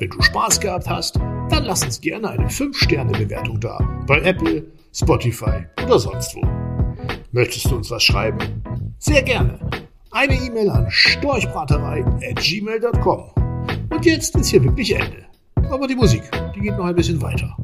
Wenn 0.00 0.10
du 0.10 0.20
Spaß 0.20 0.58
gehabt 0.58 0.90
hast, 0.90 1.14
dann 1.14 1.66
lass 1.66 1.84
uns 1.84 2.00
gerne 2.00 2.30
eine 2.30 2.48
5-Sterne-Bewertung 2.48 3.60
da. 3.60 3.78
Bei 4.08 4.20
Apple, 4.22 4.64
Spotify 4.92 5.66
oder 5.84 6.00
sonst 6.00 6.34
wo. 6.34 6.42
Möchtest 7.30 7.66
du 7.66 7.76
uns 7.76 7.92
was 7.92 8.02
schreiben? 8.02 8.40
Sehr 8.98 9.22
gerne. 9.22 9.60
Eine 10.10 10.34
E-Mail 10.34 10.68
an 10.68 10.90
storchbraterei.gmail.com. 10.90 13.30
Und 13.90 14.04
jetzt 14.04 14.34
ist 14.34 14.48
hier 14.48 14.64
wirklich 14.64 14.96
Ende. 14.96 15.26
Aber 15.70 15.86
die 15.86 15.94
Musik, 15.94 16.24
die 16.56 16.60
geht 16.60 16.76
noch 16.76 16.86
ein 16.86 16.96
bisschen 16.96 17.22
weiter. 17.22 17.56